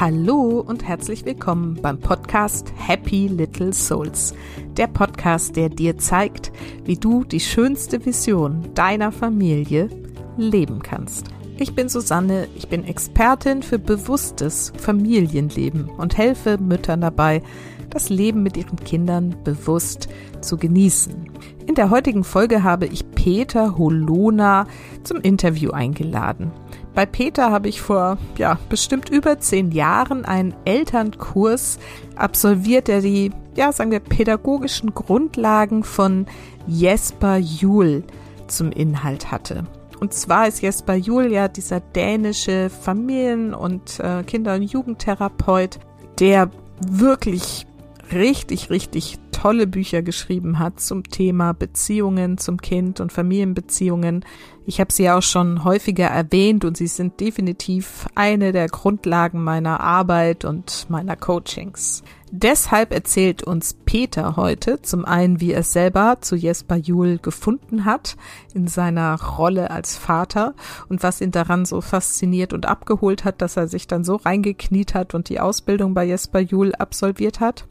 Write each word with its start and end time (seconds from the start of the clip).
Hallo 0.00 0.60
und 0.64 0.86
herzlich 0.86 1.24
willkommen 1.24 1.76
beim 1.82 1.98
Podcast 1.98 2.72
Happy 2.76 3.26
Little 3.26 3.72
Souls. 3.72 4.32
Der 4.76 4.86
Podcast, 4.86 5.56
der 5.56 5.70
dir 5.70 5.98
zeigt, 5.98 6.52
wie 6.84 6.94
du 6.94 7.24
die 7.24 7.40
schönste 7.40 8.06
Vision 8.06 8.62
deiner 8.74 9.10
Familie 9.10 9.88
leben 10.36 10.82
kannst. 10.84 11.26
Ich 11.56 11.74
bin 11.74 11.88
Susanne, 11.88 12.46
ich 12.54 12.68
bin 12.68 12.84
Expertin 12.84 13.60
für 13.60 13.80
bewusstes 13.80 14.72
Familienleben 14.78 15.88
und 15.88 16.16
helfe 16.16 16.58
Müttern 16.58 17.00
dabei, 17.00 17.42
das 17.90 18.08
Leben 18.08 18.44
mit 18.44 18.56
ihren 18.56 18.76
Kindern 18.76 19.34
bewusst 19.42 20.08
zu 20.40 20.58
genießen. 20.58 21.28
In 21.66 21.74
der 21.74 21.90
heutigen 21.90 22.22
Folge 22.22 22.62
habe 22.62 22.86
ich 22.86 23.10
Peter 23.10 23.76
Holona 23.76 24.68
zum 25.02 25.20
Interview 25.22 25.72
eingeladen. 25.72 26.52
Bei 26.98 27.06
Peter 27.06 27.52
habe 27.52 27.68
ich 27.68 27.80
vor 27.80 28.18
ja, 28.38 28.58
bestimmt 28.68 29.08
über 29.08 29.38
zehn 29.38 29.70
Jahren 29.70 30.24
einen 30.24 30.52
Elternkurs 30.64 31.78
absolviert, 32.16 32.88
der 32.88 33.02
die, 33.02 33.30
ja, 33.54 33.70
sagen 33.70 33.92
wir, 33.92 34.00
pädagogischen 34.00 34.94
Grundlagen 34.94 35.84
von 35.84 36.26
Jesper 36.66 37.36
Juhl 37.36 38.02
zum 38.48 38.72
Inhalt 38.72 39.30
hatte. 39.30 39.64
Und 40.00 40.12
zwar 40.12 40.48
ist 40.48 40.60
Jesper 40.60 40.96
Juhl 40.96 41.30
ja 41.30 41.46
dieser 41.46 41.78
dänische 41.78 42.68
Familien- 42.68 43.54
und 43.54 44.00
äh, 44.00 44.24
Kinder- 44.24 44.56
und 44.56 44.64
Jugendtherapeut, 44.64 45.78
der 46.18 46.50
wirklich 46.84 47.64
richtig, 48.12 48.70
richtig 48.70 49.18
tolle 49.32 49.66
Bücher 49.66 50.02
geschrieben 50.02 50.58
hat 50.58 50.80
zum 50.80 51.04
Thema 51.04 51.52
Beziehungen 51.52 52.38
zum 52.38 52.60
Kind 52.60 53.00
und 53.00 53.12
Familienbeziehungen. 53.12 54.24
Ich 54.66 54.80
habe 54.80 54.92
sie 54.92 55.08
auch 55.10 55.22
schon 55.22 55.64
häufiger 55.64 56.06
erwähnt 56.06 56.64
und 56.64 56.76
sie 56.76 56.88
sind 56.88 57.20
definitiv 57.20 58.06
eine 58.14 58.52
der 58.52 58.68
Grundlagen 58.68 59.42
meiner 59.42 59.80
Arbeit 59.80 60.44
und 60.44 60.86
meiner 60.88 61.16
Coachings. 61.16 62.02
Deshalb 62.30 62.92
erzählt 62.92 63.42
uns 63.42 63.74
Peter 63.84 64.36
heute 64.36 64.82
zum 64.82 65.04
einen, 65.04 65.40
wie 65.40 65.52
er 65.52 65.62
selber 65.62 66.18
zu 66.20 66.36
Jesper 66.36 66.76
Juhl 66.76 67.18
gefunden 67.18 67.86
hat 67.86 68.16
in 68.52 68.68
seiner 68.68 69.18
Rolle 69.20 69.70
als 69.70 69.96
Vater 69.96 70.54
und 70.88 71.02
was 71.02 71.20
ihn 71.22 71.30
daran 71.30 71.64
so 71.64 71.80
fasziniert 71.80 72.52
und 72.52 72.66
abgeholt 72.66 73.24
hat, 73.24 73.40
dass 73.40 73.56
er 73.56 73.68
sich 73.68 73.86
dann 73.86 74.04
so 74.04 74.16
reingekniet 74.16 74.94
hat 74.94 75.14
und 75.14 75.30
die 75.30 75.40
Ausbildung 75.40 75.94
bei 75.94 76.04
Jesper 76.04 76.40
Juhl 76.40 76.74
absolviert 76.74 77.40
hat. 77.40 77.66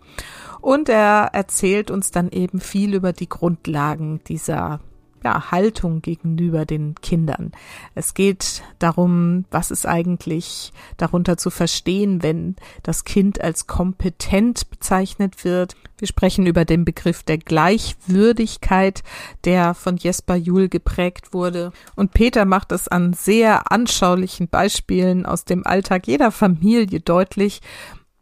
Und 0.60 0.90
er 0.90 1.30
erzählt 1.34 1.92
uns 1.92 2.10
dann 2.10 2.30
eben 2.30 2.60
viel 2.60 2.96
über 2.96 3.14
die 3.14 3.30
Grundlagen 3.30 4.22
dieser 4.28 4.80
ja, 5.28 5.52
Haltung 5.52 6.02
gegenüber 6.02 6.66
den 6.66 6.95
Kindern. 6.95 7.52
Es 7.95 8.14
geht 8.14 8.64
darum, 8.80 9.44
was 9.52 9.72
ist 9.72 9.86
eigentlich 9.86 10.72
darunter 10.95 11.36
zu 11.36 11.50
verstehen, 11.50 12.23
wenn 12.23 12.56
das 12.83 13.03
Kind 13.03 13.42
als 13.42 13.67
kompetent 13.67 14.70
bezeichnet 14.70 15.44
wird. 15.44 15.75
Wir 15.98 16.08
sprechen 16.08 16.45
über 16.45 16.64
den 16.64 16.86
Begriff 16.86 17.23
der 17.23 17.39
Gleichwürdigkeit, 17.39 19.03
der 19.44 19.73
von 19.73 19.98
Jesper 19.98 20.36
Juhl 20.36 20.70
geprägt 20.70 21.33
wurde. 21.33 21.73
Und 21.95 22.14
Peter 22.14 22.45
macht 22.45 22.72
es 22.72 22.88
an 22.88 23.11
sehr 23.11 23.70
anschaulichen 23.70 24.48
Beispielen 24.48 25.25
aus 25.25 25.44
dem 25.44 25.66
Alltag 25.66 26.08
jeder 26.08 26.31
Familie 26.31 27.02
deutlich, 27.02 27.61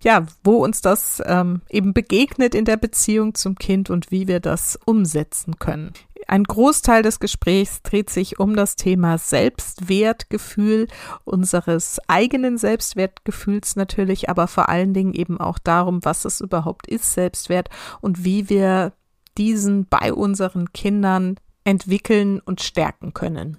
ja, 0.05 0.27
wo 0.43 0.63
uns 0.63 0.81
das 0.81 1.21
ähm, 1.25 1.61
eben 1.67 1.91
begegnet 1.91 2.53
in 2.53 2.63
der 2.63 2.77
Beziehung 2.77 3.33
zum 3.33 3.55
Kind 3.55 3.89
und 3.89 4.11
wie 4.11 4.27
wir 4.27 4.39
das 4.39 4.79
umsetzen 4.85 5.57
können. 5.57 5.93
Ein 6.27 6.43
Großteil 6.43 7.01
des 7.01 7.19
Gesprächs 7.19 7.81
dreht 7.81 8.11
sich 8.11 8.39
um 8.39 8.55
das 8.55 8.75
Thema 8.75 9.17
Selbstwertgefühl, 9.17 10.87
unseres 11.23 11.99
eigenen 12.07 12.59
Selbstwertgefühls 12.59 13.75
natürlich, 13.75 14.29
aber 14.29 14.47
vor 14.47 14.69
allen 14.69 14.93
Dingen 14.93 15.15
eben 15.15 15.39
auch 15.39 15.57
darum, 15.57 16.05
was 16.05 16.23
es 16.23 16.39
überhaupt 16.39 16.85
ist, 16.85 17.13
Selbstwert 17.13 17.69
und 17.99 18.23
wie 18.23 18.47
wir 18.47 18.93
diesen 19.39 19.87
bei 19.87 20.13
unseren 20.13 20.71
Kindern 20.71 21.35
entwickeln 21.63 22.41
und 22.41 22.61
stärken 22.61 23.15
können. 23.15 23.57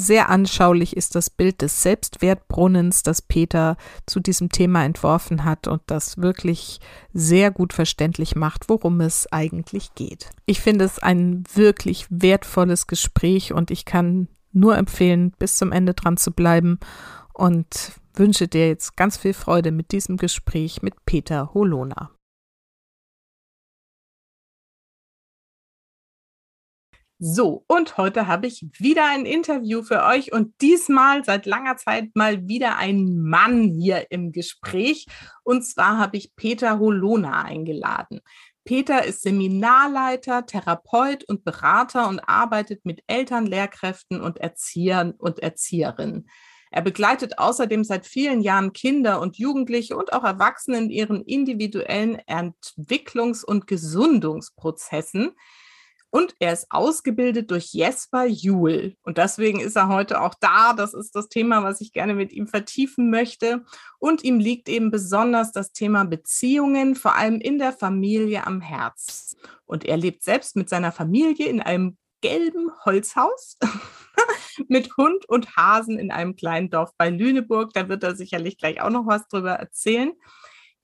Sehr 0.00 0.28
anschaulich 0.28 0.96
ist 0.96 1.16
das 1.16 1.28
Bild 1.28 1.60
des 1.60 1.82
Selbstwertbrunnens, 1.82 3.02
das 3.02 3.20
Peter 3.20 3.76
zu 4.06 4.20
diesem 4.20 4.48
Thema 4.48 4.84
entworfen 4.84 5.42
hat 5.44 5.66
und 5.66 5.82
das 5.86 6.18
wirklich 6.18 6.78
sehr 7.12 7.50
gut 7.50 7.72
verständlich 7.72 8.36
macht, 8.36 8.68
worum 8.68 9.00
es 9.00 9.26
eigentlich 9.32 9.96
geht. 9.96 10.30
Ich 10.46 10.60
finde 10.60 10.84
es 10.84 11.00
ein 11.00 11.42
wirklich 11.52 12.06
wertvolles 12.10 12.86
Gespräch 12.86 13.52
und 13.52 13.72
ich 13.72 13.86
kann 13.86 14.28
nur 14.52 14.78
empfehlen, 14.78 15.32
bis 15.36 15.56
zum 15.56 15.72
Ende 15.72 15.94
dran 15.94 16.16
zu 16.16 16.30
bleiben 16.30 16.78
und 17.34 17.90
wünsche 18.14 18.46
dir 18.46 18.68
jetzt 18.68 18.96
ganz 18.96 19.16
viel 19.16 19.34
Freude 19.34 19.72
mit 19.72 19.90
diesem 19.90 20.16
Gespräch 20.16 20.80
mit 20.80 20.94
Peter 21.06 21.54
Holona. 21.54 22.12
So, 27.20 27.64
und 27.66 27.96
heute 27.96 28.28
habe 28.28 28.46
ich 28.46 28.64
wieder 28.78 29.04
ein 29.06 29.26
Interview 29.26 29.82
für 29.82 30.04
euch 30.04 30.32
und 30.32 30.54
diesmal 30.60 31.24
seit 31.24 31.46
langer 31.46 31.76
Zeit 31.76 32.14
mal 32.14 32.46
wieder 32.46 32.76
ein 32.76 33.18
Mann 33.18 33.64
hier 33.64 34.06
im 34.12 34.30
Gespräch. 34.30 35.06
Und 35.42 35.66
zwar 35.66 35.98
habe 35.98 36.16
ich 36.16 36.36
Peter 36.36 36.78
Holona 36.78 37.42
eingeladen. 37.42 38.20
Peter 38.64 39.04
ist 39.04 39.22
Seminarleiter, 39.22 40.46
Therapeut 40.46 41.24
und 41.24 41.42
Berater 41.42 42.06
und 42.06 42.20
arbeitet 42.20 42.84
mit 42.84 43.02
Eltern, 43.08 43.46
Lehrkräften 43.46 44.20
und 44.20 44.38
Erziehern 44.38 45.10
und 45.10 45.40
Erzieherinnen. 45.40 46.30
Er 46.70 46.82
begleitet 46.82 47.38
außerdem 47.38 47.82
seit 47.82 48.06
vielen 48.06 48.42
Jahren 48.42 48.72
Kinder 48.72 49.20
und 49.20 49.38
Jugendliche 49.38 49.96
und 49.96 50.12
auch 50.12 50.22
Erwachsene 50.22 50.78
in 50.78 50.90
ihren 50.90 51.22
individuellen 51.22 52.18
Entwicklungs- 52.28 53.44
und 53.44 53.66
Gesundungsprozessen. 53.66 55.32
Und 56.10 56.34
er 56.38 56.54
ist 56.54 56.66
ausgebildet 56.70 57.50
durch 57.50 57.72
Jesper 57.72 58.24
Juhl. 58.24 58.96
Und 59.02 59.18
deswegen 59.18 59.60
ist 59.60 59.76
er 59.76 59.88
heute 59.88 60.22
auch 60.22 60.34
da. 60.40 60.72
Das 60.72 60.94
ist 60.94 61.14
das 61.14 61.28
Thema, 61.28 61.62
was 61.62 61.82
ich 61.82 61.92
gerne 61.92 62.14
mit 62.14 62.32
ihm 62.32 62.46
vertiefen 62.46 63.10
möchte. 63.10 63.64
Und 63.98 64.24
ihm 64.24 64.38
liegt 64.38 64.68
eben 64.70 64.90
besonders 64.90 65.52
das 65.52 65.72
Thema 65.72 66.04
Beziehungen, 66.04 66.94
vor 66.94 67.14
allem 67.14 67.40
in 67.40 67.58
der 67.58 67.72
Familie 67.72 68.46
am 68.46 68.62
Herz. 68.62 69.36
Und 69.66 69.84
er 69.84 69.98
lebt 69.98 70.22
selbst 70.22 70.56
mit 70.56 70.70
seiner 70.70 70.92
Familie 70.92 71.46
in 71.46 71.60
einem 71.60 71.98
gelben 72.20 72.70
Holzhaus 72.84 73.58
mit 74.68 74.96
Hund 74.96 75.28
und 75.28 75.56
Hasen 75.56 75.98
in 75.98 76.10
einem 76.10 76.36
kleinen 76.36 76.70
Dorf 76.70 76.90
bei 76.96 77.10
Lüneburg. 77.10 77.72
Da 77.74 77.88
wird 77.88 78.02
er 78.02 78.16
sicherlich 78.16 78.56
gleich 78.56 78.80
auch 78.80 78.90
noch 78.90 79.06
was 79.06 79.28
drüber 79.28 79.52
erzählen. 79.52 80.12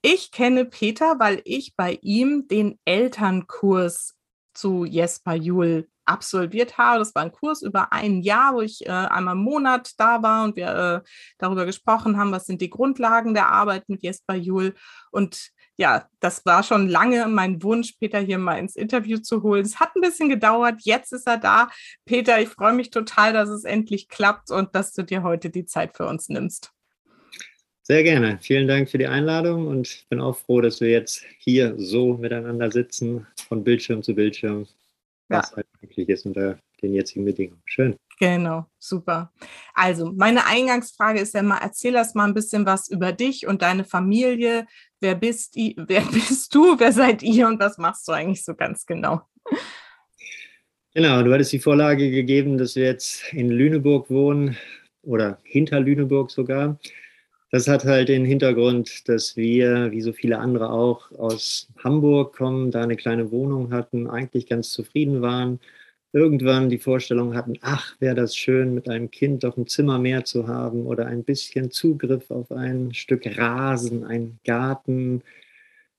Ich 0.02 0.32
kenne 0.32 0.66
Peter, 0.66 1.18
weil 1.18 1.40
ich 1.46 1.76
bei 1.76 1.98
ihm 2.02 2.46
den 2.46 2.78
Elternkurs 2.84 4.14
zu 4.54 4.84
Jesper 4.84 5.34
Juhl 5.34 5.88
absolviert 6.06 6.78
habe. 6.78 6.98
Das 6.98 7.14
war 7.14 7.22
ein 7.22 7.32
Kurs 7.32 7.62
über 7.62 7.92
ein 7.92 8.22
Jahr, 8.22 8.54
wo 8.54 8.60
ich 8.60 8.86
äh, 8.86 8.90
einmal 8.90 9.34
im 9.34 9.42
Monat 9.42 9.92
da 9.98 10.22
war 10.22 10.44
und 10.44 10.56
wir 10.56 11.02
äh, 11.04 11.08
darüber 11.38 11.66
gesprochen 11.66 12.16
haben, 12.18 12.32
was 12.32 12.46
sind 12.46 12.60
die 12.60 12.70
Grundlagen 12.70 13.34
der 13.34 13.48
Arbeit 13.48 13.88
mit 13.88 14.02
Jesper 14.02 14.34
Juhl. 14.34 14.74
Und 15.10 15.50
ja, 15.76 16.06
das 16.20 16.44
war 16.46 16.62
schon 16.62 16.88
lange 16.88 17.26
mein 17.26 17.62
Wunsch, 17.62 17.94
Peter 17.98 18.20
hier 18.20 18.38
mal 18.38 18.58
ins 18.58 18.76
Interview 18.76 19.18
zu 19.18 19.42
holen. 19.42 19.64
Es 19.64 19.80
hat 19.80 19.96
ein 19.96 20.02
bisschen 20.02 20.28
gedauert, 20.28 20.80
jetzt 20.82 21.12
ist 21.12 21.26
er 21.26 21.38
da. 21.38 21.68
Peter, 22.04 22.40
ich 22.40 22.48
freue 22.48 22.74
mich 22.74 22.90
total, 22.90 23.32
dass 23.32 23.48
es 23.48 23.64
endlich 23.64 24.08
klappt 24.08 24.50
und 24.50 24.74
dass 24.74 24.92
du 24.92 25.02
dir 25.02 25.22
heute 25.22 25.50
die 25.50 25.64
Zeit 25.64 25.96
für 25.96 26.06
uns 26.06 26.28
nimmst. 26.28 26.73
Sehr 27.86 28.02
gerne. 28.02 28.38
Vielen 28.40 28.66
Dank 28.66 28.88
für 28.88 28.96
die 28.96 29.06
Einladung 29.06 29.66
und 29.66 29.86
ich 29.86 30.06
bin 30.08 30.18
auch 30.18 30.38
froh, 30.38 30.62
dass 30.62 30.80
wir 30.80 30.88
jetzt 30.88 31.22
hier 31.36 31.74
so 31.76 32.14
miteinander 32.14 32.70
sitzen, 32.70 33.26
von 33.46 33.62
Bildschirm 33.62 34.02
zu 34.02 34.14
Bildschirm, 34.14 34.66
was 35.28 35.50
ja. 35.50 35.56
halt 35.56 35.66
möglich 35.82 36.08
ist 36.08 36.24
unter 36.24 36.58
den 36.80 36.94
jetzigen 36.94 37.26
Bedingungen. 37.26 37.60
Schön. 37.66 37.94
Genau, 38.18 38.64
super. 38.78 39.30
Also, 39.74 40.10
meine 40.12 40.46
Eingangsfrage 40.46 41.20
ist 41.20 41.34
ja 41.34 41.42
mal, 41.42 41.58
erzähl 41.58 41.94
erst 41.94 42.16
mal 42.16 42.24
ein 42.24 42.32
bisschen 42.32 42.64
was 42.64 42.88
über 42.88 43.12
dich 43.12 43.46
und 43.46 43.60
deine 43.60 43.84
Familie. 43.84 44.66
Wer 45.00 45.14
bist, 45.14 45.54
wer 45.76 46.02
bist 46.10 46.54
du, 46.54 46.78
wer 46.78 46.92
seid 46.92 47.22
ihr 47.22 47.46
und 47.46 47.60
was 47.60 47.76
machst 47.76 48.08
du 48.08 48.12
eigentlich 48.12 48.46
so 48.46 48.54
ganz 48.54 48.86
genau? 48.86 49.20
Genau, 50.94 51.22
du 51.22 51.34
hattest 51.34 51.52
die 51.52 51.58
Vorlage 51.58 52.10
gegeben, 52.10 52.56
dass 52.56 52.76
wir 52.76 52.84
jetzt 52.84 53.30
in 53.34 53.50
Lüneburg 53.50 54.08
wohnen 54.08 54.56
oder 55.02 55.38
hinter 55.42 55.80
Lüneburg 55.80 56.30
sogar. 56.30 56.78
Das 57.54 57.68
hat 57.68 57.84
halt 57.84 58.08
den 58.08 58.24
Hintergrund, 58.24 59.08
dass 59.08 59.36
wir, 59.36 59.92
wie 59.92 60.00
so 60.00 60.12
viele 60.12 60.40
andere 60.40 60.70
auch, 60.70 61.12
aus 61.12 61.68
Hamburg 61.84 62.34
kommen, 62.34 62.72
da 62.72 62.82
eine 62.82 62.96
kleine 62.96 63.30
Wohnung 63.30 63.72
hatten, 63.72 64.10
eigentlich 64.10 64.48
ganz 64.48 64.70
zufrieden 64.70 65.22
waren. 65.22 65.60
Irgendwann 66.12 66.68
die 66.68 66.80
Vorstellung 66.80 67.36
hatten, 67.36 67.54
ach, 67.60 67.94
wäre 68.00 68.16
das 68.16 68.34
schön, 68.34 68.74
mit 68.74 68.88
einem 68.88 69.08
Kind 69.08 69.44
doch 69.44 69.56
ein 69.56 69.68
Zimmer 69.68 70.00
mehr 70.00 70.24
zu 70.24 70.48
haben 70.48 70.84
oder 70.84 71.06
ein 71.06 71.22
bisschen 71.22 71.70
Zugriff 71.70 72.28
auf 72.32 72.50
ein 72.50 72.92
Stück 72.92 73.24
Rasen, 73.38 74.02
einen 74.02 74.40
Garten. 74.44 75.22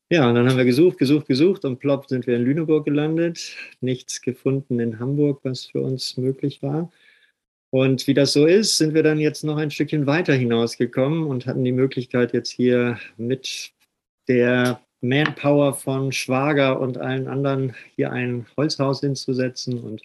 Ja, 0.10 0.28
und 0.28 0.36
dann 0.36 0.50
haben 0.50 0.58
wir 0.58 0.66
gesucht, 0.66 0.98
gesucht, 0.98 1.25
gesucht 1.25 1.63
und 1.63 1.80
plopp 1.80 2.10
sind 2.10 2.28
wir 2.28 2.36
in 2.36 2.44
Lüneburg 2.44 2.84
gelandet. 2.84 3.56
Nichts 3.80 4.22
gefunden 4.22 4.81
in 4.81 5.00
Hamburg, 5.00 5.40
was 5.44 5.68
für 5.68 5.80
uns 5.80 6.18
möglich 6.18 6.62
war. 6.62 6.92
Und 7.75 8.07
wie 8.07 8.13
das 8.13 8.31
so 8.31 8.45
ist, 8.45 8.77
sind 8.77 8.94
wir 8.94 9.04
dann 9.04 9.19
jetzt 9.19 9.44
noch 9.44 9.57
ein 9.57 9.69
Stückchen 9.69 10.07
weiter 10.07 10.33
hinausgekommen 10.33 11.27
und 11.27 11.45
hatten 11.45 11.66
die 11.66 11.74
Möglichkeit, 11.74 12.31
jetzt 12.31 12.50
hier 12.51 12.98
mit 13.18 13.74
der 14.30 14.80
Manpower 15.01 15.74
von 15.74 16.13
Schwager 16.13 16.80
und 16.80 16.98
allen 16.98 17.27
anderen 17.27 17.75
hier 17.98 18.13
ein 18.13 18.45
Holzhaus 18.56 19.01
hinzusetzen. 19.01 19.83
Und 19.83 20.04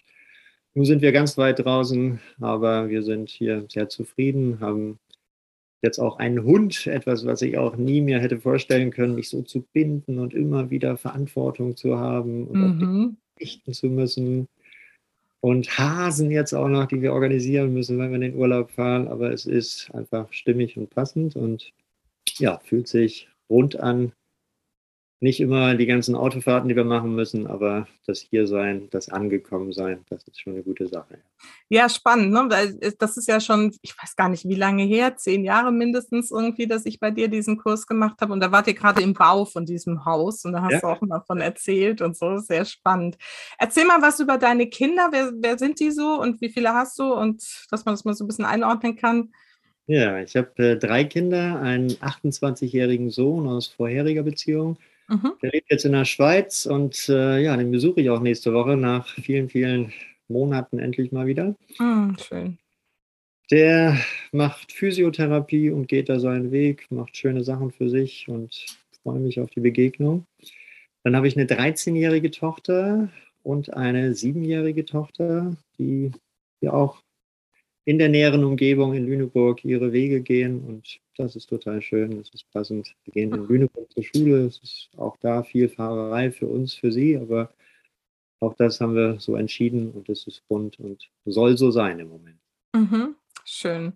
nun 0.73 0.83
sind 0.83 1.01
wir 1.01 1.13
ganz 1.13 1.37
weit 1.37 1.59
draußen, 1.59 2.19
aber 2.41 2.89
wir 2.89 3.03
sind 3.03 3.29
hier 3.29 3.63
sehr 3.69 3.87
zufrieden, 3.87 4.59
haben 4.59 4.99
jetzt 5.81 5.99
auch 5.99 6.19
einen 6.19 6.43
Hund, 6.43 6.87
etwas, 6.87 7.25
was 7.25 7.41
ich 7.41 7.57
auch 7.57 7.77
nie 7.77 8.01
mir 8.01 8.19
hätte 8.19 8.41
vorstellen 8.41 8.91
können, 8.91 9.15
mich 9.15 9.29
so 9.29 9.43
zu 9.43 9.65
binden 9.71 10.19
und 10.19 10.33
immer 10.33 10.71
wieder 10.71 10.97
Verantwortung 10.97 11.77
zu 11.77 11.97
haben 11.97 12.47
und 12.47 12.79
mhm. 12.79 13.17
richten 13.39 13.71
zu 13.71 13.87
müssen. 13.87 14.49
Und 15.41 15.77
Hasen 15.77 16.31
jetzt 16.31 16.53
auch 16.53 16.67
noch, 16.67 16.85
die 16.85 17.01
wir 17.01 17.13
organisieren 17.13 17.73
müssen, 17.73 17.97
wenn 17.97 18.09
wir 18.09 18.15
in 18.15 18.21
den 18.21 18.35
Urlaub 18.35 18.71
fahren. 18.71 19.07
Aber 19.07 19.31
es 19.31 19.45
ist 19.45 19.89
einfach 19.93 20.31
stimmig 20.31 20.77
und 20.77 20.89
passend 20.91 21.35
und 21.35 21.73
ja, 22.37 22.59
fühlt 22.59 22.87
sich 22.87 23.27
rund 23.49 23.79
an, 23.79 24.13
nicht 25.21 25.39
immer 25.39 25.75
die 25.75 25.85
ganzen 25.85 26.15
Autofahrten, 26.15 26.67
die 26.67 26.75
wir 26.75 26.83
machen 26.83 27.13
müssen, 27.13 27.45
aber 27.45 27.87
das 28.07 28.21
Hiersein, 28.21 28.89
das 28.89 29.09
Angekommensein, 29.09 30.03
das 30.09 30.23
ist 30.27 30.41
schon 30.41 30.53
eine 30.53 30.63
gute 30.63 30.87
Sache. 30.87 31.19
Ja, 31.69 31.89
spannend, 31.89 32.31
ne? 32.31 32.47
Weil 32.49 32.79
das 32.97 33.17
ist 33.17 33.27
ja 33.27 33.39
schon, 33.39 33.71
ich 33.83 33.93
weiß 34.01 34.15
gar 34.15 34.29
nicht, 34.29 34.49
wie 34.49 34.55
lange 34.55 34.83
her, 34.83 35.15
zehn 35.17 35.43
Jahre 35.43 35.71
mindestens 35.71 36.31
irgendwie, 36.31 36.65
dass 36.65 36.87
ich 36.87 36.99
bei 36.99 37.11
dir 37.11 37.27
diesen 37.27 37.59
Kurs 37.59 37.85
gemacht 37.85 38.19
habe. 38.19 38.33
Und 38.33 38.39
da 38.39 38.51
wart 38.51 38.65
ihr 38.65 38.73
gerade 38.73 39.03
im 39.03 39.13
Bau 39.13 39.45
von 39.45 39.67
diesem 39.67 40.05
Haus 40.05 40.43
und 40.43 40.53
da 40.53 40.63
hast 40.63 40.71
ja. 40.71 40.79
du 40.79 40.87
auch 40.87 41.01
mal 41.01 41.21
von 41.21 41.39
erzählt 41.39 42.01
und 42.01 42.17
so, 42.17 42.37
sehr 42.37 42.65
spannend. 42.65 43.17
Erzähl 43.59 43.85
mal 43.85 44.01
was 44.01 44.19
über 44.19 44.39
deine 44.39 44.69
Kinder. 44.69 45.09
Wer, 45.11 45.33
wer 45.39 45.59
sind 45.59 45.79
die 45.79 45.91
so 45.91 46.19
und 46.19 46.41
wie 46.41 46.49
viele 46.49 46.73
hast 46.73 46.97
du? 46.97 47.13
Und 47.13 47.43
dass 47.69 47.85
man 47.85 47.93
das 47.93 48.05
mal 48.05 48.15
so 48.15 48.23
ein 48.23 48.27
bisschen 48.27 48.45
einordnen 48.45 48.95
kann. 48.95 49.31
Ja, 49.85 50.19
ich 50.19 50.35
habe 50.35 50.51
äh, 50.63 50.77
drei 50.77 51.03
Kinder, 51.03 51.59
einen 51.61 51.91
28-jährigen 51.91 53.11
Sohn 53.11 53.47
aus 53.47 53.67
vorheriger 53.67 54.23
Beziehung 54.23 54.77
Mhm. 55.11 55.33
Der 55.41 55.51
lebt 55.51 55.69
jetzt 55.69 55.83
in 55.83 55.91
der 55.91 56.05
Schweiz 56.05 56.65
und 56.65 57.09
äh, 57.09 57.39
ja, 57.41 57.57
den 57.57 57.69
besuche 57.69 57.99
ich 57.99 58.09
auch 58.09 58.21
nächste 58.21 58.53
Woche 58.53 58.77
nach 58.77 59.09
vielen, 59.09 59.49
vielen 59.49 59.91
Monaten 60.29 60.79
endlich 60.79 61.11
mal 61.11 61.27
wieder. 61.27 61.53
Mhm, 61.77 62.15
schön. 62.17 62.57
Der 63.51 63.97
macht 64.31 64.71
Physiotherapie 64.71 65.69
und 65.69 65.89
geht 65.89 66.07
da 66.07 66.21
seinen 66.21 66.51
Weg, 66.51 66.89
macht 66.89 67.17
schöne 67.17 67.43
Sachen 67.43 67.71
für 67.71 67.89
sich 67.89 68.29
und 68.29 68.65
freue 69.03 69.19
mich 69.19 69.41
auf 69.41 69.49
die 69.49 69.59
Begegnung. 69.59 70.25
Dann 71.03 71.17
habe 71.17 71.27
ich 71.27 71.35
eine 71.35 71.45
13-jährige 71.45 72.31
Tochter 72.31 73.09
und 73.43 73.73
eine 73.73 74.11
7-jährige 74.11 74.85
Tochter, 74.85 75.57
die 75.77 76.11
ja 76.61 76.71
auch 76.71 77.01
in 77.85 77.97
der 77.97 78.09
näheren 78.09 78.43
Umgebung 78.43 78.93
in 78.93 79.07
Lüneburg 79.07 79.63
ihre 79.65 79.91
Wege 79.91 80.21
gehen 80.21 80.63
und 80.63 80.99
das 81.17 81.35
ist 81.35 81.47
total 81.47 81.81
schön, 81.81 82.17
das 82.17 82.29
ist 82.29 82.49
passend. 82.51 82.95
Wir 83.05 83.13
gehen 83.13 83.33
in 83.33 83.47
Lüneburg 83.47 83.91
zur 83.91 84.03
Schule, 84.03 84.45
es 84.45 84.59
ist 84.59 84.89
auch 84.97 85.17
da 85.17 85.43
viel 85.43 85.69
Fahrerei 85.69 86.31
für 86.31 86.47
uns, 86.47 86.73
für 86.73 86.91
sie, 86.91 87.17
aber 87.17 87.53
auch 88.39 88.53
das 88.55 88.81
haben 88.81 88.95
wir 88.95 89.19
so 89.19 89.35
entschieden 89.35 89.91
und 89.91 90.09
es 90.09 90.25
ist 90.27 90.43
rund 90.49 90.79
und 90.79 91.09
soll 91.25 91.57
so 91.57 91.71
sein 91.71 91.99
im 91.99 92.09
Moment. 92.09 92.39
Mhm, 92.73 93.15
schön. 93.45 93.93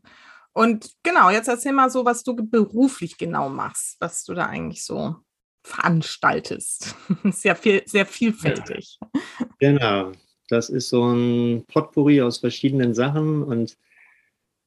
Und 0.54 0.94
genau, 1.04 1.30
jetzt 1.30 1.48
erzähl 1.48 1.74
mal 1.74 1.90
so, 1.90 2.06
was 2.06 2.24
du 2.24 2.36
beruflich 2.36 3.18
genau 3.18 3.50
machst, 3.50 3.98
was 4.00 4.24
du 4.24 4.34
da 4.34 4.46
eigentlich 4.46 4.86
so 4.86 5.16
veranstaltest. 5.64 6.96
Sehr 7.32 7.56
viel, 7.56 7.82
sehr 7.88 8.06
vielfältig. 8.06 9.00
Ja, 9.02 9.48
genau. 9.58 10.12
Das 10.48 10.70
ist 10.70 10.90
so 10.90 11.12
ein 11.12 11.66
Potpourri 11.68 12.22
aus 12.22 12.40
verschiedenen 12.40 12.94
Sachen 12.94 13.44
und 13.44 13.78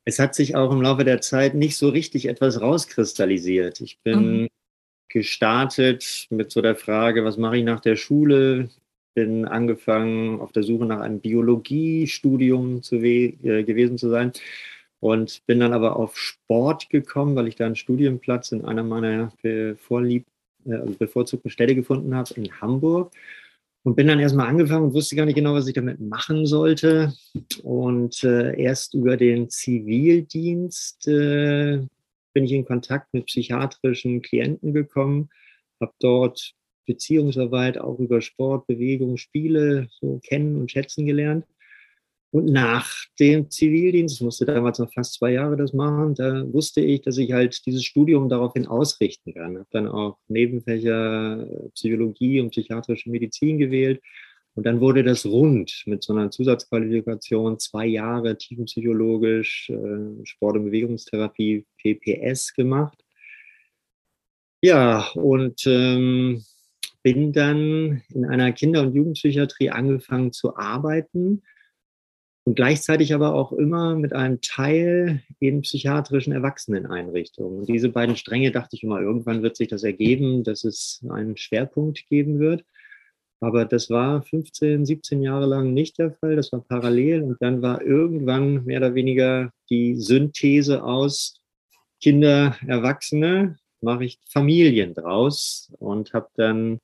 es 0.04 0.18
hat 0.18 0.34
sich 0.34 0.56
auch 0.56 0.72
im 0.72 0.80
Laufe 0.80 1.04
der 1.04 1.20
Zeit 1.20 1.54
nicht 1.54 1.76
so 1.76 1.90
richtig 1.90 2.26
etwas 2.28 2.60
rauskristallisiert. 2.60 3.80
Ich 3.80 4.00
bin 4.00 4.42
mhm. 4.42 4.48
gestartet 5.08 6.26
mit 6.30 6.50
so 6.50 6.62
der 6.62 6.76
Frage, 6.76 7.24
was 7.24 7.36
mache 7.36 7.58
ich 7.58 7.64
nach 7.64 7.80
der 7.80 7.96
Schule? 7.96 8.70
Bin 9.14 9.44
angefangen 9.44 10.40
auf 10.40 10.52
der 10.52 10.62
Suche 10.62 10.86
nach 10.86 11.00
einem 11.00 11.20
Biologiestudium 11.20 12.82
zu 12.82 12.96
äh, 12.96 13.64
gewesen 13.64 13.98
zu 13.98 14.08
sein 14.08 14.32
und 15.00 15.44
bin 15.46 15.60
dann 15.60 15.74
aber 15.74 15.96
auf 15.96 16.16
Sport 16.16 16.88
gekommen, 16.88 17.36
weil 17.36 17.46
ich 17.46 17.56
da 17.56 17.66
einen 17.66 17.76
Studienplatz 17.76 18.50
in 18.52 18.64
einer 18.64 18.82
meiner 18.82 19.32
vorlieb, 19.76 20.24
äh, 20.64 20.78
bevorzugten 20.98 21.50
Städte 21.50 21.74
gefunden 21.74 22.14
habe 22.14 22.32
in 22.34 22.60
Hamburg 22.60 23.12
und 23.88 23.96
bin 23.96 24.06
dann 24.06 24.20
erstmal 24.20 24.48
angefangen 24.48 24.84
und 24.84 24.92
wusste 24.92 25.16
gar 25.16 25.24
nicht 25.24 25.36
genau, 25.36 25.54
was 25.54 25.66
ich 25.66 25.72
damit 25.72 25.98
machen 25.98 26.44
sollte. 26.44 27.14
Und 27.62 28.22
äh, 28.22 28.54
erst 28.60 28.92
über 28.92 29.16
den 29.16 29.48
Zivildienst 29.48 31.08
äh, 31.08 31.78
bin 32.34 32.44
ich 32.44 32.52
in 32.52 32.66
Kontakt 32.66 33.14
mit 33.14 33.24
psychiatrischen 33.24 34.20
Klienten 34.20 34.74
gekommen, 34.74 35.30
habe 35.80 35.94
dort 36.00 36.52
Beziehungsarbeit 36.84 37.78
auch 37.78 37.98
über 37.98 38.20
Sport, 38.20 38.66
Bewegung, 38.66 39.16
Spiele 39.16 39.88
so 40.02 40.20
kennen 40.22 40.56
und 40.56 40.70
schätzen 40.70 41.06
gelernt. 41.06 41.46
Und 42.30 42.46
nach 42.46 42.92
dem 43.18 43.50
Zivildienst, 43.50 44.16
ich 44.16 44.20
musste 44.20 44.44
damals 44.44 44.78
noch 44.78 44.92
fast 44.92 45.14
zwei 45.14 45.32
Jahre 45.32 45.56
das 45.56 45.72
machen, 45.72 46.14
da 46.14 46.44
wusste 46.52 46.82
ich, 46.82 47.00
dass 47.00 47.16
ich 47.16 47.32
halt 47.32 47.64
dieses 47.64 47.84
Studium 47.84 48.28
daraufhin 48.28 48.66
ausrichten 48.66 49.32
kann. 49.32 49.56
Habe 49.56 49.68
dann 49.70 49.88
auch 49.88 50.18
Nebenfächer 50.28 51.46
Psychologie 51.74 52.40
und 52.40 52.50
psychiatrische 52.50 53.10
Medizin 53.10 53.58
gewählt. 53.58 54.02
Und 54.54 54.66
dann 54.66 54.80
wurde 54.80 55.04
das 55.04 55.24
rund 55.24 55.84
mit 55.86 56.02
so 56.02 56.12
einer 56.12 56.30
Zusatzqualifikation, 56.30 57.58
zwei 57.60 57.86
Jahre 57.86 58.36
tiefenpsychologisch, 58.36 59.70
äh, 59.70 60.26
Sport- 60.26 60.56
und 60.56 60.64
Bewegungstherapie, 60.66 61.64
PPS 61.80 62.52
gemacht. 62.52 63.02
Ja, 64.60 65.08
und 65.14 65.62
ähm, 65.66 66.42
bin 67.02 67.32
dann 67.32 68.02
in 68.12 68.26
einer 68.26 68.52
Kinder- 68.52 68.82
und 68.82 68.94
Jugendpsychiatrie 68.94 69.70
angefangen 69.70 70.32
zu 70.32 70.56
arbeiten 70.56 71.42
und 72.48 72.54
gleichzeitig 72.54 73.12
aber 73.12 73.34
auch 73.34 73.52
immer 73.52 73.94
mit 73.94 74.14
einem 74.14 74.40
Teil 74.40 75.22
in 75.38 75.60
psychiatrischen 75.60 76.32
Erwachseneneinrichtungen. 76.32 77.58
Und 77.58 77.68
diese 77.68 77.90
beiden 77.90 78.16
Stränge 78.16 78.50
dachte 78.52 78.74
ich 78.74 78.82
immer, 78.82 79.02
irgendwann 79.02 79.42
wird 79.42 79.54
sich 79.54 79.68
das 79.68 79.82
ergeben, 79.82 80.44
dass 80.44 80.64
es 80.64 81.04
einen 81.10 81.36
Schwerpunkt 81.36 82.06
geben 82.08 82.38
wird. 82.38 82.64
Aber 83.40 83.66
das 83.66 83.90
war 83.90 84.22
15, 84.22 84.86
17 84.86 85.20
Jahre 85.20 85.44
lang 85.44 85.74
nicht 85.74 85.98
der 85.98 86.12
Fall. 86.12 86.36
Das 86.36 86.50
war 86.50 86.62
parallel. 86.62 87.22
Und 87.22 87.36
dann 87.40 87.60
war 87.60 87.82
irgendwann 87.82 88.64
mehr 88.64 88.78
oder 88.78 88.94
weniger 88.94 89.52
die 89.68 89.96
Synthese 89.96 90.82
aus 90.82 91.42
Kinder, 92.00 92.56
Erwachsene, 92.66 93.58
mache 93.82 94.06
ich 94.06 94.20
Familien 94.26 94.94
draus 94.94 95.70
und 95.80 96.14
habe 96.14 96.30
dann 96.36 96.80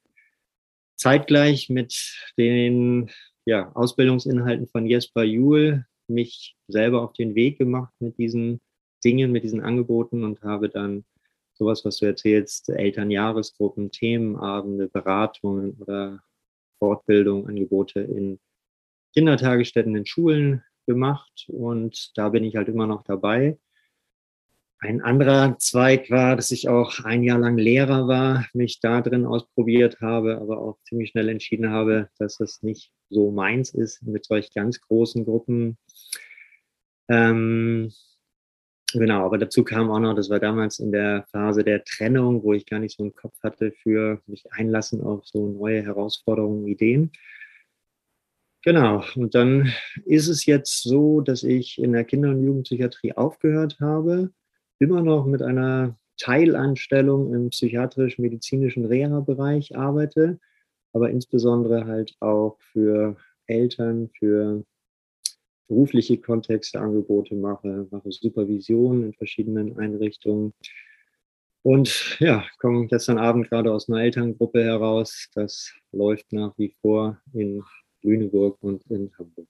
zeitgleich 0.96 1.70
mit 1.70 2.18
den 2.36 3.10
ja, 3.46 3.70
Ausbildungsinhalten 3.74 4.68
von 4.68 4.86
Jesper 4.86 5.22
Juhl 5.24 5.84
mich 6.08 6.56
selber 6.68 7.02
auf 7.02 7.12
den 7.12 7.34
Weg 7.34 7.58
gemacht 7.58 7.92
mit 7.98 8.18
diesen 8.18 8.60
Dingen, 9.04 9.32
mit 9.32 9.44
diesen 9.44 9.60
Angeboten 9.60 10.24
und 10.24 10.42
habe 10.42 10.68
dann 10.68 11.04
sowas, 11.54 11.84
was 11.84 11.98
du 11.98 12.06
erzählst, 12.06 12.68
Elternjahresgruppen, 12.68 13.90
Themenabende, 13.90 14.88
Beratungen 14.88 15.76
oder 15.78 16.20
Fortbildung, 16.78 17.46
Angebote 17.48 18.00
in 18.00 18.40
Kindertagesstätten, 19.14 19.94
in 19.94 20.06
Schulen 20.06 20.62
gemacht 20.86 21.46
und 21.48 22.12
da 22.16 22.28
bin 22.30 22.44
ich 22.44 22.56
halt 22.56 22.68
immer 22.68 22.86
noch 22.86 23.04
dabei. 23.04 23.58
Ein 24.84 25.00
anderer 25.00 25.56
Zweig 25.60 26.10
war, 26.10 26.36
dass 26.36 26.50
ich 26.50 26.68
auch 26.68 27.00
ein 27.04 27.22
Jahr 27.22 27.38
lang 27.38 27.56
Lehrer 27.56 28.06
war, 28.06 28.46
mich 28.52 28.80
da 28.80 29.00
drin 29.00 29.24
ausprobiert 29.24 30.02
habe, 30.02 30.36
aber 30.36 30.58
auch 30.58 30.78
ziemlich 30.82 31.08
schnell 31.08 31.30
entschieden 31.30 31.70
habe, 31.70 32.10
dass 32.18 32.36
das 32.36 32.62
nicht 32.62 32.92
so 33.08 33.30
meins 33.30 33.72
ist 33.72 34.02
mit 34.02 34.26
solch 34.26 34.52
ganz 34.52 34.82
großen 34.82 35.24
Gruppen. 35.24 35.78
Ähm, 37.08 37.94
genau, 38.92 39.24
aber 39.24 39.38
dazu 39.38 39.64
kam 39.64 39.90
auch 39.90 40.00
noch, 40.00 40.14
das 40.14 40.28
war 40.28 40.38
damals 40.38 40.78
in 40.78 40.92
der 40.92 41.24
Phase 41.32 41.64
der 41.64 41.82
Trennung, 41.84 42.42
wo 42.42 42.52
ich 42.52 42.66
gar 42.66 42.78
nicht 42.78 42.94
so 42.94 43.04
einen 43.04 43.14
Kopf 43.14 43.42
hatte 43.42 43.72
für 43.72 44.20
mich 44.26 44.44
einlassen 44.52 45.00
auf 45.00 45.26
so 45.26 45.48
neue 45.48 45.82
Herausforderungen, 45.82 46.68
Ideen. 46.68 47.10
Genau, 48.60 49.02
und 49.14 49.34
dann 49.34 49.72
ist 50.04 50.28
es 50.28 50.44
jetzt 50.44 50.82
so, 50.82 51.22
dass 51.22 51.42
ich 51.42 51.78
in 51.78 51.92
der 51.92 52.04
Kinder- 52.04 52.28
und 52.28 52.44
Jugendpsychiatrie 52.44 53.14
aufgehört 53.14 53.78
habe 53.80 54.30
immer 54.78 55.02
noch 55.02 55.26
mit 55.26 55.42
einer 55.42 55.96
Teilanstellung 56.18 57.34
im 57.34 57.50
psychiatrisch-medizinischen 57.50 58.84
Reha-Bereich 58.84 59.76
arbeite, 59.76 60.38
aber 60.92 61.10
insbesondere 61.10 61.86
halt 61.86 62.14
auch 62.20 62.58
für 62.72 63.16
Eltern, 63.46 64.10
für 64.18 64.64
berufliche 65.68 66.18
Kontexte 66.18 66.80
Angebote 66.80 67.34
mache, 67.34 67.86
mache 67.90 68.12
Supervision 68.12 69.02
in 69.04 69.12
verschiedenen 69.14 69.78
Einrichtungen. 69.78 70.52
Und 71.62 72.16
ja, 72.20 72.44
komme 72.58 72.86
gestern 72.86 73.18
Abend 73.18 73.48
gerade 73.48 73.72
aus 73.72 73.88
einer 73.88 74.02
Elterngruppe 74.02 74.62
heraus. 74.62 75.28
Das 75.34 75.72
läuft 75.92 76.32
nach 76.32 76.56
wie 76.58 76.74
vor 76.82 77.20
in 77.32 77.62
Lüneburg 78.02 78.58
und 78.60 78.84
in 78.90 79.10
Hamburg. 79.18 79.48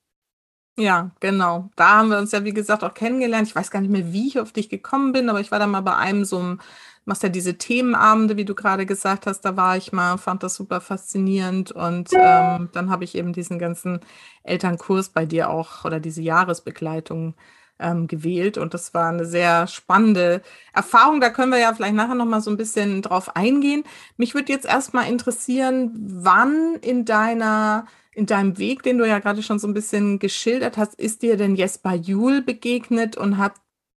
Ja, 0.79 1.11
genau. 1.21 1.71
Da 1.77 1.99
haben 1.99 2.11
wir 2.11 2.19
uns 2.19 2.33
ja, 2.33 2.43
wie 2.45 2.53
gesagt, 2.53 2.83
auch 2.83 2.95
kennengelernt. 2.95 3.47
Ich 3.47 3.55
weiß 3.55 3.71
gar 3.71 3.81
nicht 3.81 3.91
mehr, 3.93 4.13
wie 4.13 4.27
ich 4.27 4.41
auf 4.41 4.51
dich 4.53 4.69
gekommen 4.69 5.13
bin, 5.13 5.29
aber 5.29 5.39
ich 5.41 5.53
war 5.53 5.61
da 5.61 5.67
mal 5.69 5.83
bei 5.83 5.95
einem 5.97 6.25
so 6.25 6.39
'm 6.41 6.59
machst 7.07 7.23
ja 7.23 7.29
diese 7.29 7.59
Themenabende, 7.59 8.37
wie 8.39 8.47
du 8.47 8.55
gerade 8.55 8.87
gesagt 8.87 9.27
hast, 9.27 9.43
da 9.43 9.57
war 9.59 9.77
ich 9.77 9.93
mal, 9.93 10.17
fand 10.17 10.43
das 10.43 10.55
super 10.55 10.81
faszinierend 10.81 11.71
und, 11.71 12.15
ähm, 12.19 12.71
dann 12.73 12.89
habe 12.89 13.05
ich 13.05 13.15
eben 13.15 13.35
diesen 13.35 13.59
ganzen 13.59 14.01
Elternkurs 14.43 15.11
bei 15.11 15.27
dir 15.27 15.51
auch 15.51 15.85
oder 15.85 16.01
diese 16.01 16.23
Jahresbegleitung, 16.23 17.35
ähm, 17.79 18.07
gewählt 18.07 18.57
und 18.57 18.73
das 18.73 18.95
war 18.95 19.09
eine 19.11 19.27
sehr 19.27 19.67
spannende 19.67 20.41
Erfahrung. 20.73 21.21
Da 21.21 21.29
können 21.29 21.53
wir 21.53 21.59
ja 21.59 21.75
vielleicht 21.75 21.95
nachher 21.95 22.15
noch 22.15 22.25
mal 22.25 22.41
so 22.41 22.51
ein 22.51 22.57
bisschen 22.57 23.03
drauf 23.03 23.37
eingehen. 23.37 23.85
Mich 24.17 24.35
würde 24.35 24.51
jetzt 24.53 24.65
erst 24.65 24.95
mal 24.95 25.03
interessieren, 25.07 25.91
wann 25.95 26.77
in 26.81 27.05
deiner 27.05 27.85
in 28.15 28.27
deinem 28.27 28.59
Weg, 28.59 28.83
den 28.83 28.99
du 28.99 29.07
ja 29.07 29.19
gerade 29.19 29.43
schon 29.43 29.59
so 29.59 29.67
ein 29.67 29.75
bisschen 29.75 30.19
geschildert 30.19 30.77
hast, 30.77 30.95
ist 30.95 31.23
dir 31.23 31.37
denn 31.37 31.57
Jesper 31.57 31.95
Juhl 31.95 32.43
begegnet 32.43 33.17
und 33.17 33.39
hat 33.39 33.55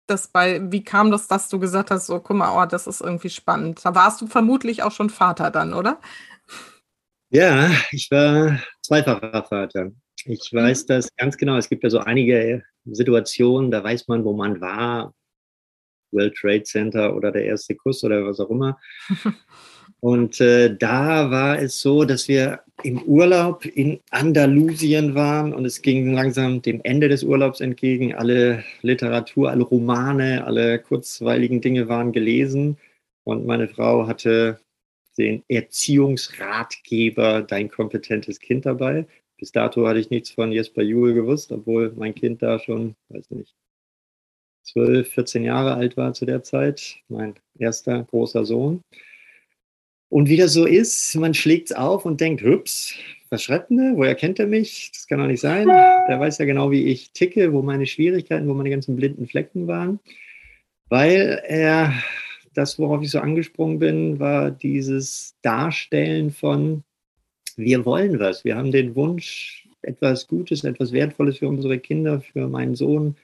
das 0.08 0.28
bei 0.28 0.60
wie 0.72 0.84
kam 0.84 1.10
das, 1.10 1.28
dass 1.28 1.48
du 1.48 1.58
gesagt 1.58 1.90
hast: 1.90 2.06
„So, 2.06 2.20
guck 2.20 2.36
mal, 2.36 2.62
oh, 2.62 2.66
das 2.66 2.86
ist 2.86 3.00
irgendwie 3.00 3.30
spannend?“ 3.30 3.84
Da 3.84 3.94
warst 3.94 4.20
du 4.20 4.26
vermutlich 4.26 4.82
auch 4.82 4.92
schon 4.92 5.10
Vater 5.10 5.50
dann, 5.50 5.74
oder? 5.74 6.00
Ja, 7.30 7.70
ich 7.90 8.08
war 8.10 8.60
zweifacher 8.82 9.44
Vater. 9.44 9.90
Ich 10.24 10.50
weiß 10.52 10.84
Mhm. 10.84 10.86
das 10.88 11.08
ganz 11.16 11.36
genau. 11.36 11.56
Es 11.56 11.68
gibt 11.68 11.82
ja 11.82 11.90
so 11.90 11.98
einige 11.98 12.62
Situationen, 12.84 13.70
da 13.70 13.82
weiß 13.82 14.06
man, 14.08 14.24
wo 14.24 14.32
man 14.32 14.60
war, 14.60 15.12
World 16.12 16.34
Trade 16.36 16.62
Center 16.64 17.14
oder 17.16 17.32
der 17.32 17.44
erste 17.44 17.74
Kuss 17.76 18.02
oder 18.04 18.24
was 18.26 18.40
auch 18.40 18.50
immer. 18.50 18.78
Und, 20.06 20.40
äh, 20.40 20.72
da 20.72 21.32
war 21.32 21.58
es 21.60 21.80
so, 21.80 22.04
dass 22.04 22.28
wir 22.28 22.60
im 22.84 23.02
Urlaub 23.02 23.66
in 23.66 23.98
Andalusien 24.10 25.16
waren 25.16 25.52
und 25.52 25.64
es 25.64 25.82
ging 25.82 26.12
langsam 26.14 26.62
dem 26.62 26.80
Ende 26.84 27.08
des 27.08 27.24
Urlaubs 27.24 27.60
entgegen. 27.60 28.14
Alle 28.14 28.62
Literatur, 28.82 29.50
alle 29.50 29.64
Romane, 29.64 30.44
alle 30.44 30.78
kurzweiligen 30.78 31.60
Dinge 31.60 31.88
waren 31.88 32.12
gelesen 32.12 32.76
und 33.24 33.46
meine 33.46 33.66
Frau 33.66 34.06
hatte 34.06 34.60
den 35.18 35.42
Erziehungsratgeber 35.48 37.42
„Dein 37.42 37.68
kompetentes 37.68 38.38
Kind“ 38.38 38.64
dabei. 38.64 39.06
Bis 39.38 39.50
dato 39.50 39.88
hatte 39.88 39.98
ich 39.98 40.10
nichts 40.10 40.30
von 40.30 40.52
Jesper 40.52 40.82
Juhl 40.82 41.14
gewusst, 41.14 41.50
obwohl 41.50 41.92
mein 41.96 42.14
Kind 42.14 42.42
da 42.42 42.60
schon, 42.60 42.94
weiß 43.08 43.28
nicht, 43.32 43.56
12, 44.62 45.08
14 45.12 45.42
Jahre 45.42 45.74
alt 45.74 45.96
war 45.96 46.12
zu 46.12 46.26
der 46.26 46.44
Zeit, 46.44 46.98
mein 47.08 47.34
erster 47.58 48.04
großer 48.04 48.44
Sohn. 48.44 48.82
Und 50.08 50.28
wie 50.28 50.36
das 50.36 50.52
so 50.52 50.66
ist, 50.66 51.14
man 51.16 51.34
schlägt's 51.34 51.72
auf 51.72 52.04
und 52.04 52.20
denkt: 52.20 52.42
„Ups, 52.44 52.94
was 53.30 53.42
schreibt 53.42 53.70
'n 53.70 53.76
der? 53.76 53.96
Woher 53.96 54.14
kennt 54.14 54.38
er 54.38 54.46
mich? 54.46 54.90
Das 54.94 55.06
kann 55.06 55.18
doch 55.18 55.26
nicht 55.26 55.40
sein. 55.40 55.66
Der 55.66 56.20
weiß 56.20 56.38
ja 56.38 56.44
genau, 56.44 56.70
wie 56.70 56.84
ich 56.84 57.10
ticke, 57.12 57.52
wo 57.52 57.62
meine 57.62 57.86
Schwierigkeiten, 57.86 58.48
wo 58.48 58.54
meine 58.54 58.70
ganzen 58.70 58.96
blinden 58.96 59.26
Flecken 59.26 59.66
waren.“ 59.66 59.98
Weil 60.88 61.42
er 61.46 61.92
das, 62.54 62.78
worauf 62.78 63.02
ich 63.02 63.10
so 63.10 63.18
angesprungen 63.18 63.78
bin, 63.80 64.20
war 64.20 64.50
dieses 64.52 65.34
Darstellen 65.42 66.30
von: 66.30 66.84
Wir 67.56 67.84
wollen 67.84 68.20
was. 68.20 68.44
Wir 68.44 68.56
haben 68.56 68.70
den 68.70 68.94
Wunsch, 68.94 69.68
etwas 69.82 70.28
Gutes, 70.28 70.62
etwas 70.64 70.92
Wertvolles 70.92 71.38
für 71.38 71.48
unsere 71.48 71.78
Kinder, 71.78 72.20
für 72.20 72.48
meinen 72.48 72.76
Sohn 72.76 73.16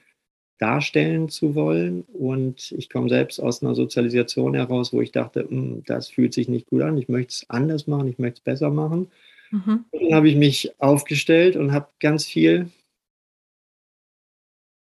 darstellen 0.59 1.29
zu 1.29 1.55
wollen. 1.55 2.03
Und 2.13 2.71
ich 2.77 2.89
komme 2.89 3.09
selbst 3.09 3.39
aus 3.39 3.61
einer 3.63 3.75
Sozialisation 3.75 4.53
heraus, 4.55 4.93
wo 4.93 5.01
ich 5.01 5.11
dachte: 5.11 5.47
„Hm, 5.49 5.83
das 5.85 6.09
fühlt 6.09 6.33
sich 6.33 6.47
nicht 6.49 6.67
gut 6.69 6.81
an. 6.83 6.97
Ich 6.97 7.09
möchte 7.09 7.31
es 7.33 7.45
anders 7.49 7.87
machen, 7.87 8.07
ich 8.07 8.19
möchte 8.19 8.39
es 8.39 8.43
besser 8.43 8.69
machen.“ 8.71 9.07
Mhm. 9.51 9.85
Dann 9.93 10.13
habe 10.13 10.29
ich 10.29 10.35
mich 10.37 10.73
aufgestellt 10.79 11.55
und 11.57 11.73
habe 11.73 11.87
ganz 11.99 12.25
viel 12.25 12.67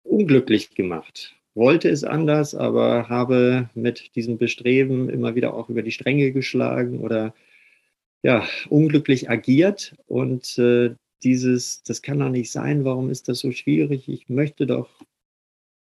unglücklich 0.03 0.75
gemacht. 0.75 1.36
Wollte 1.55 1.89
es 1.89 2.03
anders, 2.03 2.53
aber 2.55 3.09
habe 3.09 3.69
mit 3.74 4.15
diesem 4.15 4.38
Bestreben 4.38 5.09
immer 5.09 5.36
wieder 5.36 5.53
auch 5.53 5.69
über 5.69 5.81
die 5.81 5.91
Stränge 5.91 6.31
geschlagen 6.31 7.00
oder, 7.00 7.33
ja, 8.24 8.47
unglücklich 8.69 9.29
agiert 9.29 9.95
und, 10.07 10.57
äh, 10.59 10.95
dieses: 11.24 11.83
„Das 11.83 12.01
kann 12.03 12.19
doch 12.19 12.29
nicht 12.29 12.51
sein. 12.51 12.86
Warum 12.86 13.09
ist 13.12 13.29
das 13.29 13.39
so 13.39 13.51
schwierig? 13.51 14.09
Ich 14.09 14.29
möchte 14.29 14.67
doch 14.67 14.89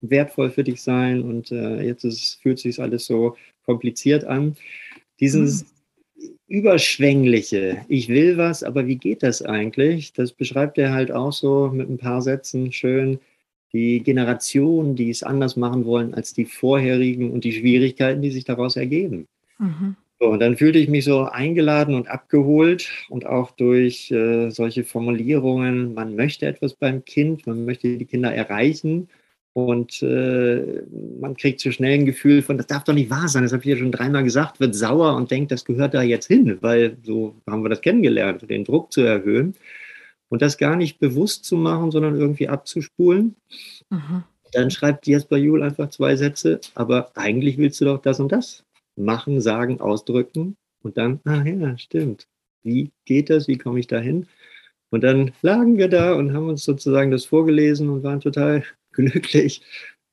wertvoll 0.03 0.51
für 0.51 0.65
dich 0.65 0.83
sein 0.83 1.23
und, 1.23 1.53
äh, 1.53 1.83
jetzt 1.83 2.05
ist 2.05 2.41
fühlt 2.43 2.59
sich's 2.61 2.79
alles 2.81 3.07
so 3.07 3.37
kompliziert 3.67 4.25
an.“ 4.25 4.45
Mhm. 4.49 4.55
Dieses 5.21 5.67
Überschwängliche: 6.49 7.85
„Ich 7.89 8.09
will 8.11 8.37
was, 8.39 8.63
aber 8.65 8.87
wie 8.89 8.97
geht 8.97 9.23
das 9.25 9.43
eigentlich?“ 9.43 10.13
Das 10.15 10.33
beschreibt 10.33 10.79
er 10.79 10.93
halt 10.95 11.13
auch 11.13 11.33
so 11.33 11.71
mit 11.75 11.89
'n 11.91 11.99
paar 11.99 12.23
Sätzen 12.23 12.73
schön. 12.73 13.21
Die 13.75 14.03
Generation, 14.03 14.97
die 14.97 15.11
es 15.11 15.23
anders 15.25 15.57
machen 15.57 15.85
wollen 15.87 16.15
als 16.15 16.35
die 16.35 16.47
vorherigen 16.47 17.33
und 17.33 17.45
die 17.45 17.53
Schwierigkeiten, 17.55 18.23
die 18.23 18.31
sich 18.33 18.45
daraus 18.45 18.77
ergeben. 18.77 19.27
Mhm. 19.61 19.97
So, 20.21 20.29
und 20.31 20.41
dann 20.41 20.57
fühlte 20.59 20.79
ich 20.81 20.89
mich 20.91 21.05
so 21.07 21.25
eingeladen 21.25 21.95
und 21.97 22.09
abgeholt 22.09 22.91
und 23.11 23.27
auch 23.27 23.51
durch, 23.53 24.11
äh, 24.13 24.51
solche 24.51 24.85
Formulierungen, 24.85 25.95
man 25.95 26.17
möchte 26.17 26.47
etwas 26.47 26.75
beim 26.75 27.05
Kind, 27.07 27.47
man 27.47 27.65
möchte 27.67 27.99
die 27.99 28.07
Kinder 28.07 28.35
erreichen 28.35 29.09
und, 29.55 30.03
äh, 30.03 30.83
man 31.21 31.37
kriegt 31.37 31.61
so 31.61 31.71
schnell 31.73 31.99
'n 31.99 32.07
Gefühl 32.07 32.43
von: 32.43 32.59
„Das 32.59 32.67
darf 32.69 32.85
doch 32.85 32.95
nicht 32.95 33.11
wahr 33.11 33.29
sein, 33.29 33.43
das 33.45 33.53
habe 33.53 33.63
ich 33.65 33.69
ja 33.71 33.77
schon 33.77 33.93
dreimal 33.93 34.25
gesagt“, 34.25 34.61
wird 34.61 34.75
sauer 34.75 35.17
und 35.17 35.31
denkt, 35.31 35.53
das 35.53 35.65
gehört 35.65 35.95
da 35.95 36.03
jetzt 36.03 36.27
hin, 36.29 36.59
weil 36.63 36.97
so 37.05 37.37
haben 37.49 37.63
wir 37.65 37.69
das 37.71 37.83
kennengelernt, 37.83 38.49
den 38.51 38.65
Druck 38.65 38.93
zu 38.93 39.03
erhöhen 39.03 39.55
und 40.31 40.43
das 40.43 40.59
gar 40.59 40.77
nicht 40.77 40.99
bewusst 41.01 41.45
zu 41.47 41.57
machen, 41.57 41.91
sondern 41.93 42.17
irgendwie 42.17 42.49
abzuspulen. 42.49 43.37
Mhm. 43.91 44.25
Dann 44.53 44.71
schreibt 44.71 45.07
Jesper 45.07 45.39
Juhl 45.39 45.63
einfach 45.63 45.91
2 45.91 46.17
Sätze: 46.17 46.61
„Aber 46.77 47.11
eigentlich 47.17 47.59
willst 47.59 47.81
du 47.81 47.87
doch 47.87 48.01
das 48.03 48.21
und 48.21 48.33
das 48.33 48.65
machen, 48.97 49.41
sagen, 49.41 49.81
ausdrücken.“ 49.81 50.57
Und 50.85 50.99
dann: 50.99 51.21
„Ah 51.27 51.45
ja, 51.45 51.79
stimmt. 51.79 52.27
Wie 52.65 52.91
geht 53.07 53.31
das? 53.31 53.49
Wie 53.49 53.59
komme 53.59 53.81
ich 53.81 53.87
dahin?“ 53.89 54.27
Und 54.91 55.05
dann 55.05 55.33
lagen 55.43 55.79
wir 55.79 55.89
da 55.89 56.15
und 56.15 56.35
haben 56.35 56.49
uns 56.51 56.65
sozusagen 56.65 57.11
das 57.13 57.25
vorgelesen 57.27 57.91
und 57.91 58.03
waren 58.05 58.21
total 58.21 58.65
glücklich 58.93 59.63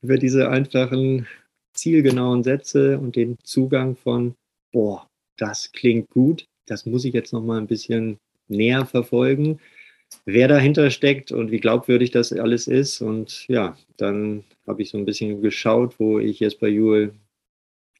über 0.02 0.18
diese 0.18 0.50
einfachen, 0.50 1.26
zielgenauen 1.74 2.42
Sätze 2.44 2.98
und 2.98 3.16
den 3.16 3.36
Zugang 3.44 3.96
von: 3.96 4.34
„Boah, 4.72 5.08
das 5.38 5.72
klingt 5.72 6.08
gut. 6.10 6.46
Das 6.66 6.86
muss 6.86 7.04
ich 7.04 7.14
jetzt 7.14 7.32
noch 7.32 7.42
mal 7.44 7.58
'n 7.60 7.66
bisschen 7.68 8.18
näher 8.48 8.86
verfolgen, 8.86 9.60
wer 10.26 10.48
dahinter 10.48 10.90
steckt 10.90 11.32
und 11.32 11.50
wie 11.52 11.60
glaubwürdig 11.60 12.10
das 12.12 12.32
alles 12.32 12.68
ist.“ 12.68 13.00
Und 13.02 13.46
ja, 13.48 13.76
dann 13.98 14.44
habe 14.66 14.82
ich 14.82 14.90
so 14.90 14.98
'n 14.98 15.06
bisschen 15.06 15.42
geschaut, 15.42 16.00
wo 16.00 16.18
ich 16.20 16.40
Jesper 16.40 16.68
Juhl 16.68 17.14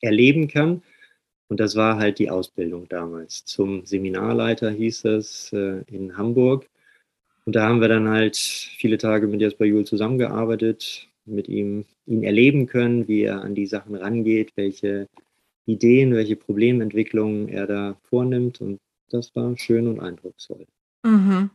erleben 0.02 0.48
kann. 0.48 0.82
Und 1.50 1.60
das 1.60 1.76
war 1.76 1.98
halt 1.98 2.18
die 2.20 2.30
Ausbildung 2.30 2.88
damals 2.90 3.44
zum 3.46 3.86
Seminarleiter 3.86 4.70
hieß 4.72 5.02
das, 5.02 5.52
äh, 5.54 5.82
in 5.88 6.16
Hamburg. 6.18 6.68
Und 7.50 7.56
da 7.56 7.66
haben 7.66 7.80
wir 7.80 7.88
dann 7.88 8.08
halt 8.08 8.36
viele 8.36 8.96
Tage 8.96 9.26
mit 9.26 9.40
Jesper 9.40 9.64
Juhl 9.64 9.84
zusammengearbeitet, 9.84 11.08
mit 11.24 11.48
ihm 11.48 11.84
ihn 12.06 12.22
erleben 12.22 12.68
können, 12.68 13.08
wie 13.08 13.22
er 13.22 13.42
an 13.42 13.56
die 13.56 13.66
Sachen 13.66 13.96
rangeht, 13.96 14.52
welche 14.54 15.08
Ideen, 15.66 16.14
welche 16.14 16.36
Problementwicklungen 16.36 17.48
er 17.48 17.66
da 17.66 17.96
vornimmt 18.04 18.60
und 18.60 18.78
das 19.10 19.34
war 19.34 19.58
schön 19.58 19.88
und 19.88 19.98
eindrucksvoll. 19.98 20.64
Mhm. 21.02 21.50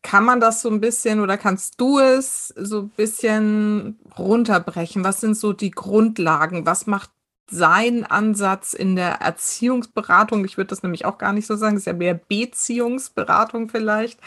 Kann 0.00 0.24
man 0.24 0.40
das 0.40 0.62
so 0.62 0.70
'n 0.70 0.80
bisschen 0.80 1.20
oder 1.20 1.36
kannst 1.36 1.78
du 1.82 1.98
es 1.98 2.48
so 2.48 2.84
bisschen 2.96 3.98
runterbrechen? 4.18 5.04
Was 5.04 5.20
sind 5.20 5.36
so 5.36 5.52
die 5.52 5.70
Grundlagen? 5.70 6.64
Was 6.64 6.86
macht 6.86 7.10
sein 7.50 8.04
Ansatz 8.04 8.72
in 8.72 8.96
der 8.96 9.20
Erziehungsberatung? 9.20 10.44
Ich 10.44 10.56
würde 10.56 10.68
das 10.68 10.82
nämlich 10.82 11.04
auch 11.04 11.18
gar 11.18 11.32
nicht 11.32 11.46
so 11.46 11.56
sagen, 11.56 11.76
ist 11.76 11.86
ja 11.86 11.92
mehr 11.92 12.14
Beziehungsberatung 12.14 13.68
vielleicht. 13.68 14.20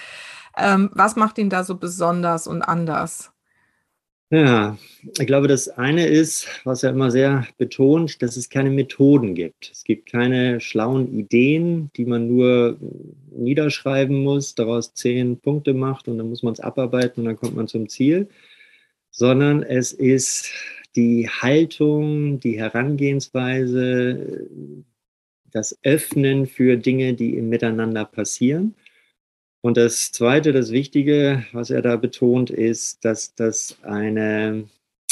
Ähm, 0.58 0.90
was 0.94 1.16
macht 1.16 1.38
ihn 1.38 1.50
da 1.50 1.64
so 1.64 1.76
besonders 1.76 2.48
und 2.48 2.62
anders? 2.62 3.32
Ja, 4.32 4.78
ich 5.18 5.26
glaube, 5.26 5.48
das 5.48 5.70
eine 5.70 6.06
ist, 6.06 6.48
was 6.64 6.84
er 6.84 6.92
immer 6.92 7.10
sehr 7.10 7.48
betont, 7.58 8.22
dass 8.22 8.38
es 8.38 8.50
keine 8.50 8.70
Methoden 8.70 9.34
gibt. 9.34 9.72
Es 9.72 9.84
gibt 9.84 10.12
keine 10.12 10.62
schlauen 10.62 11.12
Ideen, 11.18 11.90
die 11.96 12.06
man 12.06 12.28
nur 12.28 12.78
niederschreiben 13.32 14.22
muss, 14.22 14.54
daraus 14.54 14.94
10 14.94 15.40
Punkte 15.40 15.74
macht 15.74 16.08
und 16.08 16.20
dann 16.20 16.30
muss 16.30 16.44
man's 16.44 16.60
abarbeiten 16.60 17.22
und 17.22 17.26
dann 17.26 17.38
kommt 17.38 17.56
man 17.56 17.68
zum 17.68 17.90
Ziel. 17.90 18.30
Sondern 19.10 19.64
es 19.64 19.94
ist 19.94 20.52
die 20.96 21.28
Haltung, 21.30 22.40
die 22.40 22.60
Herangehensweise, 22.60 24.48
das 25.52 25.78
Öffnen 25.84 26.46
für 26.48 26.78
Dinge, 26.78 27.14
die 27.14 27.36
im 27.36 27.50
Miteinander 27.50 28.06
passieren. 28.06 28.76
Und 29.62 29.78
das 29.78 30.12
Zweite, 30.12 30.54
das 30.54 30.72
Wichtige, 30.72 31.46
was 31.52 31.70
er 31.70 31.82
da 31.82 31.98
betont, 31.98 32.50
ist, 32.50 33.04
dass 33.04 33.36
das 33.36 33.78
eine 33.84 34.66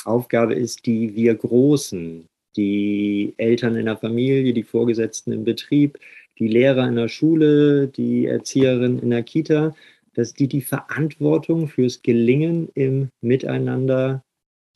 Aufgabe 0.05 0.53
ist, 0.53 0.86
die 0.86 1.15
wir 1.15 1.36
Großen, 1.36 2.25
die 2.55 3.34
Eltern 3.38 3.75
in 3.75 3.86
der 3.86 3.98
Familie, 3.98 4.53
die 4.53 4.63
Vorgesetzten 4.63 5.34
im 5.34 5.43
Betrieb, 5.43 6.00
die 6.39 6.48
Lehrer 6.48 6.88
in 6.88 6.96
der 6.96 7.10
Schule, 7.10 7.88
die 7.88 8.25
Erzieherin 8.25 9.00
in 9.00 9.10
der 9.10 9.24
Kita, 9.24 9.75
dass 10.13 10.34
die 10.34 10.48
die 10.48 10.62
Verantwortung 10.62 11.67
fürs 11.67 12.01
Gelingen 12.01 12.69
im 12.74 13.10
Miteinander 13.22 14.24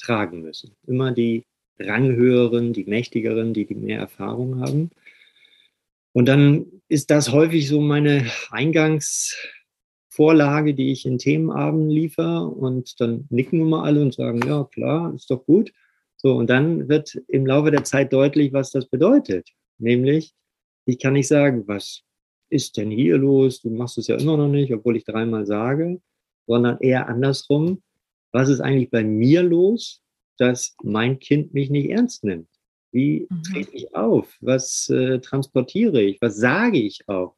tragen 0.02 0.42
müssen. 0.42 0.76
Immer 0.88 1.12
die 1.12 1.44
Ranghöheren, 1.80 2.74
die 2.74 2.86
Mächtigeren, 2.86 3.54
die, 3.54 3.66
die 3.66 3.76
mehr 3.76 4.00
Erfahrung 4.00 4.62
haben. 4.62 4.90
Und 6.14 6.26
dann 6.26 6.66
ist 6.90 7.10
das 7.10 7.32
häufig 7.32 7.70
so 7.70 7.80
meine 7.80 8.30
Eingangsvorlage, 8.50 10.74
die 10.74 10.92
ich 10.92 11.06
in 11.06 11.18
Themenabenden 11.18 11.90
liefere. 11.90 12.48
Und 12.48 13.00
dann 13.00 13.28
nicken 13.30 13.62
immer 13.62 13.84
alle 13.84 14.02
und 14.02 14.14
sagen, 14.14 14.42
ja, 14.46 14.66
klar, 14.66 15.14
ist 15.14 15.32
doch 15.32 15.46
gut. 15.46 15.72
So, 16.18 16.36
und 16.36 16.50
dann 16.50 16.90
wird 16.90 17.16
im 17.28 17.46
Laufe 17.46 17.72
der 17.72 17.84
Zeit 17.84 18.14
deutlich, 18.14 18.54
was 18.54 18.72
das 18.72 18.88
bedeutet. 18.88 19.50
Nämlich, 19.80 20.34
ich 20.86 21.00
kann 21.00 21.14
nicht 21.14 21.28
sagen, 21.28 21.68
was 21.68 22.04
ist 22.50 22.78
denn 22.78 22.92
hier 22.92 23.18
los? 23.18 23.62
Du 23.62 23.70
machst 23.70 23.98
es 23.98 24.08
ja 24.08 24.18
immer 24.18 24.38
noch 24.38 24.50
nicht, 24.50 24.74
obwohl 24.74 24.98
ich 24.98 25.06
dreimal 25.06 25.46
sage, 25.46 26.02
sondern 26.46 26.78
eher 26.80 27.08
andersrum. 27.08 27.82
Was 28.32 28.50
ist 28.50 28.62
eigentlich 28.62 28.90
bei 28.90 29.04
mir 29.04 29.44
los, 29.44 30.02
dass 30.38 30.76
mein 30.84 31.20
Kind 31.20 31.54
mich 31.54 31.70
nicht 31.70 31.90
ernst 31.90 32.24
nimmt? 32.24 32.48
Wie 32.92 33.28
mhm. 33.30 33.44
trete 33.44 33.72
ich 33.74 33.96
auf? 33.96 34.38
Was 34.42 34.90
äh, 34.90 35.20
transportiere 35.20 36.02
ich? 36.02 36.22
Was 36.22 36.38
sage 36.38 36.80
ich 36.80 37.08
auch? 37.08 37.36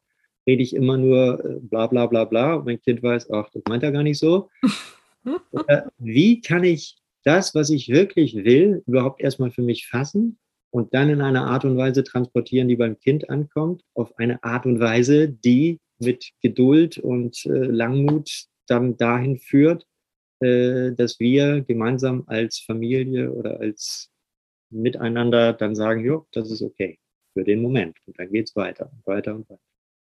Rede 0.48 0.64
ich 0.64 0.76
immer 0.76 0.98
nur 0.98 1.44
äh, 1.44 1.60
bla 1.62 1.88
bla 1.88 2.06
bla 2.08 2.26
bla 2.26 2.56
und 2.56 2.66
mein 2.66 2.82
Kind 2.82 3.02
weiß, 3.02 3.32
ach, 3.32 3.50
das 3.52 3.64
meint 3.68 3.84
er 3.84 3.92
gar 3.92 4.04
nicht 4.04 4.20
so. 4.20 4.50
Oder 5.52 5.92
wie 5.98 6.42
kann 6.42 6.64
ich 6.64 6.98
das, 7.24 7.56
was 7.56 7.70
ich 7.70 7.90
wirklich 7.90 8.36
will, 8.36 8.84
überhaupt 8.86 9.22
erstmal 9.22 9.52
für 9.52 9.62
mich 9.62 9.88
fassen 9.88 10.38
und 10.72 10.94
dann 10.94 11.10
in 11.10 11.22
einer 11.22 11.46
Art 11.46 11.66
und 11.66 11.78
Weise 11.78 12.04
transportieren, 12.04 12.68
die 12.68 12.76
beim 12.76 13.00
Kind 13.00 13.30
ankommt, 13.30 13.84
auf 13.94 14.18
eine 14.18 14.44
Art 14.44 14.66
und 14.66 14.80
Weise, 14.80 15.30
die 15.30 15.80
mit 16.00 16.32
Geduld 16.42 16.98
und 16.98 17.46
äh, 17.46 17.50
Langmut 17.50 18.46
dann 18.68 18.98
dahin 18.98 19.38
führt, 19.38 19.86
dass 20.96 21.20
wir 21.20 21.62
gemeinsam 21.62 22.24
als 22.28 22.60
Familie 22.60 23.32
oder 23.32 23.60
als 23.60 24.10
Miteinander 24.70 25.54
dann 25.54 25.76
sagen, 25.76 26.04
jo, 26.04 26.28
das 26.32 26.52
ist 26.52 26.62
okay 26.62 27.00
für 27.34 27.44
den 27.44 27.62
Moment. 27.62 27.98
Und 28.06 28.18
dann 28.20 28.32
geht 28.32 28.50
es 28.50 28.56
weiter 28.56 28.90
und 28.92 29.06
weiter 29.06 29.36
und 29.36 29.50
weiter. 29.50 29.60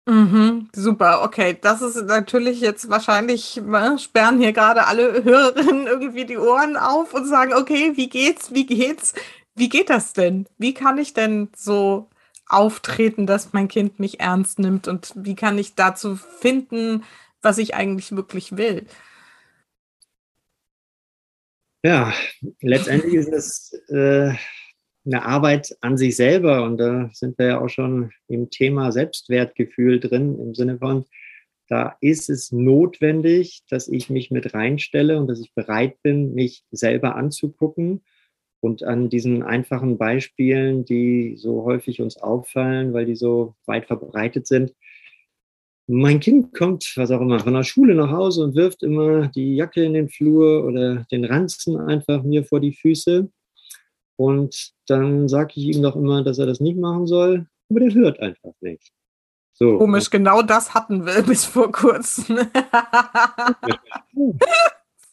Mhm, 0.07 0.69
super, 0.75 1.23
okay. 1.23 1.57
Das 1.59 1.81
ist 1.81 1.95
natürlich 2.05 2.61
jetzt 2.61 2.89
wahrscheinlich, 2.89 3.59
ne, 3.65 3.97
sperren 3.97 4.39
hier 4.39 4.53
gerade 4.53 4.85
alle 4.85 5.23
Hörerinnen 5.23 5.87
irgendwie 5.87 6.25
die 6.25 6.37
Ohren 6.37 6.77
auf 6.77 7.13
und 7.13 7.25
sagen, 7.25 7.53
okay, 7.53 7.93
wie 7.95 8.09
geht's, 8.09 8.53
wie 8.53 8.67
geht's? 8.67 9.13
Wie 9.55 9.69
geht 9.69 9.89
das 9.89 10.13
denn? 10.13 10.47
Wie 10.57 10.73
kann 10.73 10.97
ich 10.97 11.13
denn 11.13 11.49
so 11.55 12.07
auftreten, 12.47 13.25
dass 13.25 13.53
mein 13.53 13.67
Kind 13.67 13.99
mich 13.99 14.19
ernst 14.19 14.59
nimmt 14.59 14.87
und 14.87 15.13
wie 15.15 15.35
kann 15.35 15.57
ich 15.57 15.73
dazu 15.73 16.15
finden, 16.15 17.03
was 17.41 17.57
ich 17.57 17.73
eigentlich 17.73 18.15
wirklich 18.15 18.57
will? 18.57 18.85
Ja, 21.85 22.15
letztendlich 22.61 23.13
ist 23.13 23.31
es 23.31 23.73
äh, 23.89 24.33
eine 25.05 25.23
Arbeit 25.23 25.77
an 25.81 25.97
sich 25.97 26.15
selber 26.15 26.63
und 26.63 26.77
da 26.77 27.11
sind 27.13 27.37
wir 27.37 27.45
ja 27.45 27.61
auch 27.61 27.69
schon 27.69 28.09
im 28.27 28.49
Thema 28.49 28.91
Selbstwertgefühl 28.91 29.99
drin, 29.99 30.35
im 30.39 30.55
Sinne 30.55 30.79
von, 30.79 31.05
da 31.67 31.95
ist 32.01 32.31
es 32.31 32.51
notwendig, 32.51 33.65
dass 33.69 33.87
ich 33.87 34.09
mich 34.09 34.31
mit 34.31 34.55
reinstelle 34.55 35.19
und 35.19 35.27
dass 35.27 35.39
ich 35.39 35.53
bereit 35.53 36.01
bin, 36.01 36.33
mich 36.33 36.63
selber 36.71 37.15
anzugucken 37.15 38.03
und 38.61 38.81
an 38.81 39.09
diesen 39.09 39.43
einfachen 39.43 39.99
Beispielen, 39.99 40.85
die 40.85 41.35
so 41.37 41.65
häufig 41.65 42.01
uns 42.01 42.17
auffallen, 42.17 42.93
weil 42.93 43.05
die 43.05 43.15
so 43.15 43.53
weit 43.67 43.85
verbreitet 43.85 44.47
sind. 44.47 44.73
Mein 45.87 46.19
Kind 46.19 46.53
kommt, 46.53 46.93
was 46.95 47.11
auch 47.11 47.21
immer, 47.21 47.39
von 47.39 47.53
der 47.53 47.63
Schule 47.63 47.93
nach 47.93 48.09
Hause 48.09 48.43
und 48.43 48.55
wirft 48.55 48.81
immer 48.81 49.27
die 49.27 49.55
Jacke 49.55 49.83
in 49.83 49.93
den 49.93 50.09
Flur 50.09 50.65
oder 50.65 51.05
den 51.11 51.25
Ranzen 51.25 51.77
einfach 51.77 52.23
mir 52.23 52.43
vor 52.43 52.59
die 52.59 52.73
Füße. 52.73 53.29
Und 54.17 54.71
dann 54.87 55.27
sage 55.27 55.53
ich 55.55 55.75
ihm 55.75 55.83
doch 55.83 55.95
immer, 55.95 56.23
dass 56.23 56.39
er 56.39 56.47
das 56.47 56.59
nicht 56.59 56.77
machen 56.77 57.05
soll, 57.05 57.45
aber 57.69 57.79
der 57.81 57.93
hört 57.93 58.19
einfach 58.19 58.53
nicht. 58.61 58.91
So. 59.53 59.77
Komisch, 59.77 60.09
genau 60.09 60.41
das 60.41 60.73
hatten 60.73 61.05
wir 61.05 61.21
bis 61.27 61.45
vor 61.45 61.71
kurzem. 61.71 62.39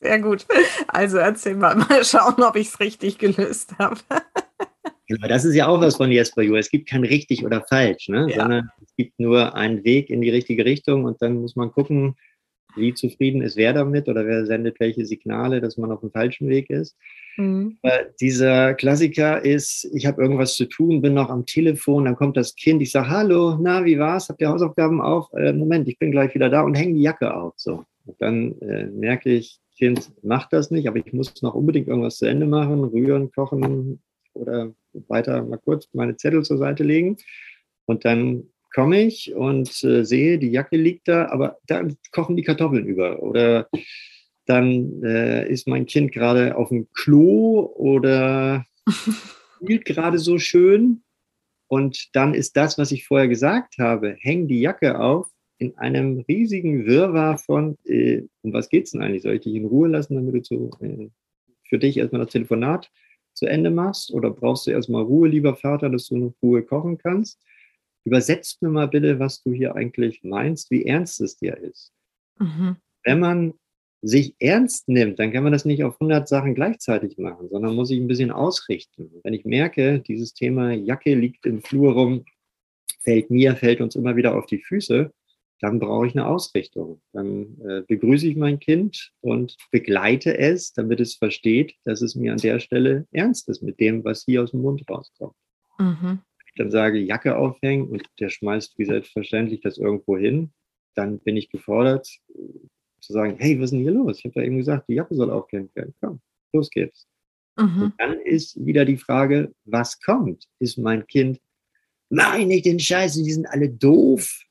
Sehr 0.00 0.20
gut. 0.20 0.46
Also 0.88 1.18
erzähl 1.18 1.54
mal, 1.54 1.76
mal 1.76 2.04
schauen, 2.04 2.42
ob 2.42 2.56
ich 2.56 2.68
es 2.68 2.80
richtig 2.80 3.18
gelöst 3.18 3.74
habe. 3.78 3.96
Genau, 5.08 5.26
das 5.26 5.44
ist 5.44 5.54
ja 5.54 5.66
auch 5.66 5.80
was 5.80 5.96
von 5.96 6.10
Jesper 6.10 6.42
Juhl. 6.42 6.58
Es 6.58 6.70
gibt 6.70 6.88
kein 6.88 7.04
richtig 7.04 7.44
oder 7.44 7.62
falsch, 7.68 8.08
ne? 8.08 8.28
Ja. 8.30 8.40
sondern 8.40 8.70
es 8.82 8.94
gibt 8.96 9.18
nur 9.18 9.54
einen 9.54 9.84
Weg 9.84 10.10
in 10.10 10.20
die 10.20 10.30
richtige 10.30 10.64
Richtung 10.64 11.04
und 11.04 11.20
dann 11.20 11.34
muss 11.34 11.56
man 11.56 11.72
gucken, 11.72 12.14
wie 12.76 12.94
zufrieden 12.94 13.42
ist 13.42 13.56
wer 13.56 13.72
damit 13.72 14.08
oder 14.08 14.26
wer 14.26 14.46
sendet 14.46 14.80
welche 14.80 15.04
Signale, 15.04 15.60
dass 15.60 15.76
man 15.76 15.90
auf 15.90 16.00
dem 16.00 16.10
falschen 16.10 16.48
Weg 16.48 16.70
ist. 16.70 16.96
Mhm. 17.38 17.78
dieser 18.20 18.74
Klassiker 18.74 19.42
ist, 19.42 19.90
ich 19.94 20.04
habe 20.04 20.20
irgendwas 20.20 20.54
zu 20.54 20.66
tun, 20.66 21.00
bin 21.00 21.14
noch 21.14 21.30
am 21.30 21.46
Telefon, 21.46 22.04
dann 22.04 22.16
kommt 22.16 22.36
das 22.36 22.54
Kind, 22.54 22.82
ich 22.82 22.92
sage, 22.92 23.08
hallo, 23.08 23.58
na, 23.58 23.86
wie 23.86 23.98
war's? 23.98 24.28
Habt 24.28 24.42
ihr 24.42 24.50
Hausaufgaben 24.50 25.00
auf? 25.00 25.32
Äh, 25.32 25.54
Moment, 25.54 25.88
ich 25.88 25.98
bin 25.98 26.10
gleich 26.10 26.34
wieder 26.34 26.50
da 26.50 26.60
und 26.60 26.74
hänge 26.74 26.94
die 26.94 27.02
Jacke 27.02 27.34
auf. 27.34 27.54
So. 27.56 27.84
Und 28.04 28.20
dann 28.20 28.60
äh, 28.60 28.84
merke 28.86 29.30
ich, 29.30 29.60
Kind 29.78 30.12
macht 30.22 30.52
das 30.52 30.70
nicht, 30.70 30.86
aber 30.86 30.98
ich 30.98 31.12
muss 31.14 31.40
noch 31.40 31.54
unbedingt 31.54 31.88
irgendwas 31.88 32.18
zu 32.18 32.26
Ende 32.26 32.46
machen, 32.46 32.84
rühren, 32.84 33.32
kochen 33.32 34.00
oder 34.34 34.72
weiter 35.08 35.42
mal 35.42 35.58
kurz 35.58 35.88
meine 35.92 36.16
Zettel 36.16 36.42
zur 36.42 36.58
Seite 36.58 36.84
legen. 36.84 37.16
Und 37.86 38.04
dann 38.04 38.44
komme 38.74 39.02
ich 39.02 39.34
und 39.34 39.68
äh, 39.84 40.04
sehe, 40.04 40.38
die 40.38 40.50
Jacke 40.50 40.76
liegt 40.76 41.08
da, 41.08 41.28
aber 41.28 41.58
dann 41.66 41.96
kochen 42.10 42.36
die 42.36 42.42
Kartoffeln 42.42 42.86
über. 42.86 43.22
Oder 43.22 43.68
dann 44.46 45.02
äh, 45.02 45.48
ist 45.48 45.68
mein 45.68 45.86
Kind 45.86 46.12
gerade 46.12 46.56
auf 46.56 46.68
dem 46.70 46.88
Klo 46.92 47.72
oder 47.74 48.64
spielt 49.62 49.84
gerade 49.84 50.18
so 50.18 50.38
schön. 50.38 51.02
Und 51.68 52.14
dann 52.14 52.34
ist 52.34 52.56
das, 52.56 52.76
was 52.76 52.92
ich 52.92 53.06
vorher 53.06 53.28
gesagt 53.28 53.78
habe, 53.78 54.16
häng 54.18 54.46
die 54.46 54.60
Jacke 54.60 55.00
auf, 55.00 55.26
in 55.58 55.78
einem 55.78 56.24
riesigen 56.28 56.86
Wirrwarr 56.86 57.38
von, 57.38 57.78
äh, 57.84 58.22
um 58.42 58.52
was 58.52 58.68
geht 58.68 58.86
es 58.86 58.90
denn 58.90 59.02
eigentlich? 59.02 59.22
Soll 59.22 59.34
ich 59.34 59.42
dich 59.42 59.54
in 59.54 59.64
Ruhe 59.64 59.88
lassen, 59.88 60.16
damit 60.16 60.34
du 60.34 60.42
zu, 60.42 60.70
äh, 60.80 61.08
für 61.68 61.78
dich 61.78 61.96
erstmal 61.96 62.22
das 62.22 62.32
Telefonat 62.32 62.90
zu 63.34 63.46
Ende 63.46 63.70
machst? 63.70 64.12
Oder 64.12 64.30
brauchst 64.30 64.66
du 64.66 64.70
erstmal 64.70 65.02
Ruhe, 65.02 65.28
lieber 65.28 65.56
Vater, 65.56 65.90
dass 65.90 66.08
du 66.08 66.16
in 66.16 66.34
Ruhe 66.42 66.62
kochen 66.62 66.98
kannst? 66.98 67.40
Übersetzt 68.04 68.62
mir 68.62 68.68
mal 68.68 68.88
bitte, 68.88 69.18
was 69.18 69.42
du 69.42 69.52
hier 69.52 69.76
eigentlich 69.76 70.22
meinst, 70.24 70.70
wie 70.70 70.84
ernst 70.84 71.20
es 71.20 71.36
dir 71.36 71.56
ist. 71.56 71.92
Mhm. 72.38 72.76
Wenn 73.04 73.20
man 73.20 73.54
sich 74.02 74.34
ernst 74.40 74.88
nimmt, 74.88 75.20
dann 75.20 75.32
kann 75.32 75.44
man 75.44 75.52
das 75.52 75.64
nicht 75.64 75.84
auf 75.84 75.94
100 76.00 76.28
Sachen 76.28 76.54
gleichzeitig 76.54 77.18
machen, 77.18 77.48
sondern 77.48 77.76
muss 77.76 77.88
sich 77.88 78.00
ein 78.00 78.08
bisschen 78.08 78.32
ausrichten. 78.32 79.10
Wenn 79.22 79.32
ich 79.32 79.44
merke, 79.44 80.00
dieses 80.00 80.34
Thema 80.34 80.72
Jacke 80.72 81.14
liegt 81.14 81.46
im 81.46 81.62
Flur 81.62 81.92
rum, 81.92 82.24
fällt 83.00 83.30
mir, 83.30 83.54
fällt 83.54 83.80
uns 83.80 83.94
immer 83.94 84.16
wieder 84.16 84.36
auf 84.36 84.46
die 84.46 84.58
Füße, 84.58 85.12
dann 85.62 85.78
brauche 85.78 86.08
ich 86.08 86.14
eine 86.14 86.26
Ausrichtung. 86.26 87.00
Dann 87.12 87.56
äh, 87.60 87.82
begrüße 87.86 88.26
ich 88.26 88.36
mein 88.36 88.58
Kind 88.58 89.12
und 89.20 89.56
begleite 89.70 90.36
es, 90.36 90.72
damit 90.72 90.98
es 90.98 91.14
versteht, 91.14 91.76
dass 91.84 92.02
es 92.02 92.16
mir 92.16 92.32
an 92.32 92.38
der 92.38 92.58
Stelle 92.58 93.06
ernst 93.12 93.48
ist 93.48 93.62
mit 93.62 93.78
dem, 93.78 94.04
was 94.04 94.24
hier 94.24 94.42
aus 94.42 94.50
dem 94.50 94.62
Mund 94.62 94.82
rauskommt. 94.90 95.36
Mhm. 95.78 96.18
Ich 96.46 96.54
dann 96.56 96.72
sage, 96.72 96.98
Jacke 96.98 97.36
aufhängen 97.36 97.88
und 97.88 98.02
der 98.18 98.28
schmeißt 98.28 98.76
wie 98.76 98.84
selbstverständlich 98.84 99.60
das 99.60 99.78
irgendwo 99.78 100.18
hin, 100.18 100.52
dann 100.96 101.20
bin 101.20 101.36
ich 101.36 101.48
gefordert 101.48 102.08
zu 103.00 103.12
sagen, 103.12 103.36
hey, 103.38 103.56
was 103.58 103.66
ist 103.66 103.70
denn 103.70 103.80
hier 103.80 103.92
los? 103.92 104.18
Ich 104.18 104.24
habe 104.24 104.34
da 104.34 104.42
eben 104.42 104.58
gesagt, 104.58 104.88
die 104.88 104.94
Jacke 104.94 105.14
soll 105.14 105.30
aufgehängt 105.30 105.74
werden. 105.76 105.94
Komm, 106.00 106.20
los 106.52 106.70
geht's. 106.70 107.06
Mhm. 107.56 107.82
Und 107.82 107.94
dann 107.98 108.20
ist 108.20 108.64
wieder 108.66 108.84
die 108.84 108.96
Frage, 108.96 109.54
was 109.64 110.00
kommt? 110.00 110.48
Ist 110.58 110.76
mein 110.76 111.06
Kind, 111.06 111.40
mach 112.10 112.36
ich 112.36 112.46
nicht 112.46 112.66
den 112.66 112.80
Scheiß, 112.80 113.14
die 113.14 113.30
sind 113.30 113.46
alle 113.46 113.68
doof. 113.68 114.44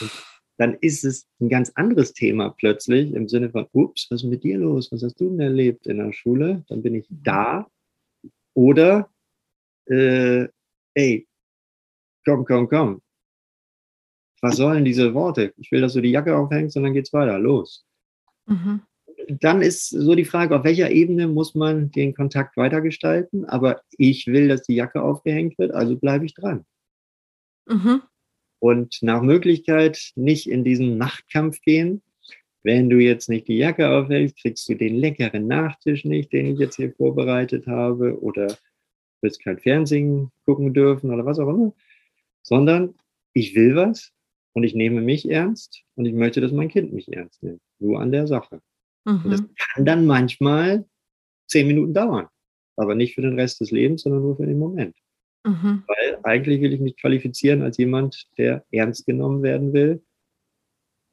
Und 0.00 0.10
dann 0.58 0.74
ist 0.80 1.04
es 1.04 1.28
ein 1.40 1.48
ganz 1.48 1.70
anderes 1.76 2.12
Thema 2.12 2.50
plötzlich 2.50 3.14
im 3.14 3.28
Sinne 3.28 3.48
von, 3.48 3.68
ups, 3.72 4.08
was 4.10 4.22
ist 4.22 4.28
mit 4.28 4.42
dir 4.42 4.58
los? 4.58 4.90
Was 4.90 5.04
hast 5.04 5.20
du 5.20 5.30
denn 5.30 5.40
erlebt 5.40 5.86
in 5.86 5.98
der 5.98 6.12
Schule? 6.12 6.64
Dann 6.68 6.82
bin 6.82 6.96
ich 6.96 7.08
mhm. 7.08 7.22
da. 7.22 7.70
Oder, 8.54 9.08
äh, 9.86 10.48
ey, 10.94 11.28
komm, 12.24 12.44
komm, 12.44 12.68
komm. 12.68 13.00
Was 14.40 14.56
sollen 14.56 14.84
diese 14.84 15.14
Worte? 15.14 15.54
Ich 15.56 15.70
will, 15.70 15.80
dass 15.80 15.92
du 15.92 16.00
die 16.00 16.10
Jacke 16.10 16.36
aufhängst 16.36 16.76
und 16.76 16.82
dann 16.82 16.92
geht's 16.92 17.12
weiter. 17.12 17.38
Los. 17.38 17.86
Mhm. 18.46 18.82
Dann 19.28 19.62
ist 19.62 19.90
so 19.90 20.14
die 20.16 20.24
Frage, 20.24 20.56
auf 20.56 20.64
welcher 20.64 20.90
Ebene 20.90 21.28
muss 21.28 21.54
man 21.54 21.92
den 21.92 22.14
Kontakt 22.14 22.56
weitergestalten? 22.56 23.44
Aber 23.44 23.82
ich 23.96 24.26
will, 24.26 24.48
dass 24.48 24.62
die 24.62 24.74
Jacke 24.74 25.02
aufgehängt 25.02 25.56
wird, 25.58 25.72
also 25.72 25.96
bleibe 25.96 26.24
ich 26.24 26.34
dran. 26.34 26.64
Mhm 27.66 28.02
und 28.58 28.98
nach 29.02 29.22
Möglichkeit 29.22 30.12
nicht 30.16 30.48
in 30.48 30.64
diesen 30.64 30.98
Machtkampf 30.98 31.60
gehen. 31.60 32.02
Wenn 32.62 32.90
du 32.90 32.98
jetzt 32.98 33.28
nicht 33.28 33.48
die 33.48 33.56
Jacke 33.56 33.88
aufhältst, 33.88 34.40
kriegst 34.40 34.68
du 34.68 34.74
den 34.74 34.96
leckeren 34.96 35.46
Nachtisch 35.46 36.04
nicht, 36.04 36.32
den 36.32 36.46
ich 36.46 36.58
jetzt 36.58 36.76
hier 36.76 36.92
vorbereitet 36.92 37.66
habe, 37.66 38.20
oder 38.20 38.56
wirst 39.20 39.42
kein 39.42 39.58
Fernsehen 39.58 40.30
gucken 40.44 40.74
dürfen 40.74 41.12
oder 41.12 41.24
was 41.24 41.38
auch 41.38 41.48
immer, 41.48 41.72
sondern 42.42 42.94
ich 43.32 43.54
will 43.54 43.76
was 43.76 44.12
und 44.52 44.64
ich 44.64 44.74
nehme 44.74 45.00
mich 45.00 45.30
ernst 45.30 45.82
und 45.94 46.06
ich 46.06 46.14
möchte, 46.14 46.40
dass 46.40 46.52
mein 46.52 46.68
Kind 46.68 46.92
mich 46.92 47.12
ernst 47.12 47.42
nimmt. 47.42 47.60
Nur 47.78 48.00
an 48.00 48.12
der 48.12 48.26
Sache. 48.26 48.60
Mhm. 49.04 49.22
Und 49.24 49.30
das 49.30 49.42
kann 49.56 49.84
dann 49.84 50.06
manchmal 50.06 50.84
zehn 51.46 51.66
Minuten 51.66 51.94
dauern, 51.94 52.26
aber 52.76 52.94
nicht 52.94 53.14
für 53.14 53.22
den 53.22 53.38
Rest 53.38 53.60
des 53.60 53.70
Lebens, 53.70 54.02
sondern 54.02 54.22
nur 54.22 54.36
für 54.36 54.46
den 54.46 54.58
Moment. 54.58 54.96
Mhm. 55.48 55.82
Weil 55.86 56.18
eigentlich 56.24 56.60
will 56.60 56.72
ich 56.72 56.80
mich 56.80 56.96
qualifizieren 56.96 57.62
als 57.62 57.78
jemand, 57.78 58.28
der 58.36 58.64
ernst 58.70 59.06
genommen 59.06 59.42
werden 59.42 59.72
will, 59.72 60.02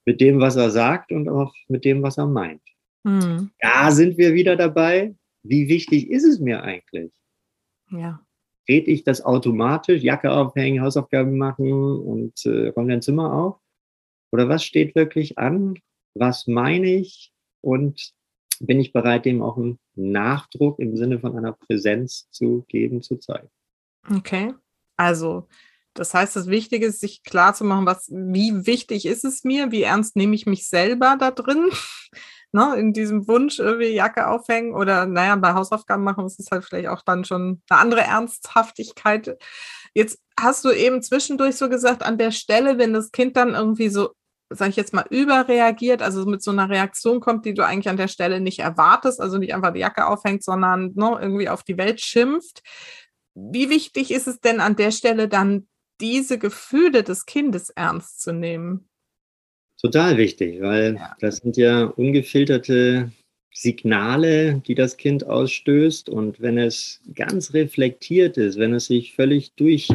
mit 0.06 0.22
dem, 0.22 0.40
was 0.40 0.56
er 0.56 0.70
sagt 0.70 1.12
und 1.12 1.30
auch 1.30 1.54
mit 1.68 1.86
dem, 1.86 2.04
was 2.04 2.18
er 2.18 2.28
meint. 2.28 2.62
Mhm. 3.04 3.52
Da 3.60 3.92
sind 3.92 4.18
wir 4.18 4.34
wieder 4.34 4.56
dabei. 4.56 5.16
Wie 5.44 5.68
wichtig 5.68 6.10
ist 6.10 6.26
es 6.26 6.40
mir 6.40 6.64
eigentlich? 6.64 7.12
Ja. 7.92 8.22
Rede 8.68 8.92
ich 8.92 9.04
das 9.04 9.24
automatisch, 9.24 10.02
Jacke 10.02 10.32
aufhängen, 10.32 10.82
Hausaufgaben 10.82 11.38
machen 11.38 11.72
und 11.72 12.46
äh, 12.46 12.70
räume 12.70 12.90
dein 12.90 13.02
Zimmer 13.02 13.32
auf? 13.32 13.60
Oder 14.32 14.50
was 14.50 14.64
steht 14.64 14.96
wirklich 14.96 15.38
an? 15.38 15.76
Was 16.16 16.48
meine 16.48 16.88
ich? 16.88 17.32
Und 17.62 18.14
bin 18.60 18.80
ich 18.80 18.92
bereit, 18.92 19.26
dem 19.26 19.42
auch 19.42 19.58
einen 19.58 19.80
Nachdruck 19.96 20.80
im 20.80 20.98
Sinne 20.98 21.20
von 21.20 21.38
einer 21.38 21.54
Präsenz 21.54 22.28
zu 22.32 22.66
geben, 22.68 23.02
zu 23.02 23.18
zeigen? 23.18 23.50
Okay. 24.14 24.54
Also, 24.98 25.48
das 25.94 26.14
heißt, 26.14 26.36
das 26.36 26.48
Wichtige 26.48 26.88
ist, 26.88 27.00
sich 27.00 27.24
klar 27.24 27.54
zu 27.54 27.64
machen, 27.64 27.86
was, 27.86 28.10
wie 28.12 28.66
wichtig 28.66 29.06
ist 29.06 29.24
es 29.26 29.44
mir, 29.44 29.72
wie 29.72 29.84
ernst 29.84 30.16
nehme 30.16 30.36
ich 30.36 30.46
mich 30.46 30.68
selber 30.68 31.16
da 31.18 31.32
drin, 31.32 31.70
ne, 32.52 32.76
in 32.78 32.94
diesem 32.94 33.28
Wunsch, 33.28 33.60
irgendwie 33.60 33.94
Jacke 33.94 34.28
aufhängen 34.28 34.74
oder, 34.76 35.06
naja, 35.06 35.36
bei 35.38 35.54
Hausaufgaben 35.54 36.04
machen, 36.04 36.26
ist 36.26 36.40
es 36.40 36.52
halt 36.52 36.66
vielleicht 36.66 36.90
auch 36.90 37.02
dann 37.02 37.26
schon 37.26 37.62
eine 37.70 37.80
andere 37.80 38.02
Ernsthaftigkeit. 38.02 39.38
Jetzt 39.94 40.20
hast 40.40 40.66
du 40.66 40.72
eben 40.72 41.02
zwischendurch 41.02 41.56
so 41.56 41.70
gesagt, 41.70 42.04
an 42.04 42.18
der 42.18 42.32
Stelle, 42.32 42.78
wenn 42.78 42.94
das 42.94 43.12
Kind 43.12 43.38
dann 43.38 43.56
irgendwie 43.56 43.88
so, 43.90 44.12
sag 44.50 44.70
ich 44.70 44.76
jetzt 44.76 44.94
mal, 44.94 45.06
überreagiert, 45.10 46.02
also 46.02 46.26
mit 46.26 46.44
so 46.44 46.52
einer 46.52 46.70
Reaktion 46.70 47.22
kommt, 47.22 47.46
die 47.46 47.54
du 47.54 47.66
eigentlich 47.66 47.90
an 47.90 47.98
der 47.98 48.10
Stelle 48.10 48.42
nicht 48.42 48.60
erwartest, 48.60 49.22
also 49.22 49.38
nicht 49.38 49.56
einfach 49.56 49.74
die 49.74 49.80
Jacke 49.80 50.08
aufhängt, 50.08 50.44
sondern 50.44 50.92
ne, 50.96 51.18
irgendwie 51.22 51.50
auf 51.50 51.64
die 51.64 51.78
Welt 51.78 52.02
schimpft 52.02 52.62
wie 53.36 53.70
wichtig 53.70 54.12
ist 54.12 54.28
es 54.28 54.40
denn 54.40 54.60
an 54.60 54.76
der 54.76 54.92
Stelle 54.92 55.28
dann, 55.28 55.68
diese 56.02 56.38
Gefühle 56.38 57.04
des 57.04 57.26
Kindes 57.26 57.70
ernst 57.70 58.22
zu 58.22 58.34
nehmen? 58.34 58.90
Total 59.80 60.18
wichtig, 60.18 60.62
weil 60.62 60.96
ja. 60.96 61.16
das 61.20 61.38
sind 61.38 61.58
ja 61.58 61.84
ungefilterte 61.84 63.12
Signale, 63.54 64.62
die 64.68 64.76
das 64.76 64.98
Kind 64.98 65.26
ausstößt. 65.26 66.10
Und 66.10 66.42
wenn 66.42 66.58
es 66.58 67.02
ganz 67.14 67.54
reflektiert 67.54 68.38
ist, 68.38 68.58
wenn 68.58 68.74
es 68.74 68.88
sich 68.88 69.14
völlig 69.14 69.54
durch, 69.54 69.90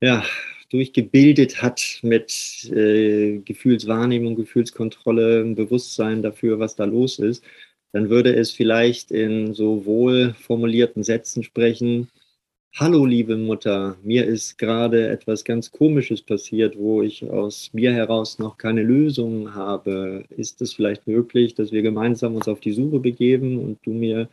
ja, 0.00 0.24
durchgebildet 0.70 1.62
hat 1.62 2.00
mit 2.02 2.70
äh, 2.72 3.38
Gefühlswahrnehmung, 3.38 4.36
Gefühlskontrolle, 4.36 5.44
Bewusstsein 5.44 6.22
dafür, 6.22 6.58
was 6.58 6.76
da 6.76 6.84
los 6.84 7.18
ist, 7.18 7.44
dann 7.92 8.08
würde 8.08 8.34
es 8.34 8.50
vielleicht 8.50 9.10
in 9.10 9.52
so 9.52 9.84
wohl 9.84 10.34
formulierten 10.34 11.02
Sätzen 11.02 11.42
sprechen, 11.42 12.08
Hallo, 12.76 13.04
liebe 13.04 13.36
Mutter, 13.36 13.96
mir 14.02 14.24
ist 14.24 14.56
gerade 14.56 15.10
etwas 15.10 15.44
ganz 15.44 15.70
Komisches 15.70 16.22
passiert, 16.22 16.74
wo 16.78 17.02
ich 17.02 17.22
aus 17.28 17.68
mir 17.74 17.92
heraus 17.92 18.38
noch 18.38 18.56
keine 18.56 18.82
Lösung 18.82 19.54
habe. 19.54 20.24
Ist 20.30 20.62
es 20.62 20.72
vielleicht 20.72 21.06
möglich, 21.06 21.54
dass 21.54 21.70
wir 21.70 21.82
gemeinsam 21.82 22.34
uns 22.34 22.48
auf 22.48 22.60
die 22.60 22.72
Suche 22.72 22.98
begeben 22.98 23.58
und 23.58 23.78
du 23.84 23.90
mir 23.90 24.26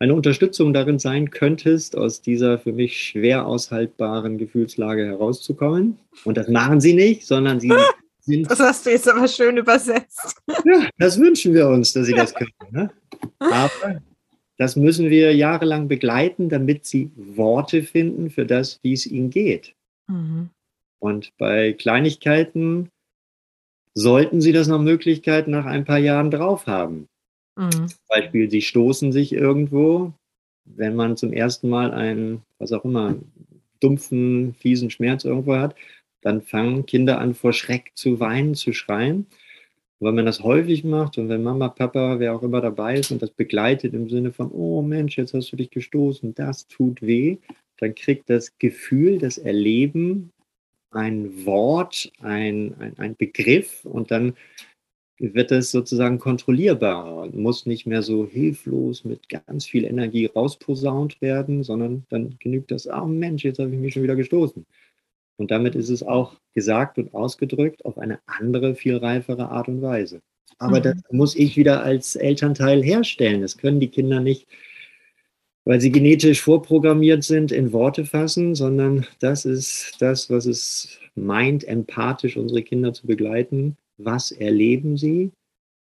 eine 0.00 0.14
Unterstützung 0.14 0.72
darin 0.74 0.98
sein 0.98 1.30
könntest, 1.30 1.96
aus 1.96 2.20
dieser 2.20 2.58
für 2.58 2.72
mich 2.72 3.00
schwer 3.00 3.46
aushaltbaren 3.46 4.36
Gefühlslage 4.36 5.06
herauszukommen? 5.06 5.96
Und 6.24 6.36
das 6.36 6.48
machen 6.48 6.80
sie 6.80 6.94
nicht, 6.94 7.24
sondern 7.24 7.60
sie 7.60 7.72
sind. 8.18 8.50
Das 8.50 8.58
hast 8.58 8.84
du 8.84 8.90
jetzt 8.90 9.08
aber 9.08 9.28
schön 9.28 9.56
übersetzt. 9.58 10.42
Ja, 10.64 10.88
das 10.98 11.20
wünschen 11.20 11.54
wir 11.54 11.68
uns, 11.68 11.92
dass 11.92 12.06
sie 12.06 12.14
das 12.14 12.34
können. 12.34 12.50
Ne? 12.72 12.90
Aber 13.38 14.00
das 14.60 14.76
müssen 14.76 15.08
wir 15.08 15.34
jahrelang 15.34 15.88
begleiten, 15.88 16.50
damit 16.50 16.84
sie 16.84 17.10
Worte 17.16 17.82
finden 17.82 18.28
für 18.28 18.44
das, 18.44 18.78
wie 18.82 18.92
es 18.92 19.06
ihnen 19.06 19.30
geht. 19.30 19.74
Mhm. 20.06 20.50
Und 20.98 21.32
bei 21.38 21.72
Kleinigkeiten 21.72 22.90
sollten 23.94 24.42
sie 24.42 24.52
das 24.52 24.68
nach 24.68 24.78
Möglichkeit 24.78 25.48
nach 25.48 25.64
ein 25.64 25.86
paar 25.86 25.96
Jahren 25.96 26.30
drauf 26.30 26.66
haben. 26.66 27.08
Mhm. 27.56 27.70
Zum 27.70 27.98
Beispiel, 28.06 28.50
sie 28.50 28.60
stoßen 28.60 29.12
sich 29.12 29.32
irgendwo, 29.32 30.12
wenn 30.66 30.94
man 30.94 31.16
zum 31.16 31.32
ersten 31.32 31.70
Mal 31.70 31.90
einen, 31.92 32.42
was 32.58 32.72
auch 32.72 32.84
immer, 32.84 33.16
dumpfen, 33.80 34.54
fiesen 34.58 34.90
Schmerz 34.90 35.24
irgendwo 35.24 35.54
hat, 35.56 35.74
dann 36.20 36.42
fangen 36.42 36.84
Kinder 36.84 37.18
an, 37.18 37.32
vor 37.32 37.54
Schreck 37.54 37.92
zu 37.94 38.20
weinen, 38.20 38.54
zu 38.54 38.74
schreien. 38.74 39.24
Und 40.00 40.08
wenn 40.08 40.14
man 40.14 40.26
das 40.26 40.42
häufig 40.42 40.82
macht 40.82 41.18
und 41.18 41.28
wenn 41.28 41.42
Mama, 41.42 41.68
Papa, 41.68 42.18
wer 42.18 42.34
auch 42.34 42.42
immer 42.42 42.62
dabei 42.62 42.98
ist 42.98 43.10
und 43.10 43.20
das 43.20 43.30
begleitet 43.30 43.92
im 43.92 44.08
Sinne 44.08 44.32
von, 44.32 44.50
oh 44.50 44.80
Mensch, 44.80 45.18
jetzt 45.18 45.34
hast 45.34 45.52
du 45.52 45.56
dich 45.56 45.70
gestoßen, 45.70 46.34
das 46.34 46.66
tut 46.68 47.02
weh, 47.02 47.36
dann 47.76 47.94
kriegt 47.94 48.30
das 48.30 48.56
Gefühl, 48.58 49.18
das 49.18 49.36
Erleben 49.36 50.32
ein 50.90 51.44
Wort, 51.44 52.10
ein, 52.20 52.74
ein, 52.80 52.98
ein 52.98 53.16
Begriff 53.16 53.84
und 53.84 54.10
dann 54.10 54.34
wird 55.18 55.52
es 55.52 55.70
sozusagen 55.70 56.18
kontrollierbarer 56.18 57.22
und 57.22 57.36
muss 57.36 57.66
nicht 57.66 57.86
mehr 57.86 58.02
so 58.02 58.26
hilflos 58.26 59.04
mit 59.04 59.28
ganz 59.28 59.66
viel 59.66 59.84
Energie 59.84 60.26
rausposaunt 60.26 61.20
werden, 61.20 61.62
sondern 61.62 62.06
dann 62.08 62.36
genügt 62.38 62.70
das, 62.70 62.86
oh 62.86 63.04
Mensch, 63.04 63.44
jetzt 63.44 63.58
habe 63.58 63.70
ich 63.70 63.78
mich 63.78 63.92
schon 63.92 64.02
wieder 64.02 64.16
gestoßen. 64.16 64.64
Und 65.40 65.50
damit 65.50 65.74
ist 65.74 65.88
es 65.88 66.02
auch 66.02 66.36
gesagt 66.52 66.98
und 66.98 67.14
ausgedrückt 67.14 67.86
auf 67.86 67.96
eine 67.96 68.18
andere, 68.26 68.74
viel 68.74 68.98
reifere 68.98 69.48
Art 69.48 69.68
und 69.68 69.80
Weise. 69.80 70.20
Aber 70.58 70.80
mhm. 70.80 70.82
das 70.82 70.96
muss 71.10 71.34
ich 71.34 71.56
wieder 71.56 71.82
als 71.82 72.14
Elternteil 72.14 72.82
herstellen. 72.82 73.40
Das 73.40 73.56
können 73.56 73.80
die 73.80 73.88
Kinder 73.88 74.20
nicht, 74.20 74.46
weil 75.64 75.80
sie 75.80 75.90
genetisch 75.92 76.42
vorprogrammiert 76.42 77.24
sind, 77.24 77.52
in 77.52 77.72
Worte 77.72 78.04
fassen, 78.04 78.54
sondern 78.54 79.06
das 79.20 79.46
ist 79.46 79.96
das, 80.00 80.28
was 80.28 80.44
es 80.44 80.98
meint, 81.14 81.66
empathisch 81.66 82.36
unsere 82.36 82.62
Kinder 82.62 82.92
zu 82.92 83.06
begleiten. 83.06 83.78
Was 83.96 84.32
erleben 84.32 84.98
sie? 84.98 85.32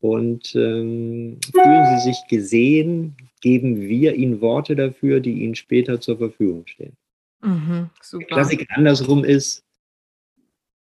Und 0.00 0.54
ähm, 0.54 1.38
fühlen 1.52 1.98
sie 1.98 2.08
sich 2.08 2.16
gesehen? 2.30 3.14
Geben 3.42 3.78
wir 3.78 4.14
ihnen 4.14 4.40
Worte 4.40 4.74
dafür, 4.74 5.20
die 5.20 5.42
ihnen 5.42 5.54
später 5.54 6.00
zur 6.00 6.16
Verfügung 6.16 6.66
stehen? 6.66 6.96
Mhm, 7.44 7.90
super. 8.00 8.26
Klassik 8.26 8.66
andersrum 8.70 9.22
ist, 9.22 9.62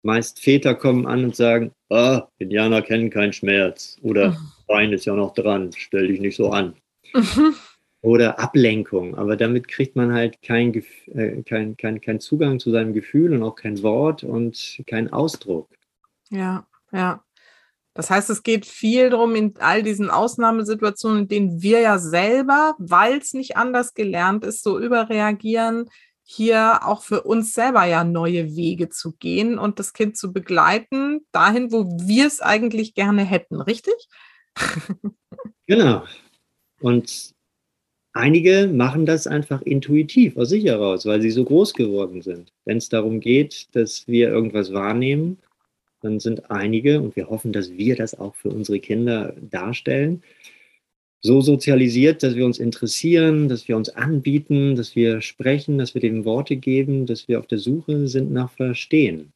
meist 0.01 0.39
Väter 0.39 0.75
kommen 0.75 1.05
an 1.05 1.25
und 1.25 1.35
sagen, 1.35 1.71
ah, 1.89 2.27
Indianer 2.37 2.81
kennen 2.81 3.09
keinen 3.09 3.33
Schmerz 3.33 3.97
oder 4.01 4.31
mhm. 4.31 4.37
Wein 4.67 4.93
ist 4.93 5.05
ja 5.05 5.13
noch 5.13 5.33
dran, 5.33 5.71
stell 5.75 6.07
dich 6.07 6.19
nicht 6.19 6.37
so 6.37 6.51
an. 6.51 6.75
Mhm. 7.13 7.55
Oder 8.01 8.39
Ablenkung, 8.39 9.15
aber 9.15 9.35
damit 9.35 9.67
kriegt 9.67 9.95
man 9.95 10.13
halt 10.13 10.41
keinen 10.41 10.73
äh, 11.13 11.41
kein, 11.43 11.75
kein, 11.75 11.99
kein 11.99 12.19
Zugang 12.19 12.59
zu 12.59 12.71
seinem 12.71 12.93
Gefühl 12.93 13.33
und 13.33 13.43
auch 13.43 13.55
kein 13.55 13.81
Wort 13.83 14.23
und 14.23 14.81
keinen 14.85 15.11
Ausdruck. 15.11 15.69
Ja, 16.29 16.65
ja. 16.91 17.23
Das 17.93 18.11
heißt, 18.11 18.29
es 18.29 18.43
geht 18.43 18.67
viel 18.67 19.09
darum, 19.09 19.35
in 19.35 19.55
all 19.57 19.81
diesen 19.81 20.11
Ausnahmesituationen, 20.11 21.23
in 21.23 21.27
denen 21.27 21.61
wir 21.63 21.79
ja 21.79 21.97
selber, 21.97 22.75
weil 22.77 23.17
es 23.17 23.33
nicht 23.33 23.57
anders 23.57 23.95
gelernt 23.95 24.45
ist, 24.45 24.61
so 24.61 24.79
überreagieren, 24.79 25.89
hier 26.29 26.81
auch 26.83 27.03
für 27.03 27.21
uns 27.21 27.53
selber 27.53 27.85
ja 27.85 28.03
neue 28.03 28.53
Wege 28.53 28.89
zu 28.89 29.13
gehen 29.13 29.57
und 29.57 29.79
das 29.79 29.93
Kind 29.93 30.17
zu 30.17 30.33
begleiten, 30.33 31.21
dahin, 31.31 31.71
wo 31.71 31.85
wir 32.01 32.27
es 32.27 32.41
eigentlich 32.41 32.95
gerne 32.95 33.23
hätten, 33.23 33.61
richtig? 33.61 33.93
genau. 35.67 36.03
Und 36.81 37.33
einige 38.11 38.67
machen 38.67 39.05
das 39.05 39.25
einfach 39.25 39.61
intuitiv 39.61 40.35
aus 40.35 40.49
sich 40.49 40.65
heraus, 40.65 41.05
weil 41.05 41.21
sie 41.21 41.31
so 41.31 41.45
groß 41.45 41.73
geworden 41.73 42.21
sind. 42.21 42.51
Wenn 42.65 42.77
es 42.77 42.89
darum 42.89 43.21
geht, 43.21 43.73
dass 43.73 44.05
wir 44.05 44.27
irgendwas 44.27 44.73
wahrnehmen, 44.73 45.37
dann 46.01 46.19
sind 46.19 46.51
einige, 46.51 46.99
und 46.99 47.15
wir 47.15 47.29
hoffen, 47.29 47.53
dass 47.53 47.71
wir 47.71 47.95
das 47.95 48.19
auch 48.19 48.35
für 48.35 48.49
unsere 48.49 48.81
Kinder 48.81 49.33
darstellen, 49.39 50.23
so 51.21 51.41
sozialisiert, 51.41 52.23
dass 52.23 52.35
wir 52.35 52.45
uns 52.45 52.59
interessieren, 52.59 53.49
dass 53.49 53.67
wir 53.67 53.75
uns 53.75 53.89
anbieten, 53.89 54.75
dass 54.75 54.95
wir 54.95 55.21
sprechen, 55.21 55.77
dass 55.77 55.93
wir 55.93 56.01
denen 56.01 56.25
Worte 56.25 56.57
geben, 56.57 57.05
dass 57.05 57.27
wir 57.27 57.39
auf 57.39 57.47
der 57.47 57.57
Suche 57.57 58.07
sind 58.07 58.31
nach 58.31 58.51
Verstehen. 58.51 59.31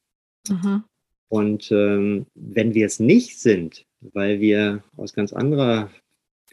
Mhm. 0.48 0.84
Und 1.28 1.72
ähm, 1.72 2.26
wenn 2.34 2.74
wir 2.74 2.86
es 2.86 3.00
nicht 3.00 3.40
sind, 3.40 3.86
weil 4.00 4.40
wir 4.40 4.82
aus 4.96 5.14
ganz 5.14 5.32
anderer 5.32 5.90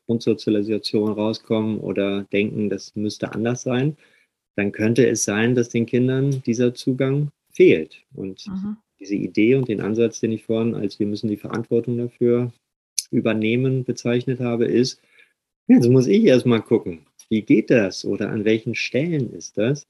Grundsozialisation 0.05 1.11
rauskommen 1.11 1.79
oder 1.79 2.23
denken, 2.31 2.69
das 2.69 2.95
müsste 2.95 3.31
anders 3.31 3.61
sein, 3.61 3.97
dann 4.55 4.71
könnte 4.71 5.07
es 5.07 5.23
sein, 5.23 5.53
dass 5.53 5.69
den 5.69 5.85
Kindern 5.85 6.41
dieser 6.45 6.73
Zugang 6.73 7.29
fehlt. 7.51 8.03
Und 8.13 8.47
mhm. 8.47 8.77
diese 8.99 9.15
Idee 9.15 9.55
und 9.55 9.67
den 9.67 9.81
Ansatz, 9.81 10.19
den 10.19 10.31
ich 10.31 10.45
vorhin 10.45 10.75
als 10.75 10.99
wir 10.99 11.07
müssen 11.07 11.27
die 11.27 11.37
Verantwortung 11.37 11.97
dafür 11.97 12.51
übernehmen 13.11 13.83
bezeichnet 13.83 14.39
habe, 14.39 14.65
ist, 14.65 15.01
Jetzt 15.69 15.87
muss 15.87 16.07
ich 16.07 16.23
erstmal 16.23 16.63
gucken, 16.63 17.05
wie 17.29 17.43
geht 17.43 17.69
das 17.69 18.03
oder 18.03 18.31
an 18.31 18.43
welchen 18.43 18.73
Stellen 18.73 19.31
ist 19.33 19.55
das? 19.55 19.85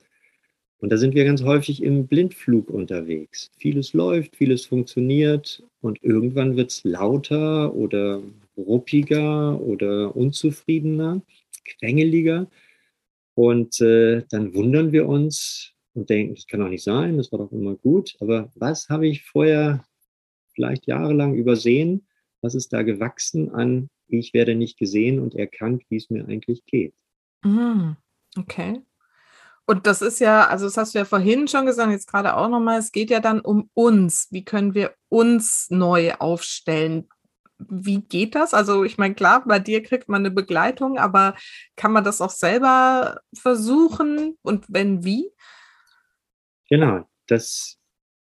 Und 0.80 0.92
da 0.92 0.98
sind 0.98 1.16
wir 1.16 1.24
ganz 1.24 1.42
häufig 1.42 1.82
im 1.82 2.06
Blindflug 2.06 2.70
unterwegs. 2.70 3.50
Vieles 3.56 3.94
läuft, 3.94 4.36
vieles 4.36 4.66
funktioniert 4.66 5.64
und 5.80 6.04
irgendwann 6.04 6.58
wird 6.58 6.72
es 6.72 6.84
lauter 6.84 7.74
oder 7.74 8.22
ruppiger 8.58 9.58
oder 9.62 10.14
unzufriedener, 10.18 11.22
quengeliger. 11.64 12.50
Und 13.36 13.80
äh, 13.80 14.24
dann 14.30 14.54
wundern 14.54 14.92
wir 14.92 15.08
uns 15.08 15.72
und 15.94 16.10
denken, 16.10 16.36
das 16.36 16.46
kann 16.46 16.60
doch 16.60 16.68
nicht 16.68 16.84
sein, 16.84 17.16
das 17.16 17.32
war 17.32 17.40
doch 17.40 17.54
immer 17.54 17.76
gut. 17.76 18.18
Aber 18.20 18.52
was 18.56 18.90
habe 18.90 19.08
ich 19.08 19.24
vorher 19.24 19.86
vielleicht 20.54 20.88
jahrelang 20.88 21.36
übersehen? 21.36 22.06
Was 22.42 22.54
ist 22.54 22.74
da 22.74 22.82
gewachsen 22.82 23.50
an, 23.52 23.90
ich 24.10 24.34
werde 24.34 24.56
nicht 24.56 24.78
gesehen 24.78 25.20
und 25.20 25.36
erkannt, 25.36 25.84
wie 25.90 25.98
es 25.98 26.10
mir 26.10 26.28
eigentlich 26.28 26.66
geht? 26.66 26.94
Mm, 27.44 27.92
okay. 28.38 28.82
Und 29.66 29.86
das 29.86 30.02
ist 30.02 30.20
ja, 30.20 30.48
also 30.48 30.66
das 30.66 30.78
hast 30.78 30.96
du 30.96 31.00
ja 31.00 31.06
vorhin 31.06 31.48
schon 31.48 31.68
gesagt, 31.68 31.92
jetzt 31.92 32.10
gerade 32.10 32.36
auch 32.36 32.50
nochmal, 32.50 32.80
es 32.80 32.92
geht 32.92 33.12
ja 33.12 33.20
dann 33.20 33.40
um 33.40 33.70
uns. 33.76 34.28
Wie 34.32 34.44
können 34.44 34.74
wir 34.74 34.96
uns 35.10 35.68
neu 35.70 36.14
aufstellen? 36.14 37.08
Wie 37.60 38.02
geht 38.02 38.34
das? 38.34 38.56
Also 38.56 38.84
ich 38.84 38.98
meine, 38.98 39.14
klar, 39.14 39.44
bei 39.46 39.60
dir 39.60 39.84
kriegt 39.84 40.10
man 40.10 40.22
eine 40.22 40.32
Begleitung, 40.32 40.98
aber 40.98 41.36
kann 41.76 41.92
man 41.92 42.04
das 42.04 42.20
auch 42.20 42.32
selber 42.32 43.22
versuchen? 43.36 44.38
Und 44.42 44.66
wenn 44.70 45.04
wie? 45.04 45.30
Genau, 46.68 47.08
das 47.28 47.78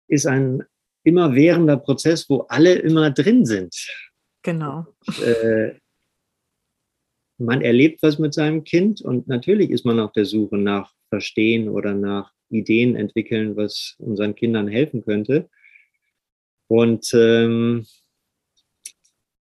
ist 0.07 0.25
ein 0.25 0.63
immerwährender 1.03 1.75
Prozess, 1.75 2.29
wo 2.29 2.41
alle 2.47 2.75
immer 2.75 3.11
drin 3.11 3.45
sind. 3.45 3.75
Genau. 4.43 4.85
Äh, 5.21 5.73
man 7.37 7.61
erlebt 7.61 8.03
was 8.03 8.19
mit 8.19 8.33
seinem 8.33 8.63
Kind 8.63 9.01
und 9.01 9.27
natürlich 9.27 9.71
ist 9.71 9.85
man 9.85 9.99
auf 9.99 10.11
der 10.11 10.25
Suche 10.25 10.57
nach 10.57 10.93
verstehen 11.09 11.69
oder 11.69 11.93
nach 11.93 12.31
Ideen 12.49 12.95
entwickeln, 12.95 13.55
was 13.55 13.95
unseren 13.97 14.35
Kindern 14.35 14.67
helfen 14.67 15.03
könnte. 15.03 15.49
Und 16.67 17.11
ähm, 17.13 17.85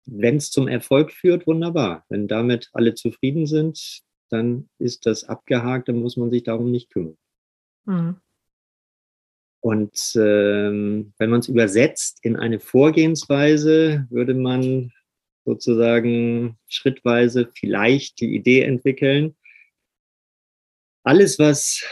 wenn 0.06 0.36
es 0.36 0.50
zum 0.50 0.68
Erfolg 0.68 1.12
führt, 1.12 1.46
wunderbar. 1.46 2.04
Wenn 2.08 2.28
damit 2.28 2.70
alle 2.72 2.94
zufrieden 2.94 3.46
sind, 3.46 4.02
dann 4.30 4.68
ist 4.78 5.06
das 5.06 5.24
abgehakt, 5.24 5.88
dann 5.88 6.00
muss 6.00 6.16
man 6.16 6.30
sich 6.30 6.44
darum 6.44 6.70
nicht 6.70 6.90
kümmern. 6.90 7.18
Mhm. 7.84 8.16
Und 9.60 9.98
ähm, 10.14 11.12
wenn 11.18 11.30
man 11.30 11.40
es 11.40 11.48
übersetzt 11.48 12.18
in 12.22 12.36
eine 12.36 12.60
Vorgehensweise, 12.60 14.06
würde 14.10 14.34
man 14.34 14.92
sozusagen 15.44 16.58
schrittweise 16.68 17.48
vielleicht 17.54 18.20
die 18.20 18.34
Idee 18.34 18.62
entwickeln, 18.62 19.34
alles, 21.04 21.38
was 21.38 21.84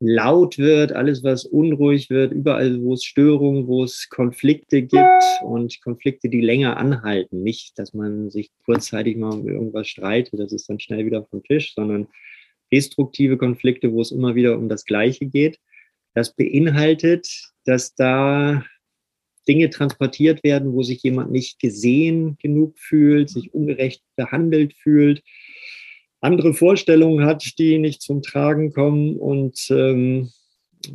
laut 0.00 0.56
wird, 0.56 0.92
alles, 0.92 1.22
was 1.22 1.44
unruhig 1.44 2.08
wird, 2.08 2.32
überall, 2.32 2.80
wo 2.80 2.94
es 2.94 3.04
Störungen, 3.04 3.66
wo 3.66 3.84
es 3.84 4.08
Konflikte 4.08 4.82
gibt 4.82 5.22
und 5.42 5.80
Konflikte, 5.82 6.30
die 6.30 6.40
länger 6.40 6.78
anhalten. 6.78 7.42
Nicht, 7.42 7.78
dass 7.78 7.92
man 7.92 8.30
sich 8.30 8.50
kurzzeitig 8.64 9.16
mal 9.16 9.34
um 9.34 9.46
irgendwas 9.46 9.88
streitet, 9.88 10.40
das 10.40 10.52
ist 10.52 10.70
dann 10.70 10.80
schnell 10.80 11.04
wieder 11.04 11.26
vom 11.26 11.42
Tisch, 11.42 11.74
sondern 11.74 12.08
destruktive 12.72 13.36
Konflikte, 13.36 13.92
wo 13.92 14.00
es 14.00 14.10
immer 14.10 14.34
wieder 14.34 14.56
um 14.56 14.68
das 14.68 14.86
Gleiche 14.86 15.26
geht. 15.26 15.58
Das 16.14 16.34
beinhaltet, 16.34 17.52
dass 17.64 17.94
da 17.94 18.64
Dinge 19.48 19.70
transportiert 19.70 20.44
werden, 20.44 20.72
wo 20.72 20.82
sich 20.82 21.02
jemand 21.02 21.30
nicht 21.30 21.58
gesehen 21.58 22.36
genug 22.40 22.78
fühlt, 22.78 23.30
sich 23.30 23.54
ungerecht 23.54 24.02
behandelt 24.16 24.74
fühlt, 24.74 25.22
andere 26.20 26.52
Vorstellungen 26.52 27.24
hat, 27.24 27.58
die 27.58 27.78
nicht 27.78 28.02
zum 28.02 28.22
Tragen 28.22 28.72
kommen 28.72 29.16
und 29.16 29.66
ähm, 29.70 30.30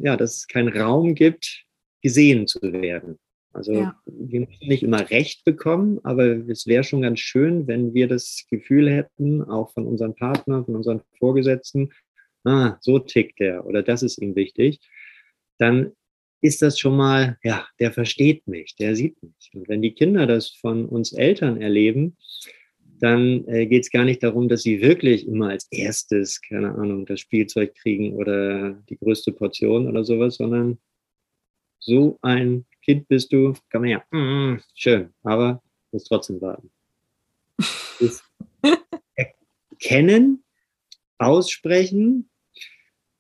ja, 0.02 0.16
dass 0.18 0.38
es 0.38 0.48
keinen 0.48 0.70
Raum 0.70 1.16
gibt, 1.16 1.66
gesehen 2.02 2.48
zu 2.48 2.62
werden. 2.62 3.18
Also 3.52 3.74
ja. 3.74 4.00
wir 4.06 4.42
müssen 4.42 4.68
nicht 4.68 4.84
immer 4.84 5.10
Recht 5.10 5.46
bekommen, 5.46 6.00
aber 6.04 6.26
es 6.50 6.68
wäre 6.68 6.84
schon 6.84 7.02
ganz 7.02 7.22
schön, 7.22 7.68
wenn 7.68 7.94
wir 7.94 8.08
das 8.08 8.46
Gefühl 8.50 8.92
hätten, 8.92 9.42
auch 9.44 9.72
von 9.74 9.88
unseren 9.88 10.14
Partnern, 10.14 10.66
von 10.66 10.76
unseren 10.76 11.02
Vorgesetzten, 11.18 11.92
ah, 12.44 12.78
so 12.82 13.00
tickt 13.00 13.40
der 13.40 13.66
oder 13.66 13.82
das 13.82 14.04
ist 14.04 14.18
ihm 14.18 14.36
wichtig, 14.36 14.80
dann 15.58 15.92
ist 16.42 16.62
das 16.62 16.78
schon 16.78 16.96
mal, 16.96 17.38
ja, 17.44 17.66
der 17.80 17.92
versteht 17.92 18.48
mich, 18.48 18.76
der 18.76 18.96
sieht 18.96 19.22
mich. 19.24 19.52
Und 19.54 19.68
wenn 19.68 19.82
die 19.82 19.94
Kinder 19.94 20.28
das 20.28 20.50
von 20.50 20.86
uns 20.86 21.14
Eltern 21.14 21.62
erleben, 21.62 22.18
dann 23.00 23.46
äh, 23.48 23.66
geht 23.66 23.84
es 23.84 23.92
gar 23.92 24.06
nicht 24.06 24.24
darum, 24.24 24.48
dass 24.48 24.62
sie 24.62 24.82
wirklich 24.82 25.28
immer 25.28 25.50
als 25.50 25.68
erstes, 25.72 26.42
keine 26.42 26.76
Ahnung, 26.76 27.06
das 27.06 27.20
Spielzeug 27.20 27.76
kriegen 27.76 28.14
oder 28.14 28.74
die 28.90 28.98
größte 28.98 29.32
Portion 29.32 29.88
oder 29.88 30.04
sowas, 30.04 30.36
sondern 30.36 30.78
so 31.80 32.20
ein 32.22 32.66
Kind 32.84 33.08
bist 33.08 33.34
du, 33.34 33.54
kann 33.70 33.82
man 33.82 33.90
ja, 33.90 34.04
mm, 34.12 34.62
schön, 34.76 35.14
aber 35.24 35.62
muss 35.92 36.06
trotzdem 36.06 36.40
warten. 36.42 36.72
erkennen, 39.86 40.44
aussprechen 41.18 42.30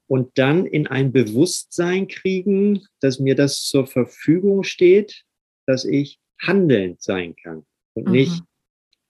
und 0.08 0.38
dann 0.38 0.65
in 0.65 0.88
ein 0.88 1.12
Bewusstsein 1.12 2.08
kriegen, 2.08 2.86
dass 3.00 3.20
mir 3.20 3.36
das 3.36 3.63
zur 3.63 3.88
Verfügung 3.88 4.63
steht, 4.63 5.24
dass 5.65 5.86
ich 5.86 6.20
handelnd 6.41 7.02
sein 7.02 7.36
kann 7.36 7.65
und 7.94 8.08
mhm. 8.08 8.12
nicht 8.12 8.44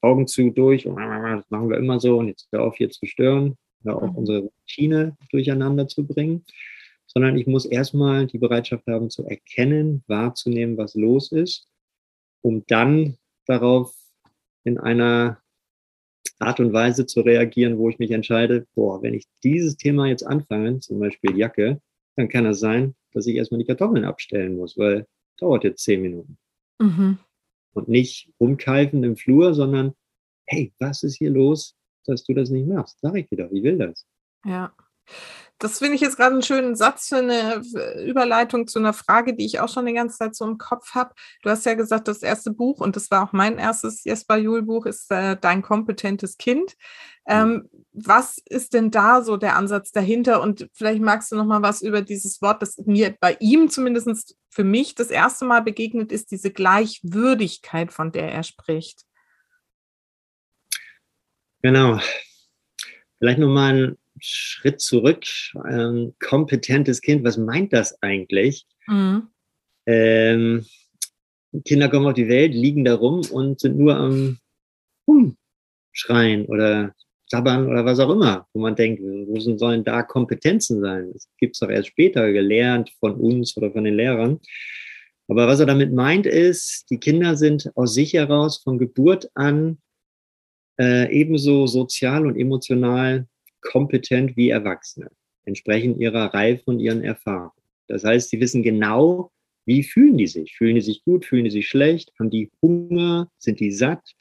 Augen 0.02 0.28
zu 0.28 0.52
durch 0.52 0.86
und 0.86 0.98
das 0.98 1.50
machen 1.50 1.70
wir 1.70 1.78
immer 1.78 2.00
so 2.00 2.18
und 2.18 2.28
jetzt 2.28 2.48
hör 2.52 2.64
auf 2.64 2.78
hier 2.78 2.90
zu 2.90 3.06
stören, 3.06 3.58
hör 3.84 4.02
auf 4.02 4.12
mhm. 4.12 4.18
unsere 4.18 4.40
Routine 4.40 5.18
durcheinander 5.32 5.88
zu 5.88 6.06
bringen, 6.06 6.46
sondern 7.08 7.38
ich 7.38 7.48
muss 7.48 7.66
erstmal 7.66 8.28
die 8.28 8.38
Bereitschaft 8.38 8.86
haben 8.88 9.10
zu 9.10 9.26
erkennen, 9.26 10.04
wahrzunehmen, 10.08 10.78
was 10.78 10.96
los 10.96 11.32
ist, 11.32 11.68
um 12.42 12.64
dann 12.68 13.18
darauf 13.48 13.94
in 14.64 14.78
einer 14.78 15.40
Art 16.40 16.60
und 16.60 16.74
Weise 16.74 17.06
zu 17.06 17.22
reagieren, 17.22 17.78
wo 17.78 17.90
ich 17.90 18.00
mich 18.00 18.12
entscheide, 18.12 18.68
boah, 18.76 19.02
wenn 19.02 19.14
ich 19.14 19.26
dieses 19.44 19.78
Thema 19.78 20.08
jetzt 20.08 20.26
anfange, 20.26 20.80
zum 20.80 21.00
Beispiel 21.00 21.38
Jacke, 21.38 21.82
dann 22.16 22.30
kann 22.30 22.46
es 22.46 22.60
sein, 22.60 22.96
dass 23.14 23.28
ich 23.28 23.36
erstmal 23.36 23.60
die 23.60 23.66
Kartoffeln 23.66 24.06
abstellen 24.06 24.58
muss, 24.58 24.78
weil 24.78 25.08
dauert 25.38 25.64
jetzt 25.64 25.84
zehn 25.84 26.02
Minuten. 26.02 26.38
Mhm 26.80 27.18
und 27.76 27.90
nicht 27.90 28.32
rumkeifen 28.40 29.04
im 29.04 29.16
Flur, 29.16 29.54
sondern 29.54 29.94
hey, 30.48 30.74
was 30.80 31.04
ist 31.04 31.18
hier 31.18 31.30
los, 31.30 31.76
dass 32.06 32.24
du 32.24 32.34
das 32.34 32.50
nicht 32.50 32.68
machst? 32.68 33.00
Sag 33.02 33.16
ich 33.16 33.28
dir 33.28 33.38
doch, 33.38 33.52
ich 33.52 33.64
will 33.64 33.78
das. 33.78 34.08
Ja. 34.46 34.74
Das 35.58 35.80
finde 35.80 35.96
ich 35.96 36.02
jetzt 36.02 36.18
gerade 36.18 36.34
einen 36.34 36.42
schönen 36.42 36.76
Satz 36.76 37.08
für 37.08 37.18
eine 37.18 37.62
Überleitung 38.06 38.68
zu 38.68 38.78
einer 38.78 38.92
Frage, 38.92 39.34
die 39.34 39.46
ich 39.46 39.62
auch 39.62 39.70
schon 39.70 39.86
die 39.86 39.94
ganze 39.94 40.18
Zeit 40.18 40.36
so 40.36 40.46
im 40.46 40.58
Kopf 40.58 40.94
habe. 40.94 41.14
Du 41.44 41.50
hast 41.50 41.66
ja 41.66 41.76
gesagt, 41.76 42.10
das 42.10 42.22
erste 42.22 42.52
Buch, 42.52 42.82
und 42.82 42.98
das 42.98 43.10
war 43.10 43.24
auch 43.24 43.32
mein 43.32 43.58
erstes 43.58 44.04
Jesper 44.04 44.36
Juhl-Buch, 44.36 44.86
ist 44.86 45.10
äh, 45.12 45.38
Dein 45.40 45.62
kompetentes 45.62 46.38
Kind. 46.38 46.76
Ähm, 47.26 47.70
was 47.94 48.38
ist 48.50 48.74
denn 48.74 48.92
da 48.92 49.24
so 49.24 49.38
der 49.38 49.56
Ansatz 49.56 49.92
dahinter? 49.92 50.42
Und 50.42 50.68
vielleicht 50.74 51.02
magst 51.02 51.32
du 51.32 51.38
noch 51.38 51.46
mal 51.46 51.62
was 51.62 51.82
über 51.82 52.02
dieses 52.02 52.42
Wort, 52.42 52.62
das 52.62 52.78
mir 52.86 53.16
bei 53.18 53.38
ihm 53.40 53.70
zumindest 53.70 54.36
für 54.50 54.66
mich 54.66 54.94
das 54.94 55.10
erste 55.10 55.46
Mal 55.46 55.62
begegnet 55.62 56.12
ist, 56.12 56.32
diese 56.32 56.52
Gleichwürdigkeit, 56.52 57.94
von 57.94 58.12
der 58.12 58.30
er 58.30 58.44
spricht. 58.44 59.04
Genau. 61.62 62.00
Vielleicht 63.20 63.40
nochmal 63.40 63.74
ein 63.74 63.98
Schritt 64.26 64.82
zurück. 64.82 65.24
Ähm, 65.70 66.14
kompetentes 66.20 67.02
Kind, 67.02 67.24
was 67.24 67.38
meint 67.38 67.74
das 67.74 68.02
eigentlich? 68.02 68.66
Mhm. 68.88 69.28
Ähm, 69.86 70.66
Kinder 71.64 71.90
kommen 71.90 72.08
auf 72.08 72.14
die 72.14 72.28
Welt, 72.28 72.54
liegen 72.54 72.84
da 72.84 72.96
rum 72.96 73.22
und 73.32 73.60
sind 73.60 73.78
nur 73.78 73.96
am 73.96 74.40
Schreien 75.94 76.46
oder 76.46 76.94
Sabbern 77.28 77.68
oder 77.68 77.86
was 77.86 78.00
auch 78.00 78.10
immer, 78.10 78.48
wo 78.54 78.62
man 78.62 78.76
denkt, 78.76 79.02
wo 79.02 79.40
sollen 79.40 79.84
da 79.84 80.04
Kompetenzen 80.04 80.82
sein? 80.82 81.12
Das 81.14 81.28
gibt 81.38 81.56
es 81.56 81.60
doch 81.60 81.70
erst 81.70 81.90
später 81.90 82.32
gelernt 82.32 82.92
von 83.00 83.16
uns 83.16 83.56
oder 83.58 83.72
von 83.72 83.84
den 83.84 83.96
Lehrern. 83.96 84.40
Aber 85.28 85.48
was 85.48 85.60
er 85.60 85.66
damit 85.66 85.92
meint, 85.92 86.28
ist, 86.28 86.86
die 86.90 87.00
Kinder 87.00 87.36
sind 87.36 87.72
aus 87.76 87.96
sich 87.96 88.14
heraus 88.14 88.62
von 88.64 88.78
Geburt 88.78 89.30
an 89.34 89.80
äh, 90.80 91.12
ebenso 91.12 91.66
sozial 91.66 92.28
und 92.28 92.38
emotional 92.38 93.28
kompetent 93.66 94.38
wie 94.38 94.50
Erwachsene, 94.50 95.10
entsprechend 95.44 95.98
ihrer 96.00 96.34
Reife 96.34 96.64
und 96.66 96.80
ihren 96.80 97.04
Erfahrungen. 97.04 97.52
Das 97.88 98.04
heißt, 98.04 98.30
sie 98.30 98.40
wissen 98.40 98.64
genau, 98.64 99.32
wie 99.66 99.84
fühlen 99.84 100.18
die 100.18 100.28
sich? 100.28 100.56
Fühlen 100.56 100.76
die 100.76 100.82
sich 100.82 101.04
gut? 101.04 101.26
Fühlen 101.26 101.46
die 101.46 101.52
sich 101.52 101.68
schlecht? 101.68 102.14
Haben 102.20 102.30
die 102.30 102.52
Hunger? 102.62 103.32
Sind 103.38 103.60
die 103.60 103.72
satt? 103.72 104.16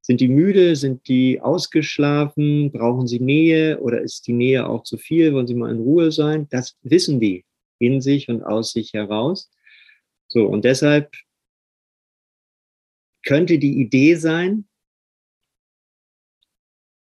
Sind 0.00 0.20
die 0.20 0.28
müde? 0.28 0.76
Sind 0.76 1.06
die 1.08 1.40
ausgeschlafen? 1.40 2.72
Brauchen 2.72 3.06
sie 3.06 3.20
Nähe 3.20 3.78
oder 3.80 4.00
ist 4.00 4.26
die 4.26 4.32
Nähe 4.32 4.66
auch 4.66 4.82
zu 4.82 4.96
viel? 4.96 5.34
Wollen 5.34 5.46
sie 5.46 5.54
mal 5.54 5.70
in 5.70 5.80
Ruhe 5.80 6.10
sein? 6.10 6.48
Das 6.50 6.76
wissen 6.82 7.20
die 7.20 7.44
in 7.78 8.00
sich 8.00 8.28
und 8.28 8.42
aus 8.42 8.72
sich 8.72 8.94
heraus. 8.94 9.50
So, 10.28 10.46
und 10.46 10.64
deshalb 10.64 11.12
könnte 13.24 13.58
die 13.58 13.80
Idee 13.80 14.14
sein, 14.14 14.66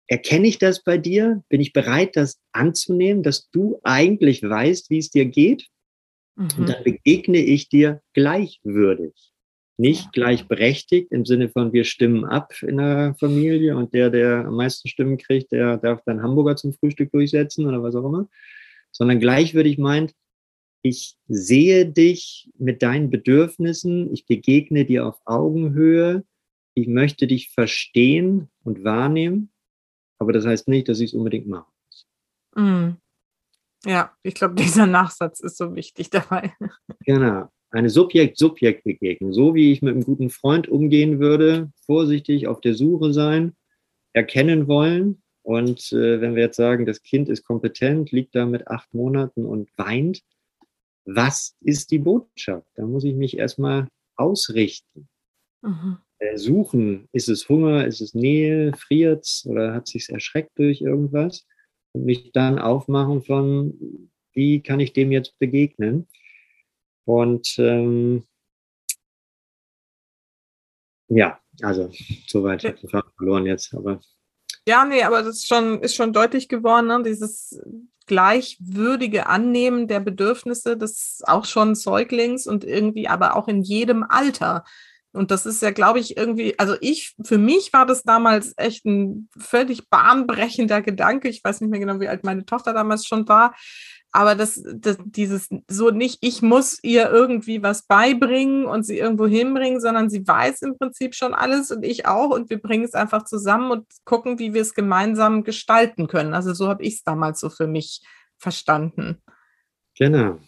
erkenne 0.08 0.48
ich 0.48 0.58
das 0.58 0.84
bei 0.84 0.98
dir? 0.98 1.44
Bin 1.50 1.62
ich 1.62 1.74
bereit, 1.74 2.16
das 2.16 2.40
anzunehmen, 2.52 3.24
dass 3.24 3.50
du 3.50 3.80
eigentlich 3.84 4.42
weißt, 4.44 4.90
wie 4.90 4.98
es 4.98 5.10
dir 5.10 5.26
geht? 5.26 5.68
Mhm. 6.36 6.50
Und 6.58 6.70
dann 6.70 6.84
begegne 6.84 7.40
ich 7.40 7.70
dir 7.70 8.02
gleichwürdig. 8.14 9.14
Nicht 9.80 10.12
gleichberechtigt 10.12 11.12
im 11.12 11.26
Sinne 11.26 11.50
von, 11.50 11.72
wir 11.72 11.84
stimmen 11.84 12.26
ab 12.26 12.52
in 12.64 12.78
der 12.78 13.16
Familie 13.20 13.78
und 13.78 13.94
der, 13.94 14.10
der 14.10 14.46
am 14.46 14.56
meisten 14.56 14.88
Stimmen 14.88 15.18
kriegt, 15.18 15.52
der 15.52 15.78
darf 15.78 16.02
dann 16.06 16.24
Hamburger 16.24 16.56
zum 16.56 16.74
Frühstück 16.74 17.12
durchsetzen 17.12 17.68
oder 17.68 17.84
was 17.84 17.94
auch 17.94 18.06
immer, 18.06 18.28
sondern 18.92 19.20
gleichwürdig 19.20 19.78
meint, 19.78 20.14
ich 20.82 21.16
sehe 21.28 21.86
dich 21.86 22.50
mit 22.58 22.82
deinen 22.82 23.12
Bedürfnissen, 23.12 24.12
ich 24.14 24.26
begegne 24.26 24.86
dir 24.86 25.06
auf 25.06 25.20
Augenhöhe, 25.26 26.24
ich 26.74 26.88
möchte 26.88 27.28
dich 27.28 27.50
verstehen 27.50 28.50
und 28.64 28.84
wahrnehmen, 28.84 29.52
aber 30.20 30.34
das 30.34 30.46
heißt 30.46 30.68
nicht, 30.68 30.90
dass 30.90 31.00
ich 31.00 31.12
es 31.12 31.14
unbedingt 31.14 31.48
machen 31.48 31.72
muss. 31.86 32.08
Mm. 32.56 32.98
Ja, 33.86 34.12
ich 34.24 34.34
glaube, 34.34 34.56
dieser 34.62 34.88
Nachsatz 34.88 35.40
ist 35.40 35.58
so 35.58 35.76
wichtig 35.76 36.10
dabei. 36.10 36.54
Genau. 37.06 37.50
Eine 37.70 37.90
Subjekt-Subjekt-Begegnung, 37.90 39.34
so 39.34 39.54
wie 39.54 39.72
ich 39.72 39.82
mit 39.82 39.94
einem 39.94 40.04
guten 40.04 40.30
Freund 40.30 40.70
umgehen 40.70 41.20
würde, 41.20 41.72
vorsichtig 41.86 42.48
auf 42.48 42.62
der 42.62 42.74
Suche 42.74 43.12
sein, 43.12 43.56
erkennen 44.14 44.68
wollen. 44.68 45.22
Und 45.44 45.92
äh, 45.92 46.22
wenn 46.22 46.36
wir 46.36 46.44
jetzt 46.44 46.56
sagen, 46.56 46.86
das 46.86 47.04
Kind 47.04 47.30
ist 47.30 47.44
kompetent, 47.44 48.12
liegt 48.12 48.36
da 48.36 48.46
mit 48.46 48.68
acht 48.68 48.94
Monaten 48.94 49.46
und 49.46 49.70
weint, 49.78 50.22
was 51.06 51.56
ist 51.62 51.92
die 51.92 52.00
Botschaft? 52.00 52.68
Da 52.76 52.86
muss 52.86 53.04
ich 53.04 53.16
mich 53.16 53.38
erstmal 53.38 53.88
ausrichten. 54.16 55.08
Mhm. 55.62 56.00
Äh, 56.20 56.38
suchen, 56.38 57.08
ist 57.12 57.30
es 57.30 57.48
Hunger, 57.48 57.86
ist 57.86 58.02
es 58.02 58.16
Nähe, 58.16 58.74
friert 58.74 59.24
es 59.24 59.46
oder 59.48 59.74
hat 59.74 59.88
sich 59.88 60.10
erschreckt 60.10 60.58
durch 60.58 60.82
irgendwas? 60.82 61.46
Und 61.94 62.06
mich 62.06 62.32
dann 62.32 62.58
aufmachen 62.58 63.22
von, 63.22 64.10
wie 64.34 64.62
kann 64.62 64.80
ich 64.80 64.94
dem 64.94 65.12
jetzt 65.12 65.38
begegnen? 65.38 66.08
Und 67.06 67.56
ähm, 67.60 68.24
ja, 71.08 71.40
also 71.62 71.90
soweit 72.28 72.64
ja. 72.64 72.74
verloren 73.16 73.46
jetzt, 73.46 73.74
aber. 73.74 74.02
Ja, 74.68 74.86
nee, 74.86 75.04
aber 75.04 75.24
das 75.24 75.38
ist 75.38 75.48
schon, 75.48 75.82
ist 75.82 75.96
schon 75.96 76.14
deutlich 76.14 76.50
geworden, 76.50 76.88
ne? 76.88 77.02
dieses 77.04 77.62
gleichwürdige 78.08 79.28
Annehmen 79.28 79.88
der 79.88 80.00
Bedürfnisse 80.00 80.78
des 80.78 81.22
auch 81.26 81.46
schon 81.46 81.76
Säuglings 81.76 82.48
und 82.48 82.64
irgendwie 82.64 83.08
aber 83.08 83.36
auch 83.36 83.48
in 83.48 83.62
jedem 83.62 84.04
Alter. 84.04 84.66
Und 85.18 85.32
das 85.32 85.46
ist 85.46 85.62
ja, 85.62 85.72
glaube 85.72 86.00
ich, 86.00 86.16
irgendwie, 86.16 86.58
also 86.60 86.76
ich, 86.80 87.16
für 87.24 87.38
mich 87.38 87.74
war 87.74 87.86
das 87.86 88.04
damals 88.04 88.54
echt 88.58 88.86
ein 88.86 89.30
völlig 89.38 89.90
bahnbrechender 89.90 90.82
Gedanke. 90.82 91.28
Ich 91.28 91.44
weiß 91.44 91.62
nicht 91.62 91.70
mehr 91.70 91.80
genau, 91.80 92.00
wie 92.00 92.08
alt 92.08 92.24
meine 92.24 92.46
Tochter 92.46 92.74
damals 92.74 93.06
schon 93.06 93.28
war. 93.28 93.54
Aber 94.12 94.36
das, 94.36 94.64
das, 94.74 94.98
dieses 95.04 95.50
so 95.68 95.92
nicht, 95.92 96.20
ich 96.22 96.42
muss 96.42 96.80
ihr 96.82 97.10
irgendwie 97.10 97.62
was 97.62 97.86
beibringen 97.86 98.66
und 98.66 98.84
sie 98.84 98.98
irgendwo 98.98 99.28
hinbringen, 99.28 99.82
sondern 99.82 100.10
sie 100.10 100.26
weiß 100.26 100.62
im 100.62 100.78
Prinzip 100.78 101.14
schon 101.14 101.34
alles 101.34 101.72
und 101.72 101.84
ich 101.84 102.06
auch 102.06 102.30
und 102.30 102.50
wir 102.50 102.62
bringen 102.62 102.86
es 102.86 102.94
einfach 102.94 103.26
zusammen 103.26 103.70
und 103.72 103.86
gucken, 104.06 104.40
wie 104.40 104.54
wir 104.54 104.62
es 104.62 104.74
gemeinsam 104.74 105.44
gestalten 105.44 106.08
können. 106.08 106.34
Also 106.34 106.54
so 106.54 106.68
habe 106.68 106.84
ich 106.84 106.96
es 106.96 107.04
damals 107.04 107.40
so 107.40 107.50
für 107.50 107.68
mich 107.68 108.02
verstanden. 108.38 109.22
Genau. 109.98 110.40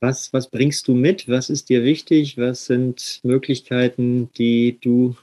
Was, 0.00 0.32
was 0.32 0.50
bringst 0.50 0.86
du 0.86 0.94
mit? 0.94 1.28
Was 1.28 1.50
ist 1.50 1.68
dir 1.68 1.82
wichtig? 1.82 2.38
Was 2.38 2.66
sind 2.66 3.20
Möglichkeiten, 3.24 4.30
die 4.38 4.78
du 4.80 5.16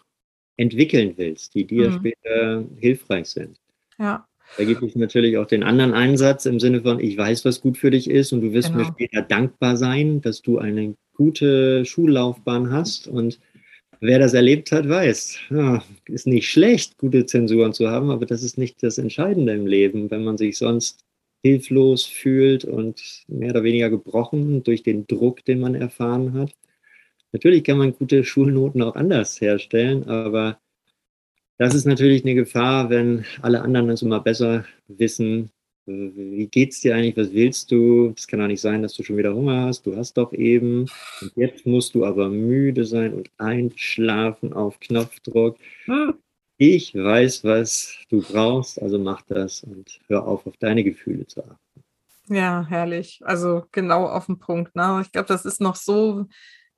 entwickeln 0.57 1.13
willst, 1.17 1.55
die 1.55 1.65
dir 1.65 1.89
mhm. 1.89 1.93
später 1.93 2.65
hilfreich 2.79 3.27
sind? 3.27 3.59
Ja. 3.97 4.27
Da 4.57 4.63
gibt 4.63 4.83
es 4.83 4.95
natürlich 4.95 5.37
auch 5.37 5.47
den 5.47 5.63
anderen 5.63 5.93
Einsatz 5.93 6.45
im 6.45 6.59
Sinne 6.59 6.81
von, 6.81 6.99
ich 6.99 7.17
weiß, 7.17 7.45
was 7.45 7.61
gut 7.61 7.77
für 7.77 7.91
dich 7.91 8.09
ist 8.09 8.31
und 8.31 8.41
du 8.41 8.53
wirst 8.53 8.69
genau. 8.69 8.83
mir 8.83 8.85
später 8.85 9.21
dankbar 9.21 9.75
sein, 9.75 10.21
dass 10.21 10.41
du 10.41 10.59
eine 10.59 10.95
gute 11.13 11.83
Schullaufbahn 11.85 12.71
hast. 12.71 13.07
Und 13.07 13.39
wer 13.99 14.19
das 14.19 14.33
erlebt 14.33 14.71
hat, 14.71 14.87
weiß, 14.87 15.39
ja, 15.49 15.83
ist 16.05 16.27
nicht 16.27 16.49
schlecht, 16.49 16.97
gute 16.97 17.25
Zensuren 17.25 17.73
zu 17.73 17.89
haben, 17.89 18.11
aber 18.11 18.25
das 18.25 18.43
ist 18.43 18.57
nicht 18.57 18.81
das 18.83 18.97
Entscheidende 18.97 19.53
im 19.53 19.67
Leben, 19.67 20.11
wenn 20.11 20.23
man 20.23 20.37
sich 20.37 20.57
sonst 20.57 21.04
hilflos 21.43 22.05
fühlt 22.05 22.65
und 22.65 23.23
mehr 23.27 23.51
oder 23.51 23.63
weniger 23.63 23.89
gebrochen 23.89 24.63
durch 24.63 24.83
den 24.83 25.07
Druck, 25.07 25.45
den 25.45 25.59
man 25.59 25.75
erfahren 25.75 26.33
hat. 26.33 26.55
Natürlich 27.31 27.63
kann 27.63 27.77
man 27.77 27.93
gute 27.93 28.23
Schulnoten 28.23 28.81
auch 28.81 28.95
anders 28.95 29.41
herstellen, 29.41 30.05
aber 30.07 30.59
das 31.57 31.73
ist 31.73 31.85
natürlich 31.85 32.23
eine 32.23 32.35
Gefahr, 32.35 32.89
wenn 32.89 33.25
alle 33.41 33.61
anderen 33.61 33.89
es 33.89 34.01
immer 34.01 34.19
besser 34.19 34.65
wissen. 34.87 35.51
Wie 35.85 36.47
geht's 36.47 36.81
dir 36.81 36.95
eigentlich? 36.95 37.15
Was 37.15 37.33
willst 37.33 37.71
du? 37.71 38.13
Es 38.15 38.27
kann 38.27 38.39
doch 38.39 38.47
nicht 38.47 38.61
sein, 38.61 38.81
dass 38.81 38.93
du 38.93 39.03
schon 39.03 39.17
wieder 39.17 39.35
Hunger 39.35 39.61
hast. 39.61 39.85
Du 39.85 39.95
hast 39.95 40.13
doch 40.17 40.33
eben. 40.33 40.87
Und 41.21 41.31
jetzt 41.35 41.65
musst 41.65 41.93
du 41.93 42.05
aber 42.05 42.29
müde 42.29 42.85
sein 42.85 43.13
und 43.13 43.29
einschlafen 43.37 44.51
auf 44.51 44.79
Knopfdruck. 44.79 45.57
Ich 46.57 46.95
weiß, 46.95 47.43
was 47.43 47.95
du 48.09 48.21
brauchst, 48.21 48.81
also 48.81 48.97
mach 48.97 49.21
das 49.23 49.63
und 49.63 49.99
hör 50.07 50.25
auf, 50.25 50.47
auf 50.47 50.55
deine 50.57 50.83
Gefühle 50.83 51.27
zu 51.27 51.43
achten. 51.43 51.83
Ja, 52.27 52.65
herrlich. 52.67 53.21
Also 53.23 53.65
genau 53.71 54.05
auf 54.05 54.27
den 54.27 54.39
Punkt. 54.39 54.75
Ne? 54.75 55.01
Ich 55.03 55.11
glaube, 55.11 55.27
das 55.27 55.45
ist 55.45 55.61
noch 55.61 55.75
so 55.75 56.25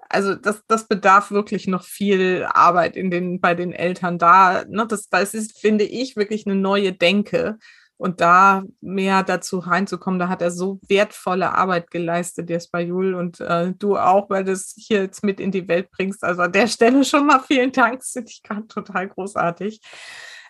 also 0.09 0.35
das, 0.35 0.63
das 0.67 0.87
bedarf 0.87 1.31
wirklich 1.31 1.67
noch 1.67 1.83
viel 1.83 2.47
Arbeit 2.49 2.95
in 2.95 3.11
den, 3.11 3.41
bei 3.41 3.55
den 3.55 3.73
Eltern 3.73 4.17
da. 4.17 4.63
Ne? 4.67 4.85
Das, 4.87 5.09
das 5.09 5.33
ist, 5.33 5.59
finde 5.59 5.83
ich, 5.83 6.15
wirklich 6.15 6.45
eine 6.45 6.55
neue 6.55 6.93
Denke. 6.93 7.57
Und 7.97 8.21
da 8.21 8.63
mehr 8.79 9.23
dazu 9.23 9.57
reinzukommen, 9.57 10.19
da 10.19 10.29
hat 10.29 10.43
er 10.43 10.51
so 10.51 10.79
wertvolle 10.87 11.53
Arbeit 11.53 11.89
geleistet, 11.89 12.47
der 12.47 12.59
Spajul, 12.59 13.15
und 13.15 13.39
äh, 13.39 13.73
du 13.73 13.97
auch, 13.97 14.29
weil 14.29 14.43
du 14.43 14.51
es 14.51 14.75
hier 14.77 15.01
jetzt 15.01 15.23
mit 15.23 15.39
in 15.39 15.51
die 15.51 15.67
Welt 15.67 15.89
bringst. 15.89 16.23
Also 16.23 16.43
an 16.43 16.51
der 16.51 16.67
Stelle 16.67 17.03
schon 17.03 17.25
mal 17.25 17.39
vielen 17.39 17.71
Dank, 17.71 18.03
finde 18.05 18.29
ich 18.29 18.43
gerade 18.43 18.67
total 18.67 19.07
großartig. 19.07 19.81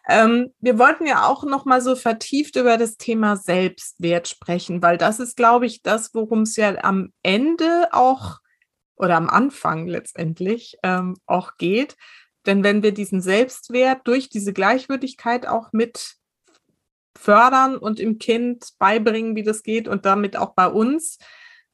Ähm, 0.10 0.54
wir 0.60 0.80
wollten 0.80 1.06
ja 1.06 1.26
auch 1.28 1.44
noch 1.44 1.66
mal 1.66 1.82
so 1.82 1.96
vertieft 1.96 2.56
über 2.56 2.78
das 2.78 2.98
Thema 2.98 3.36
Selbstwert 3.36 4.28
sprechen, 4.28 4.82
weil 4.82 4.98
das 4.98 5.20
ist, 5.20 5.36
glaube 5.36 5.66
ich, 5.66 5.84
das, 5.84 6.14
worum 6.14 6.44
es 6.44 6.56
ja 6.56 6.76
am 6.84 7.12
Ende 7.24 7.90
auch 7.92 8.40
oder 8.96 9.16
am 9.16 9.30
Anfang 9.30 9.88
letztendlich 9.88 10.78
ähm, 10.84 11.18
auch 11.26 11.58
geht. 11.58 11.96
Denn 12.46 12.64
wenn 12.64 12.84
wir 12.84 12.94
diesen 12.94 13.22
Selbstwert 13.22 14.08
durch 14.08 14.30
diese 14.30 14.54
Gleichwürdigkeit 14.54 15.46
auch 15.46 15.74
mit 15.74 16.17
fördern 17.18 17.78
und 17.78 18.00
im 18.00 18.20
Kind 18.20 18.70
beibringen, 18.80 19.36
wie 19.36 19.44
das 19.44 19.64
geht 19.64 19.88
und 19.88 20.06
damit 20.06 20.38
auch 20.38 20.54
bei 20.54 20.68
uns, 20.68 21.18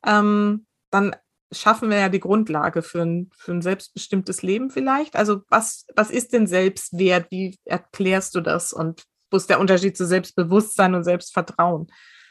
ähm, 0.05 0.65
dann 0.89 1.15
schaffen 1.51 1.89
wir 1.89 1.97
ja 1.97 2.09
die 2.09 2.19
Grundlage 2.19 2.81
für 2.81 3.01
ein, 3.01 3.29
für 3.35 3.51
ein 3.51 3.61
selbstbestimmtes 3.61 4.41
Leben 4.41 4.69
vielleicht. 4.69 5.15
Also 5.15 5.41
was, 5.49 5.85
was 5.95 6.09
ist 6.09 6.33
denn 6.33 6.47
Selbstwert? 6.47 7.27
Wie 7.29 7.57
erklärst 7.65 8.35
du 8.35 8.41
das? 8.41 8.73
Und 8.73 9.03
wo 9.29 9.37
ist 9.37 9.49
der 9.49 9.59
Unterschied 9.59 9.97
zu 9.97 10.05
Selbstbewusstsein 10.05 10.95
und 10.95 11.03
Selbstvertrauen? 11.03 11.87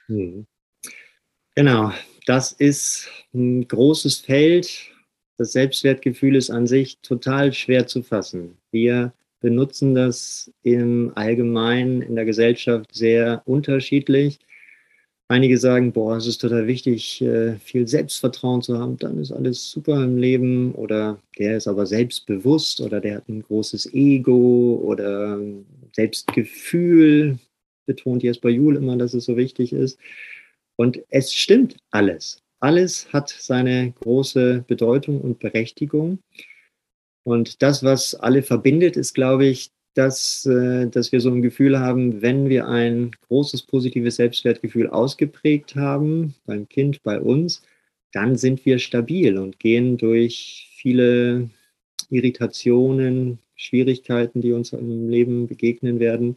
Hm. 0.07 0.46
Genau, 1.55 1.92
das 2.27 2.53
ist 2.53 3.09
ein 3.35 3.66
großes 3.66 4.18
Feld. 4.18 4.90
Das 5.37 5.53
Selbstwertgefühl 5.53 6.37
ist 6.37 6.51
an 6.51 6.66
sich 6.66 7.01
total 7.01 7.53
schwer 7.53 7.87
zu 7.87 8.03
fassen. 8.03 8.59
Wir 8.70 9.12
benutzen 9.43 9.95
das 9.95 10.51
im 10.63 11.13
Allgemeinen 11.15 12.01
in 12.01 12.15
der 12.15 12.25
Gesellschaft 12.25 12.95
sehr 12.95 13.43
unterschiedlich. 13.45 14.39
Einige 15.29 15.59
sagen, 15.59 15.93
boah, 15.93 16.17
es 16.17 16.27
ist 16.27 16.39
total 16.39 16.67
wichtig, 16.67 17.21
äh, 17.23 17.57
viel 17.57 17.89
Selbstvertrauen 17.89 18.63
zu 18.63 18.79
haben, 18.79 18.99
dann 18.99 19.19
ist 19.19 19.33
alles 19.33 19.71
super 19.71 20.03
im 20.05 20.17
Leben. 20.17 20.75
Oder 20.75 21.19
der 21.39 21.57
ist 21.57 21.69
aber 21.69 21.87
selbstbewusst 21.87 22.81
oder 22.81 23.01
der 23.01 23.17
hat 23.17 23.29
ein 23.29 23.43
großes 23.43 23.93
Ego 23.95 24.81
oder 24.85 25.41
Selbstgefühl, 25.93 27.39
betont 27.87 28.23
Jesper 28.23 28.51
Juhl 28.51 28.77
immer, 28.77 28.97
dass 28.97 29.15
es 29.15 29.25
so 29.25 29.37
wichtig 29.37 29.73
ist. 29.73 29.99
Und 30.77 31.01
es 31.09 31.35
stimmt 31.35 31.77
alles. 31.91 32.43
Alles 32.61 33.13
hat 33.13 33.29
seine 33.29 33.93
große 34.01 34.65
Bedeutung 34.69 35.21
und 35.21 35.41
Berechtigung. 35.41 36.21
Und 37.25 37.62
das, 37.62 37.83
was 37.85 38.14
alle 38.14 38.42
verbindet, 38.42 38.96
ist, 38.96 39.14
glaube 39.14 39.46
ich, 39.46 39.70
dass, 39.94 40.46
äh, 40.46 40.88
dass 40.88 41.12
wir 41.12 41.20
so 41.20 41.31
ein 41.31 41.42
Gefühl 41.42 41.79
haben, 41.79 42.23
wenn 42.23 42.48
wir 42.48 42.66
ein 42.66 43.10
großes 43.29 43.62
positives 43.62 44.16
Selbstwertgefühl 44.16 44.88
ausgeprägt 44.88 45.77
haben, 45.77 46.35
beim 46.46 46.68
Kind, 46.68 47.02
bei 47.02 47.20
uns, 47.20 47.62
dann 48.12 48.37
sind 48.37 48.64
wir 48.66 48.79
stabil 48.79 49.38
und 49.38 49.58
gehen 49.58 49.96
durch 49.98 50.70
viele 50.77 51.50
Irritationen, 52.10 53.38
Schwierigkeiten, 53.54 54.40
die 54.40 54.52
uns 54.52 54.73
im 54.73 55.08
Leben 55.08 55.46
begegnen 55.46 56.00
werden, 56.00 56.37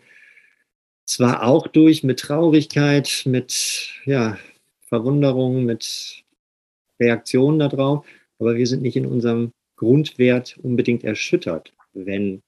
zwar 1.06 1.44
auch 1.44 1.68
durch 1.68 2.04
mit 2.04 2.20
Traurigkeit, 2.20 3.24
mit 3.26 3.90
ja, 4.06 4.38
Verwunderung, 4.82 5.66
mit 5.66 6.24
Reaktionen 7.00 7.60
darauf, 7.60 8.06
aber 8.40 8.56
wir 8.56 8.68
sind 8.68 8.82
nicht 8.82 8.96
in 8.96 9.06
unserem 9.06 9.52
Grundwert 9.76 10.58
unbedingt 10.62 11.04
erschüttert, 11.04 11.74
wenn 11.94 12.42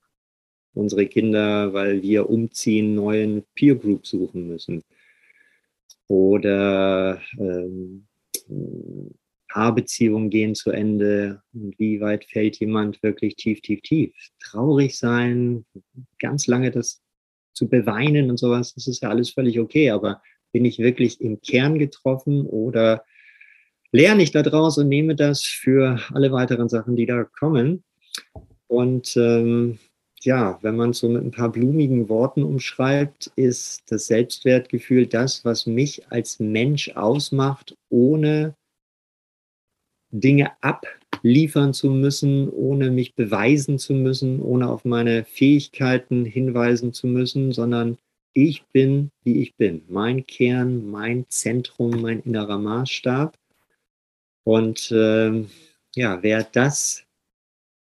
unsere 0.73 1.07
Kinder, 1.07 1.73
weil 1.73 2.01
wir 2.01 2.29
umziehen, 2.29 2.95
neuen 2.95 3.43
Peer 3.55 3.75
Group 3.75 4.05
suchen 4.05 4.47
müssen. 4.47 4.83
Oder 6.07 7.21
ähm, 7.37 8.07
Paarbeziehungen 9.49 10.29
gehen 10.29 10.55
zu 10.55 10.71
Ende 10.71 11.41
und 11.53 11.77
wie 11.79 11.99
weit 11.99 12.25
fällt 12.25 12.57
jemand 12.59 13.01
wirklich 13.01 13.35
tief, 13.35 13.61
tief, 13.61 13.81
tief. 13.81 14.13
Traurig 14.39 14.97
sein, 14.97 15.65
ganz 16.19 16.47
lange 16.47 16.71
das 16.71 17.01
zu 17.53 17.67
beweinen 17.67 18.29
und 18.29 18.37
sowas, 18.37 18.75
das 18.75 18.87
ist 18.87 19.01
ja 19.01 19.09
alles 19.09 19.31
völlig 19.31 19.59
okay, 19.59 19.89
aber 19.89 20.21
bin 20.51 20.63
ich 20.63 20.79
wirklich 20.79 21.19
im 21.21 21.41
Kern 21.41 21.79
getroffen 21.79 22.45
oder 22.45 23.03
lerne 23.91 24.23
ich 24.23 24.31
daraus 24.31 24.77
und 24.77 24.87
nehme 24.89 25.15
das 25.15 25.43
für 25.43 25.99
alle 26.13 26.31
weiteren 26.31 26.69
Sachen, 26.69 26.95
die 26.95 27.05
da 27.05 27.23
kommen. 27.23 27.83
Und 28.67 29.15
ähm, 29.17 29.79
ja, 30.21 30.59
wenn 30.61 30.75
man 30.75 30.93
so 30.93 31.07
mit 31.09 31.23
ein 31.23 31.31
paar 31.31 31.51
blumigen 31.51 32.09
Worten 32.09 32.43
umschreibt, 32.43 33.31
ist 33.35 33.83
das 33.91 34.07
Selbstwertgefühl 34.07 35.07
das, 35.07 35.45
was 35.45 35.65
mich 35.65 36.11
als 36.11 36.39
Mensch 36.39 36.89
ausmacht, 36.95 37.75
ohne 37.89 38.55
Dinge 40.11 40.51
abliefern 40.61 41.73
zu 41.73 41.91
müssen, 41.91 42.49
ohne 42.49 42.91
mich 42.91 43.15
beweisen 43.15 43.77
zu 43.77 43.93
müssen, 43.93 44.41
ohne 44.41 44.69
auf 44.69 44.85
meine 44.85 45.25
Fähigkeiten 45.25 46.25
hinweisen 46.25 46.93
zu 46.93 47.07
müssen, 47.07 47.51
sondern 47.51 47.97
ich 48.33 48.65
bin, 48.67 49.11
wie 49.23 49.41
ich 49.41 49.55
bin. 49.55 49.83
Mein 49.87 50.25
Kern, 50.25 50.89
mein 50.89 51.25
Zentrum, 51.29 52.01
mein 52.01 52.21
innerer 52.21 52.59
Maßstab. 52.59 53.37
Und 54.47 54.91
äh, 54.93 55.43
ja, 55.93 56.23
wer 56.23 56.41
das 56.41 57.03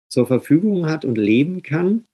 zur 0.08 0.26
Verfügung 0.28 0.86
hat 0.86 1.04
und 1.04 1.18
leben 1.18 1.62
kann, 1.62 2.06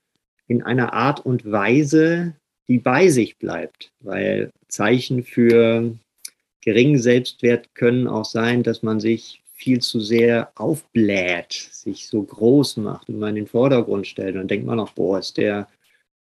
in 0.48 0.64
einer 0.64 0.94
Art 0.94 1.24
und 1.24 1.52
Weise, 1.52 2.36
die 2.68 2.80
bei 2.80 3.10
sich 3.10 3.38
bleibt, 3.38 3.92
weil 4.00 4.50
Zeichen 4.68 5.22
für 5.22 5.96
geringen 6.62 6.98
Selbstwert 6.98 7.76
können 7.76 8.08
auch 8.08 8.26
sein, 8.26 8.64
dass 8.64 8.82
man 8.82 9.00
sich 9.00 9.44
viel 9.54 9.82
zu 9.82 10.00
sehr 10.00 10.52
aufbläht, 10.56 11.54
sich 11.54 12.08
so 12.08 12.24
groß 12.24 12.78
macht 12.78 13.10
und 13.10 13.20
man 13.20 13.30
in 13.30 13.44
den 13.44 13.48
Vordergrund 13.48 14.08
stellt. 14.08 14.36
dann 14.36 14.48
denkt 14.48 14.66
man 14.66 14.80
auch, 14.80 14.94
boah, 14.94 15.20
ist 15.20 15.38
der 15.38 15.68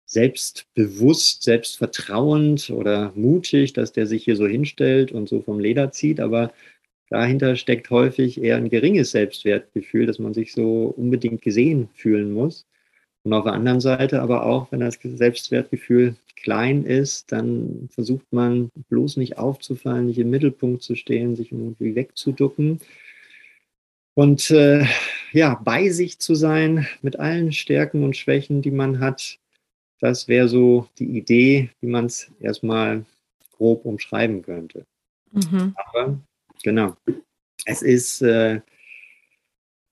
selbstbewusst, 0.05 1.41
selbstvertrauend 1.41 2.69
oder 2.69 3.11
mutig, 3.15 3.73
dass 3.73 3.93
der 3.93 4.05
sich 4.05 4.23
hier 4.23 4.35
so 4.35 4.45
hinstellt 4.45 5.11
und 5.11 5.27
so 5.27 5.41
vom 5.41 5.59
Leder 5.59 5.91
zieht. 5.91 6.19
Aber 6.19 6.53
dahinter 7.09 7.55
steckt 7.55 7.89
häufig 7.89 8.41
eher 8.41 8.57
ein 8.57 8.69
geringes 8.69 9.11
Selbstwertgefühl, 9.11 10.05
dass 10.05 10.19
man 10.19 10.33
sich 10.33 10.53
so 10.53 10.93
unbedingt 10.97 11.41
gesehen 11.41 11.89
fühlen 11.93 12.31
muss. 12.31 12.65
Und 13.23 13.33
auf 13.33 13.43
der 13.43 13.53
anderen 13.53 13.81
Seite 13.81 14.21
aber 14.21 14.45
auch, 14.45 14.71
wenn 14.71 14.81
das 14.81 14.99
Selbstwertgefühl 15.01 16.15
klein 16.35 16.85
ist, 16.85 17.31
dann 17.31 17.89
versucht 17.91 18.31
man 18.31 18.69
bloß 18.89 19.17
nicht 19.17 19.37
aufzufallen, 19.37 20.07
nicht 20.07 20.19
im 20.19 20.29
Mittelpunkt 20.29 20.83
zu 20.83 20.95
stehen, 20.95 21.35
sich 21.35 21.51
irgendwie 21.51 21.95
wegzuducken. 21.95 22.79
Und 24.13 24.51
äh, 24.51 24.85
ja, 25.31 25.59
bei 25.63 25.89
sich 25.89 26.19
zu 26.19 26.35
sein 26.35 26.87
mit 27.01 27.19
allen 27.19 27.51
Stärken 27.51 28.03
und 28.03 28.15
Schwächen, 28.15 28.61
die 28.61 28.71
man 28.71 28.99
hat, 28.99 29.39
das 29.99 30.27
wäre 30.27 30.47
so 30.47 30.87
die 30.99 31.17
Idee, 31.17 31.71
wie 31.81 31.87
man 31.87 32.05
es 32.05 32.31
erstmal 32.39 33.05
grob 33.57 33.85
umschreiben 33.85 34.41
könnte. 34.41 34.85
Mhm. 35.31 35.73
Aber 35.75 36.19
genau, 36.65 36.97
es 37.65 37.83
ist 37.83 38.21
äh, 38.23 38.59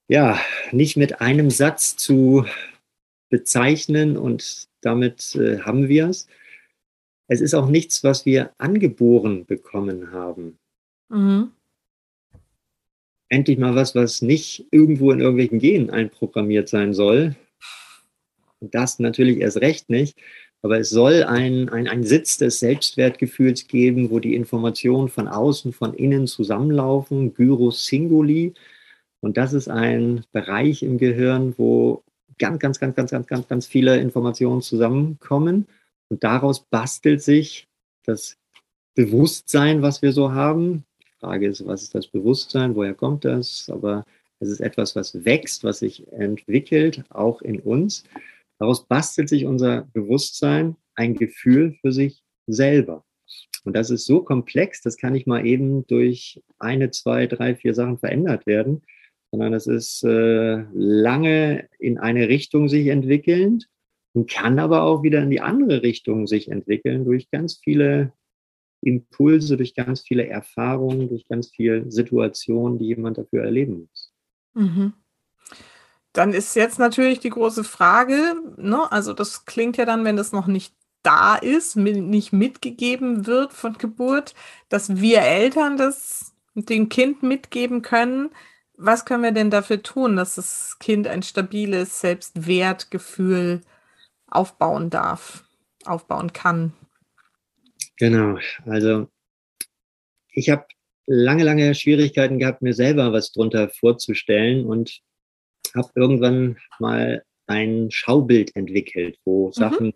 ja 0.10 0.40
nicht 0.72 0.98
mit 0.98 1.22
einem 1.22 1.50
Satz 1.52 1.96
zu 1.96 2.46
bezeichnen 3.30 4.18
und 4.18 4.68
damit 4.82 5.36
äh, 5.36 5.60
haben 5.60 5.88
wir 5.88 6.10
es. 6.10 6.28
Es 7.28 7.42
ist 7.42 7.54
auch 7.54 7.70
nichts, 7.70 8.04
was 8.04 8.26
wir 8.26 8.54
angeboren 8.58 9.46
bekommen 9.46 10.12
haben. 10.12 10.58
Mhm. 11.10 11.52
Endlich 13.30 13.58
mal 13.58 13.76
was, 13.76 13.96
was 13.96 14.22
nicht 14.22 14.68
irgendwo 14.72 15.12
in 15.12 15.20
irgendwelchen 15.20 15.60
Genen 15.60 15.90
einprogrammiert 15.90 16.70
sein 16.70 16.94
soll, 16.94 17.36
das 18.60 19.00
natürlich 19.00 19.40
erst 19.40 19.58
recht 19.58 19.90
nicht. 19.90 20.18
Aber 20.64 20.80
es 20.80 20.90
soll 20.90 21.24
ein, 21.24 21.68
ein, 21.70 21.90
ein 21.90 22.04
Sitz 22.04 22.38
des 22.38 22.60
Selbstwertgefühls 22.60 23.68
geben, 23.68 24.10
wo 24.10 24.20
die 24.20 24.34
Informationen 24.34 25.10
von 25.10 25.28
außen, 25.28 25.74
von 25.74 25.94
innen 25.94 26.26
zusammenlaufen, 26.26 27.34
Gyrus 27.34 27.86
Singuli. 27.86 28.54
Und 29.20 29.36
das 29.36 29.52
ist 29.52 29.68
ein 29.68 30.26
Bereich 30.32 30.82
im 30.82 30.98
Gehirn, 30.98 31.54
wo 31.58 32.04
ganz, 32.40 32.60
ganz, 32.60 32.80
ganz, 32.80 32.96
ganz, 32.96 33.12
ganz, 33.12 33.28
ganz, 33.28 33.48
ganz 33.50 33.68
viele 33.68 34.00
Informationen 34.00 34.62
zusammenkommen. 34.62 35.68
Und 36.08 36.24
daraus 36.24 36.62
bastelt 36.62 37.22
sich 37.22 37.68
das 38.06 38.38
Bewusstsein, 38.96 39.82
was 39.82 40.02
wir 40.02 40.14
so 40.14 40.32
haben. 40.32 40.86
Die 41.02 41.20
Frage 41.20 41.48
ist, 41.48 41.66
was 41.68 41.84
ist 41.84 41.94
das 41.94 42.08
Bewusstsein? 42.08 42.76
Woher 42.76 42.94
kommt 42.94 43.26
das? 43.26 43.70
Aber 43.70 44.06
es 44.40 44.48
ist 44.48 44.62
etwas, 44.62 44.96
was 44.96 45.26
wächst, 45.26 45.66
was 45.66 45.80
sich 45.80 46.10
entwickelt, 46.14 47.04
auch 47.10 47.42
in 47.42 47.60
uns. 47.60 48.06
Daraus 48.64 48.88
bastelt 48.88 49.28
sich 49.28 49.46
unser 49.46 49.90
Bewusstsein 49.92 50.78
ein 50.96 51.16
Gefühl 51.16 51.76
für 51.82 51.92
sich 51.92 52.24
selber. 52.48 53.04
Und 53.66 53.76
das 53.76 53.90
ist 53.90 54.06
so 54.06 54.24
komplex, 54.24 54.82
das 54.82 54.96
kann 54.96 55.12
nicht 55.12 55.28
mal 55.28 55.46
eben 55.46 55.86
durch 55.88 56.42
eine, 56.60 56.90
zwei, 56.90 57.28
drei, 57.28 57.56
vier 57.58 57.74
Sachen 57.74 57.98
verändert 57.98 58.46
werden, 58.46 58.84
sondern 59.32 59.54
es 59.54 59.68
ist 59.68 60.06
äh, 60.06 60.64
lange 60.72 61.68
in 61.78 61.98
eine 61.98 62.30
Richtung 62.30 62.70
sich 62.70 62.88
entwickelnd 62.88 63.68
und 64.14 64.32
kann 64.32 64.58
aber 64.60 64.84
auch 64.84 65.04
wieder 65.04 65.22
in 65.22 65.30
die 65.30 65.42
andere 65.42 65.84
Richtung 65.84 66.26
sich 66.26 66.48
entwickeln 66.48 67.04
durch 67.04 67.30
ganz 67.32 67.60
viele 67.62 68.14
Impulse, 68.80 69.58
durch 69.58 69.76
ganz 69.76 70.04
viele 70.04 70.26
Erfahrungen, 70.28 71.10
durch 71.10 71.28
ganz 71.28 71.50
viele 71.50 71.92
Situationen, 71.92 72.80
die 72.80 72.86
jemand 72.86 73.18
dafür 73.18 73.44
erleben 73.44 73.90
muss. 73.90 74.14
Mhm. 74.54 74.94
Dann 76.14 76.34
ist 76.34 76.56
jetzt 76.56 76.78
natürlich 76.80 77.20
die 77.20 77.32
große 77.32 77.64
Frage, 77.64 78.36
ne? 78.58 78.92
also 78.92 79.14
das 79.14 79.46
klingt 79.46 79.78
ja 79.78 79.86
dann, 79.86 80.06
wenn 80.06 80.16
das 80.16 80.32
noch 80.32 80.48
nicht 80.48 80.76
da 81.02 81.36
ist, 81.36 81.76
nicht 81.76 82.32
mitgegeben 82.32 83.26
wird 83.26 83.52
von 83.52 83.78
Geburt, 83.78 84.36
dass 84.70 84.98
wir 85.02 85.22
Eltern 85.22 85.76
das 85.76 86.34
dem 86.56 86.88
Kind 86.88 87.24
mitgeben 87.24 87.82
können. 87.82 88.30
Was 88.78 89.06
können 89.06 89.24
wir 89.24 89.32
denn 89.32 89.50
dafür 89.50 89.82
tun, 89.82 90.16
dass 90.16 90.36
das 90.36 90.78
Kind 90.80 91.08
ein 91.08 91.24
stabiles 91.24 92.00
Selbstwertgefühl 92.00 93.62
aufbauen 94.28 94.90
darf, 94.90 95.44
aufbauen 95.86 96.32
kann? 96.32 96.74
Genau, 97.98 98.38
also 98.66 99.08
ich 100.32 100.50
habe 100.50 100.66
lange, 101.06 101.44
lange 101.44 101.76
Schwierigkeiten 101.76 102.40
gehabt, 102.40 102.62
mir 102.62 102.74
selber 102.74 103.14
was 103.14 103.32
drunter 103.32 103.70
vorzustellen 103.70 104.66
und 104.66 105.02
habe 105.76 105.92
irgendwann 105.96 106.58
mal 106.80 107.24
ein 107.48 107.92
Schaubild 107.92 108.56
entwickelt, 108.56 109.18
wo 109.26 109.48
mhm. 109.48 109.54
Sachen, 109.54 109.94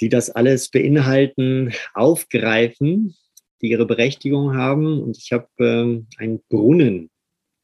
die 0.00 0.08
das 0.08 0.30
alles 0.30 0.70
beinhalten, 0.70 1.72
aufgreifen, 1.94 3.14
die 3.60 3.70
ihre 3.70 3.86
Berechtigung 3.86 4.56
haben. 4.56 5.00
Und 5.00 5.16
ich 5.16 5.32
habe 5.32 5.48
ähm, 5.58 6.06
einen 6.18 6.42
Brunnen 6.48 7.10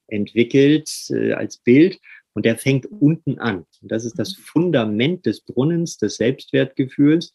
entwickelt 0.07 0.91
äh, 1.11 1.33
als 1.33 1.59
Bild 1.59 1.99
und 2.35 2.45
der 2.45 2.57
fängt 2.57 2.87
unten 2.87 3.39
an. 3.39 3.67
Und 3.83 3.91
das 3.91 4.05
ist 4.05 4.19
das 4.19 4.37
mhm. 4.37 4.43
Fundament 4.43 5.27
des 5.27 5.41
Brunnens, 5.41 5.99
des 5.99 6.17
Selbstwertgefühls. 6.17 7.33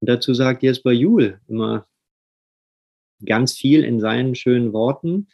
Und 0.00 0.08
dazu 0.08 0.32
sagt 0.34 0.62
Jesper 0.62 0.92
Juhl 0.92 1.40
immer 1.48 1.86
ganz 3.24 3.54
viel 3.54 3.84
in 3.84 4.00
seinen 4.00 4.34
schönen 4.34 4.72
Worten. 4.72 5.28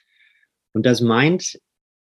Und 0.73 0.87
das 0.87 1.01
meint, 1.01 1.61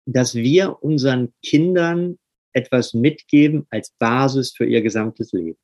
dass 0.05 0.35
wir 0.35 0.83
unseren 0.83 1.33
Kindern 1.43 2.17
etwas 2.53 2.93
mitgeben 2.93 3.65
als 3.69 3.91
Basis 3.99 4.53
für 4.55 4.65
ihr 4.65 4.81
gesamtes 4.81 5.33
Leben. 5.33 5.57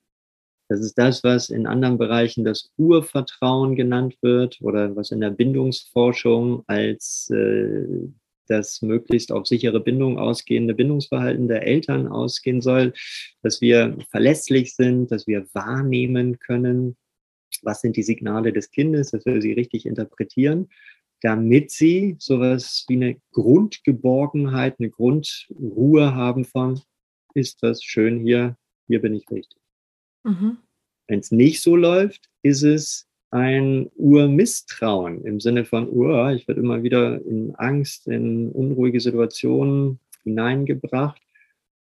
Das 0.67 0.79
ist 0.79 0.97
das, 0.97 1.23
was 1.23 1.49
in 1.49 1.67
anderen 1.67 1.97
Bereichen 1.97 2.45
das 2.45 2.71
Urvertrauen 2.77 3.75
genannt 3.75 4.15
wird 4.21 4.57
oder 4.61 4.95
was 4.95 5.11
in 5.11 5.19
der 5.19 5.31
Bindungsforschung 5.31 6.63
als 6.67 7.29
äh, 7.29 8.07
das 8.47 8.81
möglichst 8.81 9.31
auf 9.31 9.47
sichere 9.47 9.79
Bindung 9.79 10.17
ausgehende 10.17 10.73
Bindungsverhalten 10.73 11.47
der 11.47 11.65
Eltern 11.65 12.07
ausgehen 12.07 12.61
soll, 12.61 12.93
dass 13.41 13.61
wir 13.61 13.97
verlässlich 14.09 14.75
sind, 14.75 15.11
dass 15.11 15.27
wir 15.27 15.45
wahrnehmen 15.53 16.39
können, 16.39 16.97
was 17.63 17.81
sind 17.81 17.97
die 17.97 18.03
Signale 18.03 18.53
des 18.53 18.71
Kindes, 18.71 19.11
dass 19.11 19.25
wir 19.25 19.41
sie 19.41 19.53
richtig 19.53 19.85
interpretieren 19.85 20.69
damit 21.21 21.71
sie 21.71 22.15
sowas 22.19 22.85
wie 22.87 22.95
eine 22.95 23.17
Grundgeborgenheit, 23.31 24.75
eine 24.79 24.89
Grundruhe 24.89 26.15
haben 26.15 26.45
von, 26.45 26.81
ist 27.33 27.63
das 27.63 27.83
schön 27.83 28.19
hier, 28.19 28.57
hier 28.87 29.01
bin 29.01 29.15
ich 29.15 29.29
richtig. 29.31 29.61
Mhm. 30.23 30.57
Wenn 31.07 31.19
es 31.19 31.31
nicht 31.31 31.61
so 31.61 31.75
läuft, 31.75 32.29
ist 32.41 32.63
es 32.63 33.07
ein 33.29 33.89
Urmisstrauen 33.95 35.23
im 35.23 35.39
Sinne 35.39 35.63
von, 35.63 35.87
oh, 35.89 36.29
ich 36.29 36.47
werde 36.47 36.61
immer 36.61 36.83
wieder 36.83 37.23
in 37.25 37.55
Angst, 37.55 38.07
in 38.07 38.51
unruhige 38.51 38.99
Situationen 38.99 39.99
hineingebracht 40.23 41.21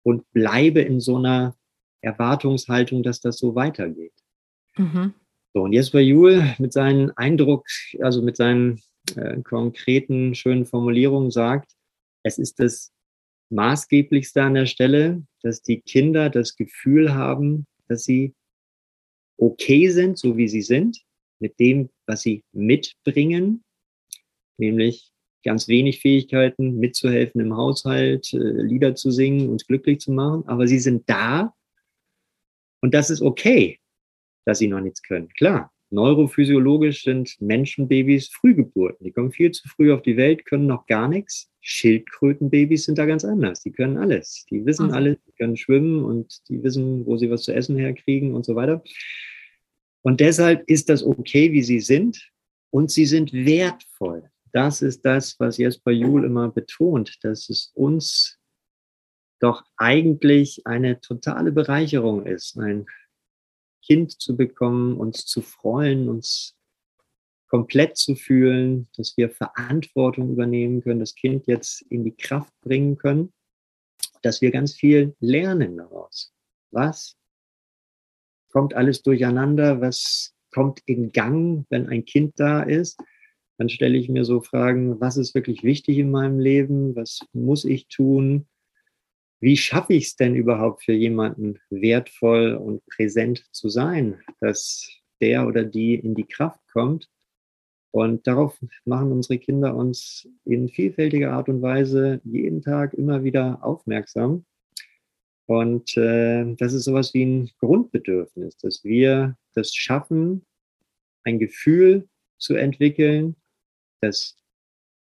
und 0.03 0.31
bleibe 0.33 0.81
in 0.81 1.01
so 1.01 1.17
einer 1.17 1.57
Erwartungshaltung, 2.01 3.03
dass 3.03 3.21
das 3.21 3.39
so 3.39 3.55
weitergeht. 3.55 4.13
Mhm. 4.77 5.15
So, 5.55 5.63
und 5.63 5.73
Jesper 5.73 6.01
Juhl 6.01 6.55
mit 6.59 6.73
seinen 6.73 7.11
Eindruck, 7.17 7.67
also 8.01 8.23
mit 8.23 8.37
seinen 8.37 8.81
äh, 9.15 9.41
konkreten, 9.43 10.35
schönen 10.35 10.67
Formulierungen 10.67 11.31
sagt, 11.31 11.73
es 12.23 12.39
ist 12.39 12.59
das 12.59 12.93
Maßgeblichste 13.51 14.43
an 14.43 14.55
der 14.55 14.67
Stelle, 14.67 15.23
dass 15.43 15.63
die 15.63 15.81
Kinder 15.81 16.31
das 16.31 16.57
Gefühl 16.57 17.15
haben, 17.15 17.67
dass 17.89 18.05
sie 18.05 18.35
okay 19.39 19.89
sind, 19.91 20.19
so 20.19 20.37
wie 20.37 20.49
sie 20.49 20.63
sind, 20.63 21.01
mit 21.39 21.59
dem, 21.61 21.91
was 22.07 22.23
sie 22.23 22.43
mitbringen, 22.53 23.63
nämlich 24.59 25.13
ganz 25.45 25.69
wenig 25.69 26.01
Fähigkeiten, 26.01 26.79
mitzuhelfen 26.79 27.41
im 27.41 27.57
Haushalt, 27.57 28.33
äh, 28.33 28.39
Lieder 28.39 28.95
zu 28.97 29.11
singen, 29.11 29.49
uns 29.49 29.67
glücklich 29.67 30.01
zu 30.01 30.11
machen, 30.11 30.47
aber 30.49 30.67
sie 30.67 30.81
sind 30.81 31.09
da 31.09 31.55
und 32.83 32.95
das 32.95 33.11
ist 33.11 33.23
okay, 33.23 33.79
dass 34.45 34.59
sie 34.59 34.69
noch 34.69 34.81
nichts 34.81 35.03
können. 35.03 35.29
Klar, 35.35 35.73
neurophysiologisch 35.97 37.05
sind 37.05 37.41
Menschenbabys 37.41 38.29
Frühgeburten. 38.29 39.03
Die 39.03 39.13
kommen 39.13 39.33
viel 39.33 39.51
zu 39.51 39.67
früh 39.67 39.93
auf 39.93 40.03
die 40.03 40.19
Welt, 40.19 40.45
können 40.45 40.67
noch 40.67 40.87
gar 40.87 41.09
nichts. 41.09 41.51
Schildkrötenbabys 41.63 42.85
sind 42.85 42.99
da 42.99 43.07
ganz 43.07 43.25
anders. 43.25 43.63
Die 43.63 43.73
können 43.73 43.97
alles. 43.97 44.45
Die 44.51 44.65
wissen 44.67 44.89
mhm. 44.89 44.93
alles, 44.93 45.17
die 45.27 45.33
können 45.33 45.57
schwimmen 45.57 46.05
und 46.05 46.49
die 46.51 46.63
wissen, 46.63 47.07
wo 47.07 47.17
sie 47.17 47.31
was 47.31 47.45
zu 47.45 47.55
essen 47.55 47.79
herkriegen 47.79 48.35
und 48.35 48.45
so 48.45 48.55
weiter. 48.55 48.85
Und 50.03 50.21
deshalb 50.21 50.69
ist 50.69 50.91
das 50.91 51.03
okay, 51.03 51.51
wie 51.53 51.63
sie 51.63 51.81
sind. 51.81 52.31
Und 52.71 52.91
sie 52.91 53.07
sind 53.07 53.33
wertvoll. 53.33 54.29
Das 54.53 54.83
ist 54.83 55.03
das, 55.03 55.37
was 55.41 55.57
Jesper 55.57 55.93
Juhl 55.93 56.25
immer 56.25 56.51
betont, 56.51 57.17
dass 57.23 57.49
es 57.49 57.73
uns 57.75 58.39
doch 59.41 59.65
eigentlich 59.79 60.67
eine 60.67 61.01
totale 61.01 61.53
Bereicherung 61.53 62.27
ist, 62.27 62.59
ein 62.59 62.87
Kind 63.87 64.21
zu 64.21 64.37
bekommen, 64.37 64.97
uns 64.97 65.27
zu 65.27 65.43
freuen, 65.43 66.09
uns 66.09 66.57
komplett 67.49 67.97
zu 67.97 68.17
fühlen, 68.17 68.89
dass 68.97 69.17
wir 69.17 69.31
Verantwortung 69.31 70.31
übernehmen 70.31 70.83
können, 70.83 71.01
das 71.01 71.15
Kind 71.15 71.47
jetzt 71.47 71.83
in 71.83 72.05
die 72.05 72.17
Kraft 72.17 72.53
bringen 72.63 72.99
können, 72.99 73.33
dass 74.23 74.41
wir 74.41 74.51
ganz 74.51 74.75
viel 74.75 75.15
lernen 75.21 75.77
daraus. 75.77 76.33
Was 76.73 77.17
kommt 78.51 78.75
alles 78.75 79.03
durcheinander? 79.03 79.81
Was 79.81 80.35
kommt 80.53 80.81
in 80.87 81.13
Gang, 81.13 81.65
wenn 81.71 81.89
ein 81.89 82.05
Kind 82.05 82.41
da 82.41 82.63
ist? 82.63 83.01
Dann 83.59 83.69
stelle 83.69 83.97
ich 83.97 84.09
mir 84.09 84.25
so 84.25 84.41
Fragen, 84.41 85.01
was 85.01 85.17
ist 85.17 85.35
wirklich 85.35 85.63
wichtig 85.63 85.99
in 85.99 86.11
meinem 86.11 86.41
Leben? 86.41 86.97
Was 86.97 87.21
muss 87.33 87.65
ich 87.65 87.87
tun? 87.89 88.49
Wie 89.41 89.57
schaffe 89.57 89.95
ich 89.95 90.07
es 90.07 90.17
denn 90.17 90.35
überhaupt 90.35 90.85
für 90.85 90.93
jemanden 90.93 91.59
wertvoll 91.71 92.55
und 92.55 92.85
präsent 92.87 93.45
zu 93.53 93.69
sein, 93.69 94.21
dass 94.41 94.89
der 95.21 95.47
oder 95.47 95.65
die 95.65 95.95
in 95.95 96.15
die 96.15 96.27
Kraft 96.27 96.61
kommt. 96.73 97.09
Und 97.91 98.27
darauf 98.27 98.59
machen 98.85 99.13
unsere 99.13 99.39
Kinder 99.39 99.75
uns 99.75 100.29
in 100.45 100.69
vielfältiger 100.69 101.33
Art 101.33 101.49
und 101.49 101.63
Weise 101.63 102.21
jeden 102.25 102.61
Tag 102.63 102.95
immer 102.95 103.25
wieder 103.25 103.63
aufmerksam. 103.63 104.45
Und 105.47 105.97
äh, 105.97 106.55
das 106.57 106.73
ist 106.73 106.85
sowas 106.85 107.15
wie 107.15 107.25
ein 107.25 107.51
Grundbedürfnis, 107.61 108.57
dass 108.59 108.85
wir 108.85 109.37
das 109.55 109.75
schaffen, 109.75 110.45
ein 111.25 111.39
Gefühl 111.39 112.09
zu 112.39 112.55
entwickeln, 112.55 113.37
dass 114.01 114.37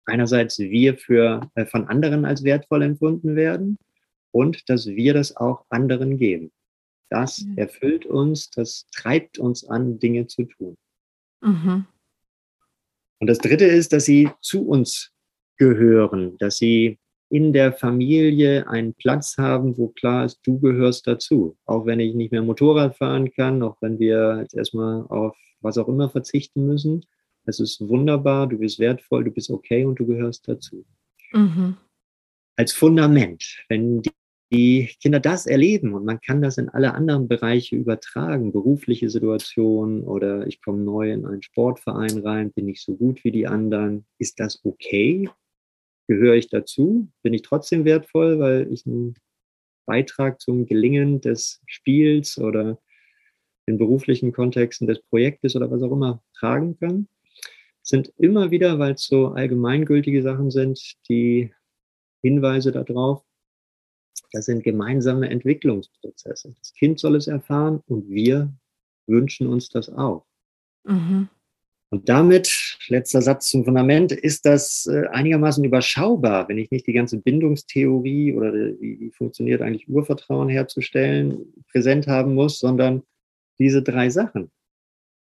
einerseits 0.06 0.58
wir 0.58 0.96
für, 0.96 1.50
äh, 1.56 1.66
von 1.66 1.88
anderen 1.88 2.24
als 2.24 2.44
wertvoll 2.44 2.82
empfunden 2.82 3.34
werden 3.34 3.76
und 4.36 4.68
dass 4.68 4.86
wir 4.86 5.14
das 5.14 5.34
auch 5.34 5.64
anderen 5.70 6.18
geben. 6.18 6.52
Das 7.08 7.42
erfüllt 7.56 8.04
uns, 8.04 8.50
das 8.50 8.86
treibt 8.94 9.38
uns 9.38 9.64
an, 9.64 9.98
Dinge 9.98 10.26
zu 10.26 10.44
tun. 10.44 10.76
Mhm. 11.40 11.86
Und 13.18 13.26
das 13.28 13.38
Dritte 13.38 13.64
ist, 13.64 13.94
dass 13.94 14.04
sie 14.04 14.28
zu 14.42 14.68
uns 14.68 15.12
gehören, 15.56 16.36
dass 16.38 16.58
sie 16.58 16.98
in 17.30 17.54
der 17.54 17.72
Familie 17.72 18.68
einen 18.68 18.92
Platz 18.92 19.38
haben, 19.38 19.78
wo 19.78 19.88
klar 19.88 20.26
ist, 20.26 20.40
du 20.42 20.60
gehörst 20.60 21.06
dazu. 21.06 21.56
Auch 21.64 21.86
wenn 21.86 21.98
ich 21.98 22.14
nicht 22.14 22.30
mehr 22.30 22.42
Motorrad 22.42 22.96
fahren 22.96 23.32
kann, 23.32 23.62
auch 23.62 23.78
wenn 23.80 23.98
wir 23.98 24.40
jetzt 24.42 24.54
erstmal 24.54 25.06
auf 25.06 25.34
was 25.60 25.78
auch 25.78 25.88
immer 25.88 26.10
verzichten 26.10 26.66
müssen. 26.66 27.06
Es 27.46 27.58
ist 27.58 27.80
wunderbar, 27.88 28.46
du 28.48 28.58
bist 28.58 28.78
wertvoll, 28.78 29.24
du 29.24 29.30
bist 29.30 29.50
okay 29.50 29.84
und 29.84 29.98
du 29.98 30.06
gehörst 30.06 30.46
dazu. 30.46 30.84
Mhm. 31.32 31.76
Als 32.56 32.72
Fundament, 32.72 33.64
wenn 33.68 34.02
die 34.52 34.90
Kinder 35.02 35.18
das 35.18 35.46
erleben 35.46 35.94
und 35.94 36.04
man 36.04 36.20
kann 36.20 36.40
das 36.40 36.56
in 36.58 36.68
alle 36.68 36.94
anderen 36.94 37.26
Bereiche 37.26 37.74
übertragen, 37.74 38.52
berufliche 38.52 39.10
Situationen 39.10 40.04
oder 40.04 40.46
ich 40.46 40.62
komme 40.62 40.84
neu 40.84 41.10
in 41.12 41.26
einen 41.26 41.42
Sportverein 41.42 42.18
rein, 42.18 42.52
bin 42.52 42.68
ich 42.68 42.82
so 42.82 42.94
gut 42.94 43.24
wie 43.24 43.32
die 43.32 43.48
anderen, 43.48 44.06
ist 44.18 44.38
das 44.38 44.60
okay? 44.64 45.28
Gehöre 46.08 46.34
ich 46.34 46.48
dazu? 46.48 47.08
Bin 47.22 47.34
ich 47.34 47.42
trotzdem 47.42 47.84
wertvoll, 47.84 48.38
weil 48.38 48.72
ich 48.72 48.86
einen 48.86 49.14
Beitrag 49.86 50.40
zum 50.40 50.66
Gelingen 50.66 51.20
des 51.20 51.60
Spiels 51.66 52.38
oder 52.38 52.78
in 53.66 53.78
beruflichen 53.78 54.32
Kontexten 54.32 54.86
des 54.86 55.02
Projektes 55.02 55.56
oder 55.56 55.68
was 55.70 55.82
auch 55.82 55.90
immer 55.90 56.22
tragen 56.38 56.78
kann? 56.78 57.08
Sind 57.82 58.12
immer 58.16 58.52
wieder, 58.52 58.78
weil 58.78 58.94
es 58.94 59.06
so 59.06 59.28
allgemeingültige 59.28 60.22
Sachen 60.22 60.52
sind, 60.52 60.94
die 61.08 61.52
Hinweise 62.22 62.70
darauf, 62.70 63.25
das 64.32 64.46
sind 64.46 64.64
gemeinsame 64.64 65.28
Entwicklungsprozesse. 65.30 66.54
Das 66.58 66.74
Kind 66.74 66.98
soll 66.98 67.16
es 67.16 67.26
erfahren 67.26 67.80
und 67.86 68.08
wir 68.08 68.52
wünschen 69.06 69.46
uns 69.46 69.68
das 69.68 69.88
auch. 69.88 70.26
Mhm. 70.84 71.28
Und 71.90 72.08
damit, 72.08 72.78
letzter 72.88 73.22
Satz 73.22 73.48
zum 73.48 73.64
Fundament, 73.64 74.10
ist 74.10 74.44
das 74.44 74.86
äh, 74.86 75.06
einigermaßen 75.08 75.62
überschaubar, 75.64 76.48
wenn 76.48 76.58
ich 76.58 76.70
nicht 76.70 76.86
die 76.86 76.92
ganze 76.92 77.18
Bindungstheorie 77.18 78.34
oder 78.34 78.52
wie, 78.52 79.00
wie 79.00 79.10
funktioniert 79.12 79.62
eigentlich 79.62 79.88
Urvertrauen 79.88 80.48
herzustellen, 80.48 81.52
präsent 81.70 82.08
haben 82.08 82.34
muss, 82.34 82.58
sondern 82.58 83.02
diese 83.58 83.82
drei 83.82 84.10
Sachen. 84.10 84.50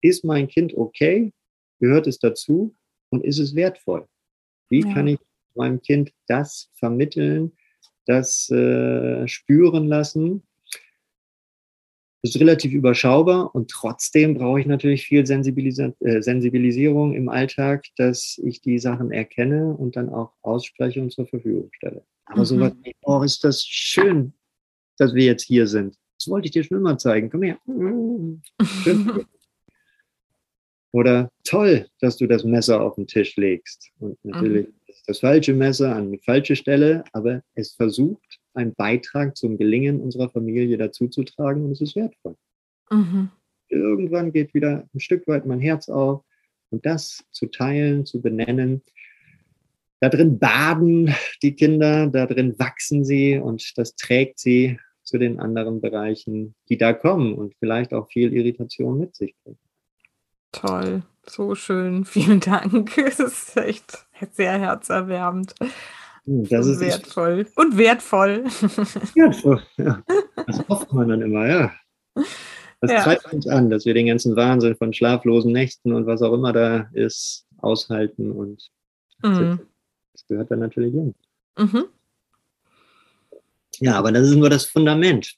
Ist 0.03 0.25
mein 0.25 0.49
Kind 0.49 0.77
okay? 0.77 1.33
Gehört 1.81 2.07
es 2.07 2.19
dazu? 2.19 2.75
Und 3.09 3.25
ist 3.25 3.39
es 3.39 3.55
wertvoll? 3.55 4.07
Wie 4.69 4.83
ja. 4.83 4.95
kann 4.95 5.09
ich 5.09 5.19
meinem 5.55 5.81
Kind 5.81 6.13
das 6.29 6.71
vermitteln, 6.75 7.53
das 8.07 8.51
äh, 8.51 9.27
spüren 9.29 9.87
lassen. 9.87 10.43
Das 12.23 12.35
ist 12.35 12.41
relativ 12.41 12.73
überschaubar 12.73 13.55
und 13.55 13.71
trotzdem 13.71 14.35
brauche 14.35 14.61
ich 14.61 14.67
natürlich 14.67 15.07
viel 15.07 15.25
Sensibilisa 15.25 15.93
äh, 16.01 16.21
Sensibilisierung 16.21 17.15
im 17.15 17.31
Alltag, 17.31 17.87
dass 17.97 18.39
ich 18.45 18.61
die 18.61 18.79
Sachen 18.79 19.11
erkenne 19.11 19.75
und 19.75 19.97
dann 19.97 20.11
auch 20.11 20.33
ausspreche 20.43 21.01
und 21.01 21.13
zur 21.13 21.27
Verfügung 21.27 21.71
stelle. 21.73 22.05
Aber 22.27 22.41
mhm. 22.41 22.45
sowas 22.45 22.73
wie, 22.83 22.95
oh, 23.03 23.23
ist 23.23 23.43
das 23.43 23.65
schön, 23.65 24.35
dass 24.99 25.15
wir 25.15 25.25
jetzt 25.25 25.45
hier 25.45 25.67
sind. 25.67 25.97
Das 26.19 26.29
wollte 26.29 26.47
ich 26.47 26.53
dir 26.53 26.63
schon 26.63 26.77
immer 26.77 26.99
zeigen. 26.99 27.31
Komm 27.31 27.43
her. 27.43 27.59
Schön. 28.83 29.25
Oder 30.93 31.31
toll, 31.45 31.87
dass 32.01 32.19
du 32.19 32.27
das 32.27 32.45
Messer 32.45 32.83
auf 32.83 32.97
den 32.97 33.07
Tisch 33.07 33.37
legst. 33.37 33.91
Und 33.99 34.19
natürlich 34.25 34.67
mhm 34.67 34.80
das 35.07 35.21
falsche 35.21 35.55
Messer 35.55 35.95
an 35.95 36.13
die 36.13 36.19
falsche 36.19 36.57
Stelle, 36.57 37.05
aber 37.13 37.43
es 37.55 37.73
versucht, 37.75 38.39
einen 38.55 38.75
Beitrag 38.75 39.37
zum 39.37 39.59
Gelingen 39.59 40.01
unserer 40.01 40.29
Familie 40.29 40.77
dazuzutragen 40.79 41.65
und 41.65 41.73
es 41.73 41.81
ist 41.81 41.97
wertvoll. 41.97 42.37
Mhm. 42.91 43.31
Irgendwann 43.69 44.33
geht 44.33 44.55
wieder 44.55 44.89
ein 44.93 45.01
Stück 45.01 45.27
weit 45.29 45.47
mein 45.47 45.61
Herz 45.61 45.89
auf 45.89 46.25
und 46.71 46.85
das 46.87 47.25
zu 47.31 47.47
teilen, 47.47 48.05
zu 48.05 48.21
benennen. 48.21 48.83
Da 50.01 50.09
drin 50.09 50.39
baden 50.39 51.15
die 51.43 51.55
Kinder, 51.55 52.07
da 52.07 52.27
drin 52.27 52.59
wachsen 52.59 53.05
sie 53.05 53.39
und 53.39 53.77
das 53.77 53.95
trägt 53.97 54.39
sie 54.39 54.79
zu 55.03 55.19
den 55.19 55.41
anderen 55.41 55.81
Bereichen, 55.81 56.55
die 56.69 56.79
da 56.79 56.93
kommen 56.93 57.35
und 57.35 57.55
vielleicht 57.59 57.93
auch 57.93 58.11
viel 58.11 58.33
Irritation 58.33 58.99
mit 58.99 59.15
sich 59.15 59.35
bringen. 59.43 59.59
Toll, 60.53 61.03
so 61.33 61.55
schön, 61.55 62.05
vielen 62.07 62.41
Dank. 62.41 62.97
Es 62.99 63.21
ist 63.21 63.57
echt 63.57 64.07
sehr 64.33 64.59
herzerwärmend. 64.59 65.55
Hm, 66.25 66.49
das 66.49 66.67
ist 66.67 66.81
wertvoll. 66.81 67.47
Und 67.57 67.77
wertvoll. 67.79 68.45
Wertvoll, 69.15 69.63
ja. 69.77 70.03
Das 70.47 70.69
hofft 70.69 70.93
man 70.93 71.09
dann 71.09 71.23
immer, 71.23 71.47
ja. 71.47 71.73
Das 72.81 72.91
ja. 72.91 73.03
treibt 73.03 73.33
uns 73.33 73.47
an, 73.47 73.71
dass 73.71 73.85
wir 73.85 73.95
den 73.95 74.07
ganzen 74.07 74.37
Wahnsinn 74.37 74.77
von 74.77 74.93
schlaflosen 74.93 75.53
Nächten 75.53 75.93
und 75.93 76.07
was 76.07 76.23
auch 76.23 76.33
immer 76.33 76.53
da 76.53 76.89
ist, 76.93 77.47
aushalten 77.59 78.31
und 78.31 78.71
mhm. 79.23 79.61
das 80.13 80.27
gehört 80.27 80.51
dann 80.51 80.61
natürlich 80.61 80.93
hin. 80.93 81.15
Mhm. 81.59 81.85
Ja, 83.81 83.99
aber 83.99 84.13
das 84.13 84.29
ist 84.29 84.37
nur 84.37 84.51
das 84.51 84.65
Fundament. 84.65 85.37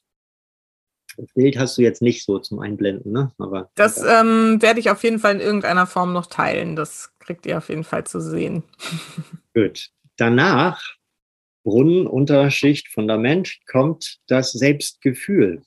Das 1.17 1.31
Bild 1.33 1.57
hast 1.57 1.77
du 1.77 1.81
jetzt 1.81 2.01
nicht 2.01 2.25
so 2.25 2.39
zum 2.39 2.59
Einblenden, 2.59 3.11
ne? 3.11 3.31
Aber 3.37 3.69
das 3.75 3.97
ähm, 3.97 4.61
werde 4.61 4.79
ich 4.79 4.89
auf 4.89 5.03
jeden 5.03 5.19
Fall 5.19 5.35
in 5.35 5.41
irgendeiner 5.41 5.85
Form 5.85 6.13
noch 6.13 6.25
teilen. 6.25 6.75
Das 6.75 7.11
kriegt 7.19 7.45
ihr 7.45 7.57
auf 7.57 7.69
jeden 7.69 7.83
Fall 7.83 8.05
zu 8.05 8.19
sehen. 8.19 8.63
Gut. 9.53 9.89
Danach, 10.17 10.81
Brunnen, 11.63 12.07
Unterschicht, 12.07 12.89
Fundament, 12.89 13.59
kommt 13.67 14.19
das 14.27 14.51
Selbstgefühl. 14.51 15.63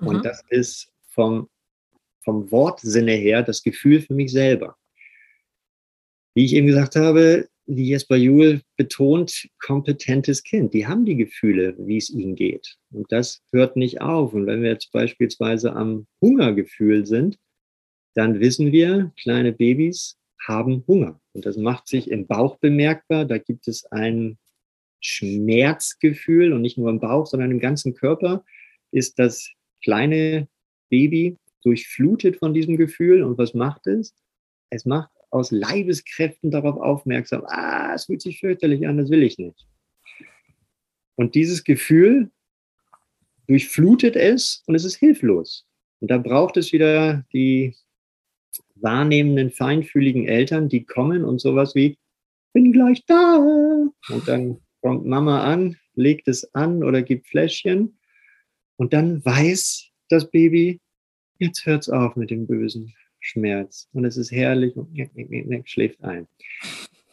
Mhm. 0.00 0.06
Und 0.06 0.24
das 0.24 0.42
ist 0.48 0.92
vom, 1.08 1.48
vom 2.22 2.50
Wortsinne 2.50 3.12
her 3.12 3.42
das 3.42 3.62
Gefühl 3.62 4.00
für 4.00 4.14
mich 4.14 4.32
selber. 4.32 4.76
Wie 6.34 6.44
ich 6.44 6.54
eben 6.54 6.66
gesagt 6.66 6.96
habe, 6.96 7.48
wie 7.66 7.88
Jesper 7.88 8.16
Juhl 8.16 8.60
betont, 8.76 9.48
kompetentes 9.58 10.42
Kind. 10.42 10.74
Die 10.74 10.86
haben 10.86 11.04
die 11.04 11.16
Gefühle, 11.16 11.74
wie 11.78 11.96
es 11.96 12.10
ihnen 12.10 12.34
geht. 12.34 12.76
Und 12.90 13.10
das 13.10 13.42
hört 13.52 13.76
nicht 13.76 14.00
auf. 14.00 14.34
Und 14.34 14.46
wenn 14.46 14.62
wir 14.62 14.70
jetzt 14.70 14.92
beispielsweise 14.92 15.74
am 15.74 16.06
Hungergefühl 16.20 17.06
sind, 17.06 17.38
dann 18.14 18.40
wissen 18.40 18.72
wir, 18.72 19.12
kleine 19.20 19.52
Babys 19.52 20.18
haben 20.46 20.84
Hunger. 20.86 21.20
Und 21.32 21.46
das 21.46 21.56
macht 21.56 21.88
sich 21.88 22.10
im 22.10 22.26
Bauch 22.26 22.58
bemerkbar. 22.58 23.24
Da 23.24 23.38
gibt 23.38 23.66
es 23.66 23.84
ein 23.86 24.38
Schmerzgefühl 25.00 26.52
und 26.52 26.62
nicht 26.62 26.78
nur 26.78 26.90
im 26.90 27.00
Bauch, 27.00 27.26
sondern 27.26 27.50
im 27.50 27.60
ganzen 27.60 27.94
Körper 27.94 28.44
ist 28.90 29.18
das 29.18 29.50
kleine 29.82 30.48
Baby 30.90 31.38
durchflutet 31.62 32.36
von 32.36 32.54
diesem 32.54 32.76
Gefühl. 32.76 33.22
Und 33.22 33.38
was 33.38 33.54
macht 33.54 33.86
es? 33.86 34.14
Es 34.70 34.84
macht 34.84 35.10
aus 35.34 35.50
Leibeskräften 35.50 36.50
darauf 36.50 36.76
aufmerksam, 36.76 37.42
ah, 37.46 37.92
es 37.94 38.06
fühlt 38.06 38.22
sich 38.22 38.38
fürchterlich 38.38 38.86
an, 38.86 38.98
das 38.98 39.10
will 39.10 39.22
ich 39.22 39.36
nicht. 39.36 39.66
Und 41.16 41.34
dieses 41.34 41.64
Gefühl 41.64 42.30
durchflutet 43.48 44.16
es 44.16 44.62
und 44.66 44.74
es 44.74 44.84
ist 44.84 44.96
hilflos. 44.96 45.66
Und 46.00 46.10
da 46.10 46.18
braucht 46.18 46.56
es 46.56 46.72
wieder 46.72 47.24
die 47.32 47.74
wahrnehmenden, 48.76 49.50
feinfühligen 49.50 50.26
Eltern, 50.26 50.68
die 50.68 50.84
kommen 50.84 51.24
und 51.24 51.40
sowas 51.40 51.74
wie, 51.74 51.98
bin 52.52 52.72
gleich 52.72 53.04
da. 53.06 53.36
Und 53.36 54.28
dann 54.28 54.60
kommt 54.82 55.06
Mama 55.06 55.42
an, 55.42 55.76
legt 55.94 56.28
es 56.28 56.54
an 56.54 56.84
oder 56.84 57.02
gibt 57.02 57.26
Fläschchen. 57.26 57.98
Und 58.76 58.92
dann 58.92 59.24
weiß 59.24 59.88
das 60.08 60.30
Baby, 60.30 60.80
jetzt 61.38 61.66
hört 61.66 61.82
es 61.82 61.88
auf 61.88 62.16
mit 62.16 62.30
dem 62.30 62.46
Bösen. 62.46 62.94
Schmerz 63.24 63.88
und 63.92 64.04
es 64.04 64.16
ist 64.16 64.30
herrlich 64.30 64.76
und 64.76 64.88
schläft 65.68 66.02
ein. 66.02 66.26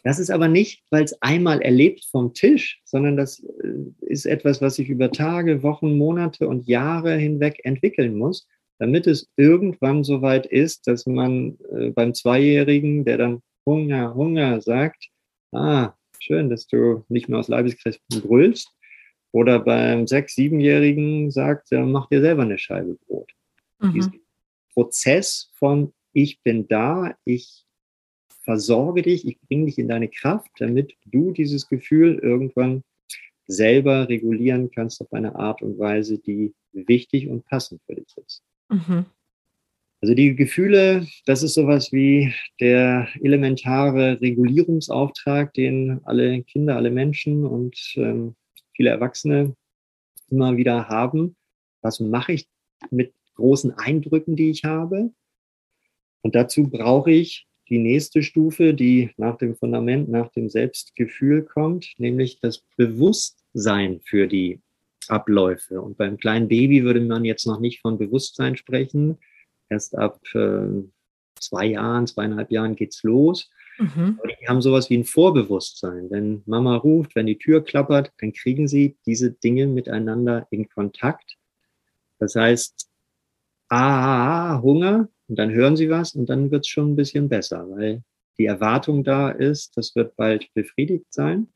Das 0.04 0.18
ist 0.18 0.32
aber 0.32 0.48
nicht, 0.48 0.84
weil 0.90 1.04
es 1.04 1.22
einmal 1.22 1.62
erlebt 1.62 2.06
vom 2.10 2.34
Tisch, 2.34 2.82
sondern 2.86 3.18
das 3.18 3.40
äh, 3.40 3.74
ist 4.02 4.26
etwas, 4.26 4.62
was 4.62 4.76
sich 4.76 4.90
über 4.90 5.12
Tage, 5.12 5.62
Wochen, 5.62 5.98
Monate 5.98 6.48
und 6.48 6.68
Jahre 6.68 7.16
hinweg 7.18 7.60
entwickeln 7.64 8.18
muss, 8.18 8.48
damit 8.80 9.06
es 9.06 9.30
irgendwann 9.38 10.04
so 10.04 10.24
weit 10.24 10.48
ist, 10.48 10.88
dass 10.88 11.06
man 11.06 11.58
äh, 11.72 11.92
beim 11.92 12.16
Zweijährigen, 12.16 13.06
der 13.06 13.20
dann 13.20 13.42
Hunger, 13.64 14.16
Hunger 14.16 14.60
sagt, 14.62 15.10
ah, 15.52 15.94
schön, 16.20 16.50
dass 16.50 16.66
du 16.66 17.06
nicht 17.08 17.30
mehr 17.30 17.38
aus 17.38 17.48
Leibeskräften 17.48 18.22
brüllst, 18.22 18.72
oder 19.32 19.60
beim 19.60 20.08
Sechs-, 20.08 20.36
Siebenjährigen 20.36 21.32
sagt, 21.32 21.70
mach 21.72 22.08
dir 22.10 22.22
selber 22.22 22.44
eine 22.44 22.58
Scheibe 22.58 22.98
Brot. 23.08 23.32
Mhm. 23.80 23.94
Diesen 23.94 24.22
Prozess 24.74 25.52
von 25.56 25.94
ich 26.14 26.42
bin 26.42 26.68
da, 26.68 27.16
ich 27.26 27.66
versorge 28.44 29.02
dich, 29.04 29.28
ich 29.28 29.40
bringe 29.42 29.66
dich 29.66 29.78
in 29.78 29.88
deine 29.88 30.10
Kraft, 30.10 30.50
damit 30.58 30.96
du 31.06 31.32
dieses 31.32 31.68
Gefühl 31.68 32.20
irgendwann 32.20 32.84
selber 33.48 34.08
regulieren 34.10 34.72
kannst 34.72 35.02
auf 35.02 35.12
eine 35.14 35.36
Art 35.36 35.62
und 35.62 35.78
Weise, 35.78 36.18
die 36.18 36.54
wichtig 36.74 37.28
und 37.28 37.46
passend 37.46 37.82
für 37.86 37.96
dich 37.96 38.16
ist. 38.18 38.44
Mhm. 38.70 39.06
Also 40.02 40.16
die 40.16 40.36
Gefühle, 40.36 41.06
das 41.28 41.44
ist 41.44 41.54
sowas 41.54 41.92
wie 41.92 42.34
der 42.60 43.08
elementare 43.22 44.20
Regulierungsauftrag, 44.20 45.54
den 45.54 46.02
alle 46.06 46.42
Kinder, 46.44 46.76
alle 46.76 46.90
Menschen 46.90 47.46
und 47.46 47.78
ähm, 47.98 48.36
viele 48.76 48.90
Erwachsene 48.90 49.56
immer 50.30 50.58
wieder 50.58 50.90
haben. 50.90 51.36
Was 51.84 52.00
mache 52.00 52.34
ich 52.34 52.48
mit 52.90 53.14
großen 53.36 53.78
Eindrücken, 53.78 54.36
die 54.36 54.50
ich 54.50 54.64
habe? 54.64 55.12
Und 56.22 56.36
dazu 56.36 56.70
brauche 56.70 57.12
ich 57.12 57.48
die 57.70 57.80
nächste 57.80 58.22
Stufe, 58.22 58.74
die 58.74 59.12
nach 59.18 59.38
dem 59.38 59.56
Fundament, 59.56 60.10
nach 60.10 60.30
dem 60.32 60.50
Selbstgefühl 60.50 61.44
kommt, 61.44 61.94
nämlich 61.98 62.40
das 62.42 62.64
Bewusstsein 62.76 64.02
für 64.04 64.28
die 64.28 64.60
Abläufe. 65.08 65.82
Und 65.82 65.98
beim 65.98 66.18
kleinen 66.18 66.48
Baby 66.48 66.84
würde 66.84 67.02
man 67.02 67.26
jetzt 67.26 67.48
noch 67.48 67.60
nicht 67.60 67.80
von 67.80 67.98
Bewusstsein 67.98 68.58
sprechen. 68.58 69.18
Erst 69.70 69.98
ab 69.98 70.20
äh, 70.34 70.84
zwei 71.40 71.66
Jahren, 71.66 72.08
zweieinhalb 72.08 72.52
Jahren 72.52 72.76
geht's 72.76 73.04
los. 73.04 73.50
Mhm. 73.80 74.20
Die 74.42 74.48
haben 74.48 74.62
sowas 74.62 74.90
wie 74.90 74.98
ein 74.98 75.06
Vorbewusstsein. 75.06 76.10
Wenn 76.10 76.44
Mama 76.46 76.76
ruft, 76.76 77.16
wenn 77.16 77.26
die 77.26 77.38
Tür 77.38 77.64
klappert, 77.64 78.12
dann 78.20 78.34
kriegen 78.34 78.68
sie 78.68 78.98
diese 79.06 79.32
Dinge 79.32 79.66
miteinander 79.68 80.46
in 80.52 80.70
Kontakt. 80.70 81.38
Das 82.20 82.36
heißt, 82.36 82.91
ah, 83.72 84.62
Hunger, 84.62 85.10
und 85.28 85.40
dann 85.40 85.52
hören 85.52 85.78
sie 85.78 85.90
was 85.90 86.14
und 86.14 86.30
dann 86.30 86.52
wird 86.52 86.66
es 86.66 86.68
schon 86.68 86.92
ein 86.92 86.96
bisschen 86.96 87.30
besser, 87.30 87.66
weil 87.70 88.04
die 88.38 88.46
Erwartung 88.46 89.04
da 89.04 89.30
ist, 89.30 89.78
das 89.78 89.96
wird 89.96 90.16
bald 90.18 90.54
befriedigt 90.54 91.14
sein. 91.14 91.48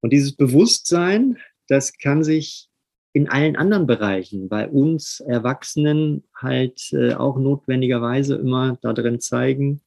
Und 0.00 0.12
dieses 0.12 0.36
Bewusstsein, 0.36 1.38
das 1.66 1.96
kann 1.96 2.22
sich 2.22 2.68
in 3.14 3.28
allen 3.28 3.56
anderen 3.56 3.86
Bereichen 3.86 4.48
bei 4.50 4.68
uns 4.68 5.20
Erwachsenen 5.20 6.24
halt 6.34 6.92
äh, 6.92 7.14
auch 7.14 7.38
notwendigerweise 7.38 8.34
immer 8.34 8.76
darin 8.82 9.20
zeigen, 9.20 9.80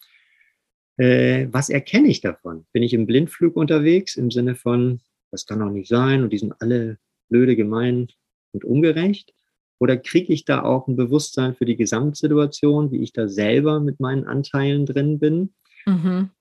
äh, 0.97 1.47
was 1.51 1.69
erkenne 1.69 2.07
ich 2.07 2.21
davon? 2.21 2.65
Bin 2.71 2.81
ich 2.81 2.93
im 2.93 3.05
Blindflug 3.05 3.55
unterwegs 3.55 4.15
im 4.15 4.31
Sinne 4.31 4.55
von, 4.55 5.01
das 5.29 5.45
kann 5.45 5.59
doch 5.59 5.69
nicht 5.69 5.89
sein 5.89 6.23
und 6.23 6.33
die 6.33 6.39
sind 6.39 6.53
alle 6.59 6.97
blöde, 7.29 7.55
gemein 7.55 8.07
und 8.53 8.65
ungerecht? 8.65 9.35
Oder 9.79 9.97
kriege 9.97 10.33
ich 10.33 10.45
da 10.45 10.63
auch 10.63 10.87
ein 10.87 10.95
Bewusstsein 10.95 11.55
für 11.55 11.65
die 11.65 11.75
Gesamtsituation, 11.75 12.91
wie 12.91 13.03
ich 13.03 13.13
da 13.13 13.27
selber 13.27 13.79
mit 13.79 13.99
meinen 13.99 14.25
Anteilen 14.25 14.85
drin 14.85 15.19
bin? 15.19 15.53
Mhm. 15.85 16.31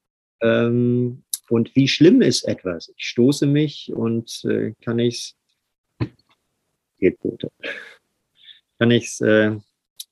Ähm, 0.41 1.22
und 1.49 1.76
wie 1.76 1.89
schlimm 1.89 2.22
ist 2.22 2.45
etwas? 2.45 2.93
Ich 2.97 3.05
stoße 3.07 3.47
mich 3.47 3.93
und 3.95 4.45
äh, 4.45 4.72
kann 4.82 4.99
ich 4.99 5.34
es, 6.01 6.09
geht 6.99 7.18
gut, 7.20 7.47
kann 8.78 8.91
ich 8.91 9.05
es 9.05 9.20
äh, 9.20 9.57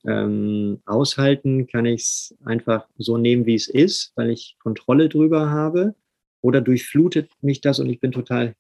ähm, 0.07 0.81
aushalten? 0.85 1.67
Kann 1.67 1.87
ich 1.87 2.03
es 2.03 2.35
einfach 2.45 2.87
so 2.99 3.17
nehmen, 3.17 3.47
wie 3.47 3.55
es 3.55 3.69
ist, 3.69 4.13
weil 4.17 4.31
ich 4.31 4.57
Kontrolle 4.63 5.09
drüber 5.09 5.51
habe? 5.51 5.95
Oder 6.41 6.61
durchflutet 6.61 7.31
mich 7.41 7.61
das 7.61 7.79
und 7.79 7.89
ich 7.89 8.01
bin 8.01 8.13
total 8.13 8.55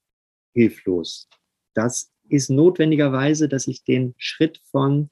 hilflos? 0.54 1.28
Das 1.74 2.13
ist 2.28 2.50
notwendigerweise, 2.50 3.48
dass 3.48 3.66
ich 3.66 3.84
den 3.84 4.14
Schritt 4.18 4.60
von, 4.70 5.10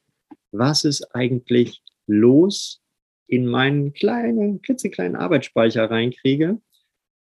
was 0.51 0.85
ist 0.85 1.15
eigentlich 1.15 1.83
los, 2.07 2.81
in 3.27 3.47
meinen 3.47 3.95
kleinen, 3.95 4.61
klitzekleinen 4.61 5.17
Arbeitsspeicher 5.17 5.91
reinkriege, 5.91 6.61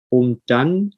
um 0.08 0.40
dann 0.46 0.94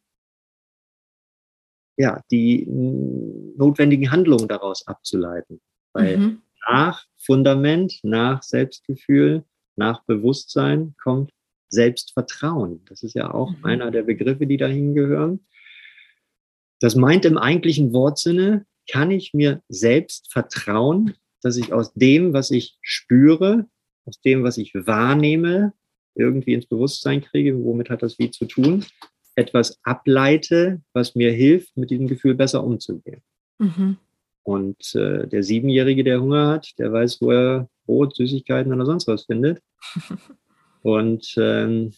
ja, 1.97 2.23
die 2.31 2.65
notwendigen 2.67 4.11
Handlungen 4.11 4.49
daraus 4.49 4.87
abzuleiten. 4.87 5.61
Weil 5.93 6.17
mhm. 6.17 6.43
nach 6.69 7.05
Fundament, 7.17 7.99
nach 8.03 8.43
Selbstgefühl, 8.43 9.45
nach 9.77 10.05
Bewusstsein 10.05 10.95
kommt 11.03 11.33
Selbstvertrauen. 11.69 12.85
Das 12.87 13.03
ist 13.03 13.15
ja 13.15 13.35
auch 13.35 13.51
mhm. 13.51 13.65
einer 13.65 13.91
der 13.91 14.03
Begriffe, 14.03 14.47
die 14.47 14.57
dahin 14.57 14.95
gehören. 14.95 15.45
Das 16.81 16.95
meint 16.95 17.25
im 17.25 17.37
eigentlichen 17.37 17.93
Wortsinne, 17.93 18.65
kann 18.91 19.11
ich 19.11 19.33
mir 19.35 19.63
selbst 19.69 20.33
vertrauen, 20.33 21.15
dass 21.43 21.57
ich 21.57 21.73
aus 21.73 21.93
dem, 21.95 22.33
was 22.33 22.51
ich 22.51 22.79
spüre, 22.83 23.67
aus 24.05 24.21
dem, 24.21 24.43
was 24.43 24.59
ich 24.59 24.75
wahrnehme, 24.75 25.73
irgendwie 26.15 26.55
ins 26.55 26.67
Bewusstsein 26.67 27.23
kriege, 27.23 27.57
womit 27.63 27.91
hat 27.91 28.03
das 28.03 28.19
wie 28.19 28.31
zu 28.31 28.47
tun, 28.47 28.85
etwas 29.37 29.79
ableite, 29.85 30.83
was 30.93 31.15
mir 31.15 31.33
hilft, 31.33 31.77
mit 31.77 31.91
diesem 31.91 32.09
Gefühl 32.09 32.35
besser 32.35 32.65
umzugehen. 32.65 33.23
Mhm. 33.59 33.97
Und 34.43 34.95
äh, 34.95 35.29
der 35.29 35.43
Siebenjährige, 35.43 36.05
der 36.05 36.21
Hunger 36.21 36.49
hat, 36.49 36.79
der 36.79 36.93
weiß, 36.93 37.21
wo 37.21 37.31
er 37.31 37.69
Brot, 37.87 38.17
Süßigkeiten 38.17 38.73
oder 38.73 38.87
sonst 38.87 39.07
was 39.07 39.25
findet. 39.25 39.63
Und 40.83 41.35
ähm, 41.37 41.93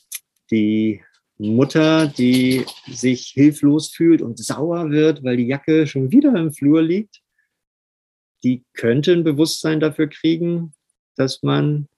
die 0.51 1.03
Mutter, 1.39 2.07
die 2.07 2.65
sich 2.87 3.29
hilflos 3.29 3.89
fühlt 3.89 4.23
und 4.23 4.39
sauer 4.39 4.91
wird, 4.91 5.25
weil 5.25 5.37
die 5.37 5.47
Jacke 5.47 5.87
schon 5.87 6.13
wieder 6.13 6.35
im 6.37 6.53
Flur 6.53 6.83
liegt, 6.83 7.21
die 8.45 8.65
könnte 8.75 9.13
ein 9.13 9.25
Bewusstsein 9.25 9.81
dafür 9.81 10.09
kriegen, 10.09 10.75
dass 11.17 11.43
man 11.43 11.89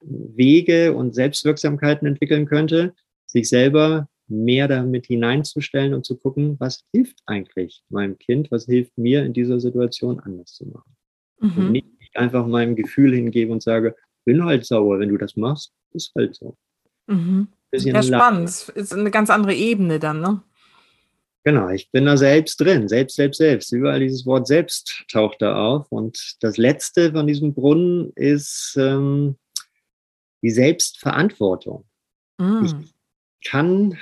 Wege 0.00 0.94
und 0.94 1.14
Selbstwirksamkeiten 1.14 2.06
entwickeln 2.06 2.46
könnte, 2.46 2.94
sich 3.26 3.48
selber 3.48 4.08
mehr 4.28 4.68
damit 4.68 5.06
hineinzustellen 5.06 5.94
und 5.94 6.04
zu 6.04 6.16
gucken, 6.16 6.56
was 6.58 6.84
hilft 6.92 7.20
eigentlich 7.26 7.82
meinem 7.88 8.18
Kind, 8.18 8.50
was 8.50 8.66
hilft 8.66 8.96
mir 8.98 9.24
in 9.24 9.32
dieser 9.32 9.60
Situation 9.60 10.20
anders 10.20 10.52
zu 10.54 10.66
machen. 10.66 10.96
Mhm. 11.40 11.58
Und 11.58 11.72
nicht 11.72 12.16
einfach 12.16 12.46
meinem 12.46 12.76
Gefühl 12.76 13.14
hingebe 13.14 13.52
und 13.52 13.62
sage, 13.62 13.94
bin 14.24 14.44
halt 14.44 14.66
sauer, 14.66 14.98
wenn 14.98 15.10
du 15.10 15.16
das 15.16 15.36
machst, 15.36 15.72
ist 15.92 16.12
halt 16.14 16.34
so. 16.34 16.56
Mhm. 17.06 17.48
Bisschen 17.70 17.94
ja, 17.94 18.02
spannend. 18.02 18.48
Ist 18.74 18.92
eine 18.92 19.10
ganz 19.10 19.30
andere 19.30 19.54
Ebene 19.54 19.98
dann, 19.98 20.20
ne? 20.20 20.42
Genau, 21.44 21.68
ich 21.68 21.90
bin 21.92 22.06
da 22.06 22.16
selbst 22.16 22.60
drin, 22.60 22.88
selbst, 22.88 23.14
selbst, 23.14 23.38
selbst. 23.38 23.72
Überall 23.72 24.00
dieses 24.00 24.26
Wort 24.26 24.48
selbst 24.48 25.04
taucht 25.10 25.40
da 25.40 25.54
auf. 25.54 25.92
Und 25.92 26.36
das 26.40 26.56
letzte 26.56 27.12
von 27.12 27.28
diesem 27.28 27.54
Brunnen 27.54 28.12
ist 28.16 28.76
ähm, 28.76 29.36
die 30.42 30.50
Selbstverantwortung. 30.50 31.84
Mm. 32.38 32.64
Ich 32.64 32.74
kann 33.48 33.96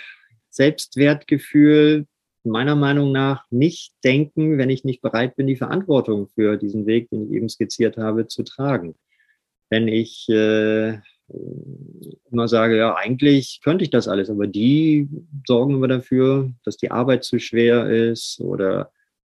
Selbstwertgefühl 0.49 2.07
meiner 2.45 2.77
Meinung 2.77 3.13
nach 3.13 3.45
nicht 3.51 3.95
denken, 4.05 4.57
wenn 4.57 4.71
ich 4.71 4.85
nicht 4.85 5.03
bereit 5.03 5.37
bin, 5.37 5.47
die 5.47 5.57
Verantwortung 5.57 6.29
für 6.29 6.57
diesen 6.57 6.87
Weg, 6.87 7.11
den 7.11 7.27
ich 7.27 7.33
eben 7.33 7.49
skizziert 7.49 7.97
habe, 7.97 8.27
zu 8.27 8.43
tragen. 8.43 8.95
Wenn 9.69 9.89
ich 9.89 10.29
äh, 10.29 10.99
immer 12.31 12.49
sage, 12.49 12.77
ja, 12.77 12.95
eigentlich 12.97 13.61
könnte 13.63 13.85
ich 13.85 13.91
das 13.91 14.09
alles, 14.09 14.29
aber 14.29 14.47
die 14.47 15.09
sorgen 15.47 15.75
immer 15.75 15.89
dafür, 15.89 16.53
dass 16.65 16.77
die 16.77 16.91
Arbeit 16.91 17.25
zu 17.25 17.39
schwer 17.39 17.89
ist 17.89 18.41
oder 18.41 18.93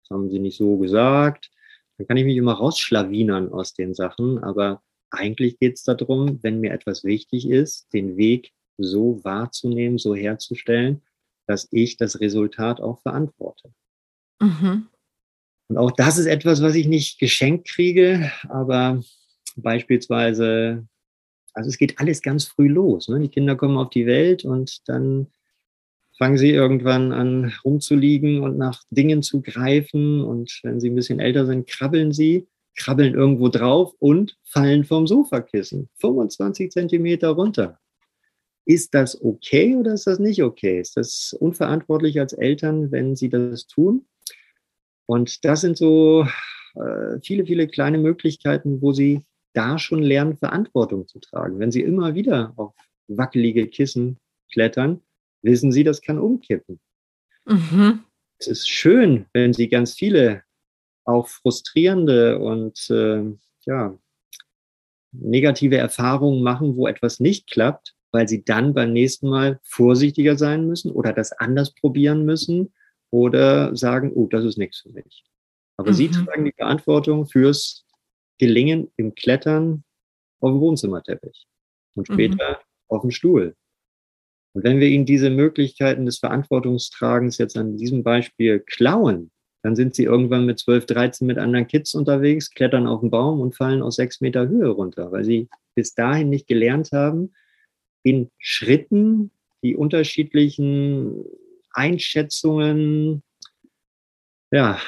das 0.03 0.11
haben 0.11 0.31
sie 0.31 0.39
nicht 0.39 0.57
so 0.57 0.79
gesagt. 0.79 1.51
Dann 1.99 2.07
kann 2.07 2.17
ich 2.17 2.25
mich 2.25 2.37
immer 2.37 2.55
rausschlawinern 2.55 3.53
aus 3.53 3.75
den 3.75 3.95
Sachen, 3.95 4.43
aber 4.43 4.83
eigentlich 5.11 5.59
geht 5.59 5.75
es 5.75 5.85
darum, 5.85 6.43
wenn 6.43 6.61
mir 6.61 6.73
etwas 6.73 7.05
wichtig 7.05 7.49
ist, 7.49 7.93
den 7.93 8.17
Weg 8.17 8.53
so 8.79 9.23
wahrzunehmen, 9.23 9.99
so 9.99 10.15
herzustellen, 10.15 11.03
dass 11.47 11.69
ich 11.71 11.97
das 11.97 12.21
Resultat 12.21 12.81
auch 12.81 13.01
verantworte. 13.03 13.73
Mhm. 14.41 14.89
Und 15.69 15.79
auch 15.79 15.93
das 15.93 16.19
ist 16.19 16.27
etwas, 16.27 16.63
was 16.63 16.75
ich 16.75 16.87
nicht 16.87 17.19
geschenkt 17.19 17.69
kriege, 17.69 18.33
aber 18.49 19.03
beispielsweise 19.57 20.87
also 21.55 21.69
es 21.69 21.79
geht 21.79 21.99
alles 21.99 22.21
ganz 22.21 22.45
früh 22.45 22.69
los. 22.69 23.09
Ne? 23.09 23.21
Die 23.21 23.29
Kinder 23.29 23.57
kommen 23.57 23.79
auf 23.79 23.91
die 23.91 24.07
Welt 24.07 24.45
und 24.45 24.89
dann 24.89 25.29
fangen 26.19 26.37
sie 26.37 26.51
irgendwann 26.51 27.13
an 27.13 27.53
rumzuliegen 27.65 28.41
und 28.41 28.59
nach 28.59 28.83
Dingen 28.91 29.23
zu 29.23 29.41
greifen. 29.41 30.21
Und 30.21 30.61
wenn 30.63 30.81
sie 30.81 30.91
ein 30.91 30.95
bisschen 30.95 31.21
älter 31.21 31.47
sind, 31.47 31.67
krabbeln 31.67 32.13
sie, 32.13 32.47
krabbeln 32.77 33.15
irgendwo 33.15 33.49
drauf 33.49 33.95
und 33.99 34.37
fallen 34.43 34.85
vom 34.85 35.07
Sofakissen 35.07 35.89
25 36.01 36.71
Zentimeter 36.71 37.31
runter. 37.31 37.79
Ist 38.67 38.95
das 38.95 39.21
okay 39.23 39.77
oder 39.77 39.95
ist 39.95 40.07
das 40.07 40.19
nicht 40.19 40.43
okay? 40.43 40.81
Ist 40.81 40.97
das 40.97 41.37
unverantwortlich 41.39 42.19
als 42.19 42.33
Eltern, 42.33 42.91
wenn 42.91 43.15
sie 43.15 43.29
das 43.29 43.67
tun? 43.67 44.07
Und 45.07 45.45
das 45.45 45.61
sind 45.61 45.77
so 45.77 46.27
äh, 46.75 47.21
viele, 47.23 47.45
viele 47.45 47.69
kleine 47.69 47.99
Möglichkeiten, 47.99 48.81
wo 48.81 48.93
sie 48.93 49.23
da 49.55 49.79
schon 49.79 50.03
lernen, 50.03 50.37
Verantwortung 50.37 51.09
zu 51.09 51.19
tragen. 51.21 51.59
Wenn 51.59 51.73
Sie 51.73 51.83
immer 51.83 52.15
wieder 52.15 52.53
auf 52.57 52.75
wackelige 53.09 53.67
Kissen 53.69 54.19
klettern, 54.53 55.01
wissen 55.43 55.73
Sie, 55.73 55.85
das 55.85 56.03
kann 56.03 56.19
umkippen. 56.19 56.81
Mhm. 57.47 58.05
Es 58.39 58.49
ist 58.49 58.69
schön, 58.69 59.27
wenn 59.33 59.53
Sie 59.53 59.69
ganz 59.69 59.95
viele 59.95 60.43
auch 61.05 61.29
frustrierende 61.29 62.39
und 62.39 62.91
äh, 62.91 63.23
ja, 63.67 63.99
negative 65.13 65.77
Erfahrungen 65.77 66.43
machen, 66.43 66.77
wo 66.77 66.87
etwas 66.87 67.21
nicht 67.21 67.51
klappt, 67.51 67.95
weil 68.11 68.29
Sie 68.29 68.45
dann 68.45 68.75
beim 68.75 68.93
nächsten 68.93 69.29
Mal 69.29 69.61
vorsichtiger 69.63 70.37
sein 70.37 70.67
müssen 70.67 70.91
oder 70.91 71.13
das 71.13 71.33
anders 71.33 71.75
probieren 71.75 72.25
müssen 72.25 72.73
oder 73.11 73.77
sagen, 73.77 74.13
oh, 74.15 74.27
das 74.27 74.45
ist 74.45 74.59
nichts 74.59 74.81
für 74.81 74.91
mich. 74.91 75.25
Aber 75.77 75.91
mhm. 75.91 75.95
Sie 75.95 76.11
tragen 76.11 76.45
die 76.45 76.55
Verantwortung 76.57 77.27
fürs 77.27 77.84
gelingen 78.39 78.91
im 78.97 79.15
Klettern 79.15 79.85
auf 80.41 80.51
dem 80.51 80.61
Wohnzimmerteppich 80.61 81.47
und 81.95 82.09
mhm. 82.09 82.13
später 82.13 82.51
mhm. 82.51 82.65
auf 82.89 83.03
dem 83.03 83.11
Stuhl. 83.11 83.55
Und 84.55 84.63
wenn 84.63 84.79
wir 84.79 84.89
ihnen 84.89 85.07
diese 85.07 85.31
Möglichkeiten 85.31 86.07
des 86.07 86.19
Verantwortungstragens 86.19 87.39
jetzt 87.39 87.57
an 87.57 87.77
diesem 87.77 88.03
Beispiel 88.03 88.61
klauen, 88.61 89.31
dann 89.63 89.77
sind 89.77 89.95
sie 89.95 90.05
irgendwann 90.05 90.47
mit 90.47 90.59
12, 90.59 90.87
13 90.87 91.27
mit 91.27 91.39
anderen 91.39 91.67
Kids 91.67 91.95
unterwegs, 91.95 92.51
klettern 92.51 92.87
auf 92.87 93.01
den 93.01 93.11
Baum 93.11 93.41
und 93.41 93.57
fallen 93.57 93.83
aus 93.83 93.97
sechs 93.97 94.21
Meter 94.21 94.47
Höhe 94.47 94.69
runter, 94.69 95.11
weil 95.11 95.25
sie 95.25 95.49
bis 95.75 95.95
dahin 95.95 96.29
nicht 96.29 96.47
gelernt 96.47 96.93
haben, 96.93 97.33
in 98.03 98.31
Schritten 98.39 99.31
die 99.63 99.75
unterschiedlichen 99.75 101.25
Einschätzungen, 101.71 103.23
ja, 104.53 104.79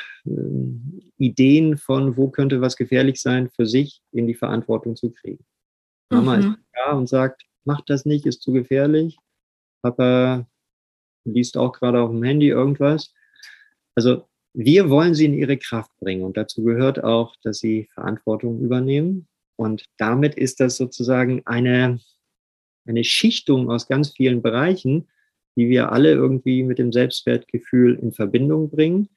Ideen 1.19 1.77
von, 1.77 2.17
wo 2.17 2.29
könnte 2.29 2.61
was 2.61 2.77
gefährlich 2.77 3.21
sein, 3.21 3.49
für 3.51 3.67
sich 3.67 4.03
in 4.13 4.27
die 4.27 4.35
Verantwortung 4.35 4.97
zu 4.97 5.11
kriegen. 5.11 5.45
Mhm. 6.11 6.19
Mama 6.19 6.35
ist 6.37 6.49
da 6.73 6.93
und 6.93 7.09
sagt, 7.09 7.45
mach 7.65 7.81
das 7.83 8.05
nicht, 8.05 8.27
ist 8.27 8.43
zu 8.43 8.53
gefährlich. 8.53 9.19
Papa 9.83 10.47
liest 11.25 11.57
auch 11.57 11.73
gerade 11.73 12.01
auf 12.01 12.11
dem 12.11 12.23
Handy 12.23 12.49
irgendwas. 12.49 13.13
Also 13.95 14.29
wir 14.55 14.89
wollen 14.89 15.15
sie 15.15 15.27
in 15.27 15.35
ihre 15.35 15.59
Kraft 15.59 15.91
bringen 15.99 16.25
und 16.25 16.37
dazu 16.37 16.63
gehört 16.65 17.03
auch, 17.05 17.35
dass 17.43 17.59
sie 17.59 17.89
Verantwortung 17.93 18.61
übernehmen. 18.61 19.29
Und 19.57 19.85
damit 19.99 20.35
ist 20.35 20.61
das 20.61 20.77
sozusagen 20.77 21.43
eine, 21.47 22.01
eine 22.87 23.05
Schichtung 23.05 23.71
aus 23.71 23.87
ganz 23.87 24.11
vielen 24.11 24.43
Bereichen, 24.43 25.09
die 25.57 25.69
wir 25.69 25.93
alle 25.93 26.13
irgendwie 26.13 26.63
mit 26.63 26.79
dem 26.79 26.93
Selbstwertgefühl 26.93 27.99
in 28.01 28.13
Verbindung 28.13 28.71
bringen. 28.71 29.09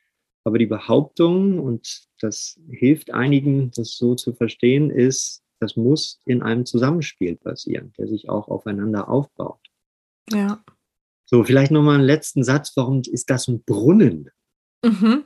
Aber 0.49 0.57
die 0.57 0.65
Behauptung, 0.65 1.59
und 1.59 2.07
das 2.19 2.59
hilft 2.71 3.13
einigen, 3.13 3.69
das 3.75 3.97
so 3.97 4.15
zu 4.15 4.33
verstehen, 4.33 4.89
ist, 4.89 5.43
das 5.59 5.75
muss 5.75 6.21
in 6.25 6.41
einem 6.41 6.65
Zusammenspiel 6.65 7.35
passieren, 7.35 7.93
der 7.99 8.07
sich 8.07 8.29
auch 8.29 8.47
aufeinander 8.47 9.09
aufbaut. 9.09 9.59
Ja. 10.31 10.63
So, 11.25 11.43
vielleicht 11.43 11.69
nochmal 11.69 11.97
einen 11.97 12.03
letzten 12.03 12.43
Satz. 12.43 12.71
Warum 12.75 13.03
ist 13.05 13.29
das 13.29 13.47
ein 13.47 13.61
Brunnen? 13.61 14.31
Mhm. 14.83 15.25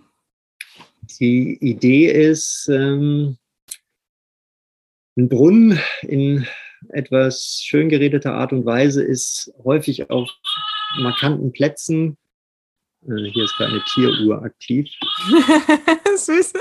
Die 1.22 1.58
Idee 1.62 2.12
ist, 2.12 2.68
ähm, 2.70 3.38
ein 5.16 5.30
Brunnen 5.30 5.80
in 6.02 6.46
etwas 6.90 7.62
schön 7.64 7.88
geredeter 7.88 8.34
Art 8.34 8.52
und 8.52 8.66
Weise 8.66 9.02
ist 9.02 9.54
häufig 9.64 10.10
auf 10.10 10.30
markanten 11.00 11.54
Plätzen 11.54 12.18
äh, 13.08 13.30
hier 13.32 13.43
ist 13.43 13.56
gerade 13.58 13.74
eine 13.74 13.84
Tieruhr 13.93 14.43
aktiv. 14.43 14.89
Süß. 16.16 16.54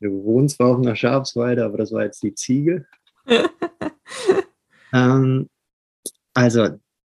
Du 0.00 0.24
wohnst 0.24 0.56
zwar 0.56 0.68
auf 0.68 0.78
einer 0.78 0.96
Schafsweide, 0.96 1.64
aber 1.64 1.78
das 1.78 1.92
war 1.92 2.04
jetzt 2.04 2.22
die 2.22 2.34
Ziege. 2.34 2.86
ähm, 4.92 5.48
also, 6.34 6.68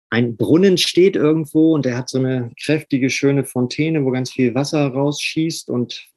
ein 0.10 0.38
Brunnen 0.38 0.78
steht 0.78 1.16
irgendwo 1.16 1.74
und 1.74 1.86
der 1.86 1.98
hat 1.98 2.08
so 2.08 2.20
eine 2.20 2.52
kräftige, 2.62 3.10
schöne 3.10 3.46
Fontäne, 3.46 4.06
wo 4.06 4.12
ganz 4.12 4.32
viel 4.32 4.54
Wasser 4.54 4.86
rausschießt 4.88 5.70
und 5.72 6.08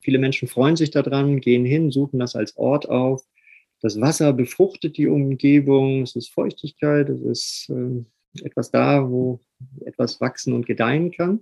viele 0.00 0.18
Menschen 0.18 0.48
freuen 0.48 0.76
sich 0.76 0.90
daran, 0.90 1.40
gehen 1.40 1.66
hin, 1.66 1.90
suchen 1.90 2.20
das 2.20 2.36
als 2.36 2.56
Ort 2.56 2.88
auf. 2.88 3.22
Das 3.82 4.00
Wasser 4.00 4.32
befruchtet 4.32 4.96
die 4.96 5.08
Umgebung, 5.08 6.04
es 6.04 6.16
ist 6.16 6.32
Feuchtigkeit, 6.32 7.10
es 7.10 7.20
ist 7.20 7.68
äh, 7.68 8.02
etwas 8.42 8.70
da, 8.70 9.08
wo 9.08 9.40
etwas 9.84 10.20
wachsen 10.20 10.52
und 10.52 10.66
gedeihen 10.66 11.12
kann. 11.12 11.40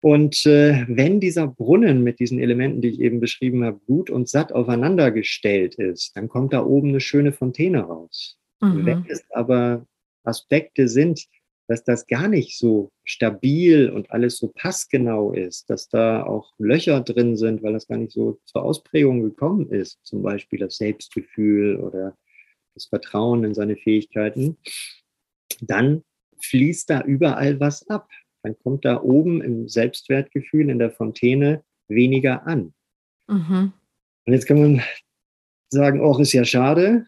Und 0.00 0.46
äh, 0.46 0.84
wenn 0.88 1.18
dieser 1.18 1.48
Brunnen 1.48 2.04
mit 2.04 2.20
diesen 2.20 2.38
Elementen, 2.38 2.80
die 2.80 2.88
ich 2.88 3.00
eben 3.00 3.18
beschrieben 3.18 3.64
habe, 3.64 3.80
gut 3.86 4.10
und 4.10 4.28
satt 4.28 4.52
aufeinander 4.52 5.10
gestellt 5.10 5.74
ist, 5.74 6.16
dann 6.16 6.28
kommt 6.28 6.52
da 6.52 6.64
oben 6.64 6.90
eine 6.90 7.00
schöne 7.00 7.32
Fontäne 7.32 7.80
raus. 7.80 8.38
Mhm. 8.60 8.86
Wenn 8.86 9.06
es 9.08 9.24
aber 9.30 9.86
Aspekte 10.22 10.88
sind, 10.88 11.26
dass 11.66 11.84
das 11.84 12.06
gar 12.06 12.28
nicht 12.28 12.56
so 12.56 12.92
stabil 13.04 13.90
und 13.90 14.10
alles 14.10 14.38
so 14.38 14.48
passgenau 14.48 15.32
ist, 15.32 15.68
dass 15.68 15.88
da 15.88 16.22
auch 16.24 16.52
Löcher 16.58 17.00
drin 17.02 17.36
sind, 17.36 17.62
weil 17.62 17.74
das 17.74 17.88
gar 17.88 17.98
nicht 17.98 18.12
so 18.12 18.40
zur 18.44 18.62
Ausprägung 18.62 19.22
gekommen 19.22 19.68
ist, 19.70 19.98
zum 20.02 20.22
Beispiel 20.22 20.60
das 20.60 20.76
Selbstgefühl 20.76 21.76
oder 21.76 22.16
das 22.74 22.86
Vertrauen 22.86 23.44
in 23.44 23.54
seine 23.54 23.76
Fähigkeiten, 23.76 24.56
dann 25.60 26.02
fließt 26.40 26.90
da 26.90 27.02
überall 27.02 27.60
was 27.60 27.88
ab. 27.88 28.08
Dann 28.42 28.56
kommt 28.58 28.84
da 28.84 29.02
oben 29.02 29.42
im 29.42 29.68
Selbstwertgefühl 29.68 30.70
in 30.70 30.78
der 30.78 30.90
Fontäne 30.90 31.64
weniger 31.88 32.46
an. 32.46 32.74
Mhm. 33.26 33.72
Und 34.26 34.32
jetzt 34.32 34.46
kann 34.46 34.60
man 34.60 34.82
sagen, 35.70 36.00
oh, 36.00 36.18
ist 36.18 36.32
ja 36.32 36.44
schade. 36.44 37.06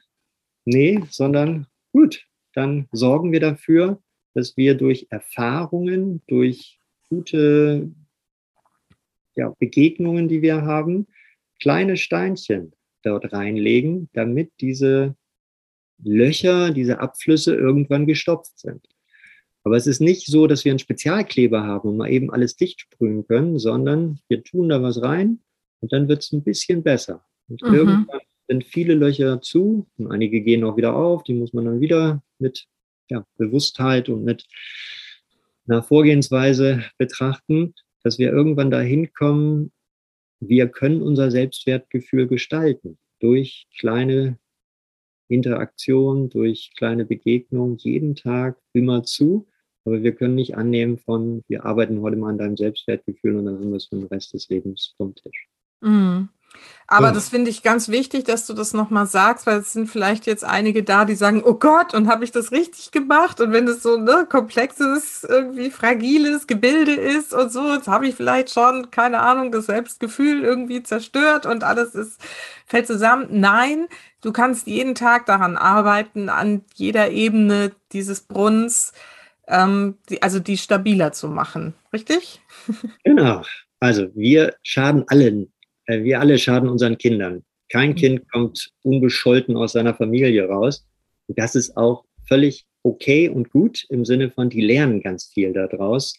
Nee, 0.64 1.01
sondern 1.11 1.66
gut, 1.93 2.26
dann 2.55 2.88
sorgen 2.93 3.32
wir 3.32 3.41
dafür, 3.41 4.03
dass 4.34 4.57
wir 4.57 4.74
durch 4.74 5.07
Erfahrungen, 5.11 6.22
durch 6.26 6.80
gute 7.09 7.91
ja, 9.34 9.55
Begegnungen, 9.59 10.28
die 10.28 10.43
wir 10.43 10.62
haben, 10.62 11.07
kleine 11.61 11.97
Steinchen 11.97 12.72
dort 13.03 13.32
reinlegen, 13.32 14.09
damit 14.12 14.53
diese 14.61 15.16
Löcher, 16.03 16.70
diese 16.70 17.01
Abflüsse 17.01 17.55
irgendwann 17.55 18.07
gestopft 18.07 18.59
sind. 18.59 18.86
Aber 19.62 19.76
es 19.76 19.86
ist 19.86 20.01
nicht 20.01 20.26
so, 20.26 20.46
dass 20.46 20.64
wir 20.64 20.72
einen 20.72 20.78
Spezialkleber 20.78 21.64
haben 21.64 21.90
und 21.90 21.96
mal 21.98 22.11
eben 22.11 22.32
alles 22.32 22.57
dicht 22.57 22.80
sprühen 22.80 23.26
können, 23.26 23.59
sondern 23.59 24.18
wir 24.28 24.42
tun 24.42 24.68
da 24.68 24.82
was 24.82 25.03
rein 25.03 25.40
und 25.80 25.92
dann 25.92 26.09
wird 26.09 26.22
es 26.22 26.32
ein 26.32 26.42
bisschen 26.42 26.82
besser. 26.82 27.24
Und 27.48 27.62
mhm. 27.62 27.74
irgendwann 27.74 28.20
sind 28.48 28.64
viele 28.64 28.94
Löcher 28.94 29.40
zu 29.42 29.86
und 29.98 30.11
einige 30.11 30.40
gehen 30.40 30.64
auch 30.64 30.76
wieder 30.76 30.94
auf, 30.94 31.22
die 31.24 31.34
muss 31.34 31.53
man 31.53 31.66
dann 31.66 31.80
wieder 31.80 32.22
mit 32.38 32.66
ja, 33.11 33.26
Bewusstheit 33.36 34.09
und 34.09 34.24
mit 34.24 34.46
einer 35.68 35.82
Vorgehensweise 35.82 36.84
betrachten, 36.96 37.74
dass 38.03 38.18
wir 38.18 38.32
irgendwann 38.32 38.70
dahin 38.70 39.12
kommen, 39.12 39.72
wir 40.40 40.68
können 40.68 41.03
unser 41.03 41.30
Selbstwertgefühl 41.30 42.26
gestalten 42.26 42.98
durch 43.20 43.66
kleine 43.78 44.38
Interaktionen, 45.31 46.28
durch 46.31 46.72
kleine 46.76 47.05
Begegnungen, 47.05 47.76
jeden 47.78 48.14
Tag 48.14 48.59
immer 48.72 49.03
zu. 49.03 49.47
Aber 49.85 50.03
wir 50.03 50.14
können 50.14 50.35
nicht 50.35 50.57
annehmen 50.57 50.99
von, 50.99 51.43
wir 51.49 51.64
arbeiten 51.64 52.01
heute 52.03 52.16
mal 52.16 52.31
an 52.31 52.39
deinem 52.39 52.57
Selbstwertgefühl 52.57 53.37
und 53.37 53.47
dann 53.47 53.59
haben 53.59 53.70
wir 53.70 53.76
es 53.76 53.87
für 53.87 53.97
den 53.97 54.07
Rest 54.07 54.35
des 54.35 54.49
Lebens 54.49 54.95
vom 54.97 55.14
Tisch. 55.14 55.49
Mm. 55.81 56.24
Aber 56.92 57.07
ja. 57.07 57.12
das 57.12 57.28
finde 57.28 57.51
ich 57.51 57.62
ganz 57.62 57.88
wichtig, 57.88 58.24
dass 58.24 58.46
du 58.46 58.53
das 58.53 58.74
nochmal 58.74 59.07
sagst, 59.07 59.46
weil 59.46 59.59
es 59.59 59.72
sind 59.72 59.88
vielleicht 59.88 60.26
jetzt 60.26 60.44
einige 60.44 60.82
da, 60.82 61.05
die 61.05 61.14
sagen, 61.14 61.40
oh 61.44 61.55
Gott, 61.55 61.94
und 61.94 62.09
habe 62.09 62.24
ich 62.24 62.32
das 62.32 62.51
richtig 62.51 62.90
gemacht? 62.90 63.40
Und 63.40 63.53
wenn 63.53 63.68
es 63.68 63.84
so 63.84 63.96
ne, 63.96 64.26
komplexes, 64.28 65.22
irgendwie 65.22 65.70
fragiles 65.70 66.48
Gebilde 66.48 66.94
ist 66.94 67.32
und 67.32 67.53
so, 67.53 67.74
jetzt 67.74 67.86
habe 67.86 68.09
ich 68.09 68.16
vielleicht 68.16 68.51
schon, 68.51 68.90
keine 68.90 69.20
Ahnung, 69.20 69.53
das 69.53 69.66
Selbstgefühl 69.66 70.42
irgendwie 70.42 70.82
zerstört 70.82 71.46
und 71.46 71.62
alles 71.62 71.94
ist, 71.94 72.20
fällt 72.66 72.88
zusammen. 72.88 73.28
Nein, 73.30 73.86
du 74.20 74.32
kannst 74.32 74.66
jeden 74.66 74.96
Tag 74.96 75.26
daran 75.26 75.57
arbeiten, 75.57 76.28
an 76.28 76.64
jeder 76.74 77.11
Ebene 77.11 77.70
dieses 77.92 78.22
Brunnens, 78.22 78.92
ähm, 79.46 79.96
die, 80.09 80.22
also 80.22 80.40
die 80.40 80.59
stabiler 80.59 81.12
zu 81.12 81.28
machen. 81.28 81.74
Richtig? 81.92 82.40
Genau. 83.05 83.42
Also 83.78 84.09
wir 84.14 84.57
schaden 84.62 85.05
allen 85.09 85.51
wir 86.05 86.20
alle 86.20 86.38
schaden 86.38 86.68
unseren 86.68 86.99
Kindern. 86.99 87.45
Kein 87.70 87.91
mhm. 87.91 87.95
Kind 87.97 88.32
kommt 88.32 88.70
unbescholten 88.82 89.57
aus 89.57 89.72
seiner 89.72 89.95
Familie 89.95 90.47
raus. 90.47 90.86
Und 91.26 91.38
das 91.38 91.55
ist 91.55 91.76
auch 91.76 92.05
völlig 92.26 92.66
okay 92.82 93.28
und 93.28 93.51
gut 93.51 93.84
im 93.88 94.05
Sinne 94.05 94.30
von, 94.30 94.51
die 94.51 94.61
lernen 94.61 95.03
ganz 95.03 95.26
viel 95.26 95.53
daraus. 95.53 96.14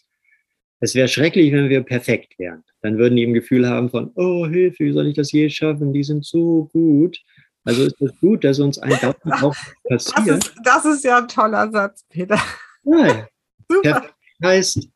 Es 0.80 0.94
wäre 0.94 1.08
schrecklich, 1.08 1.52
wenn 1.52 1.68
wir 1.68 1.82
perfekt 1.82 2.38
wären. 2.38 2.64
Dann 2.80 2.98
würden 2.98 3.16
die 3.16 3.22
im 3.22 3.34
Gefühl 3.34 3.68
haben 3.68 3.88
von, 3.88 4.10
oh 4.16 4.46
Hilfe, 4.46 4.84
wie 4.84 4.92
soll 4.92 5.06
ich 5.06 5.14
das 5.14 5.30
je 5.30 5.48
schaffen? 5.48 5.92
Die 5.92 6.02
sind 6.02 6.24
so 6.24 6.68
gut. 6.72 7.20
Also 7.64 7.84
ist 7.84 8.00
es 8.00 8.10
gut, 8.20 8.42
dass 8.42 8.58
uns 8.58 8.78
ein 8.78 8.98
Daumen 9.00 9.32
auch 9.42 9.54
passiert. 9.88 10.28
Das 10.28 10.38
ist, 10.38 10.54
das 10.64 10.84
ist, 10.84 11.04
ja 11.04 11.18
ein 11.18 11.28
toller 11.28 11.70
Satz, 11.70 12.04
Peter. 12.08 12.40
Ja, 12.84 13.28
Super. 13.68 14.10
heißt, 14.42 14.88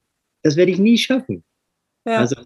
das 0.43 0.57
werde 0.57 0.73
ich 0.73 0.79
nie 0.79 0.99
schaffen. 0.99 1.45
Ja. 2.05 2.19
Also 2.19 2.37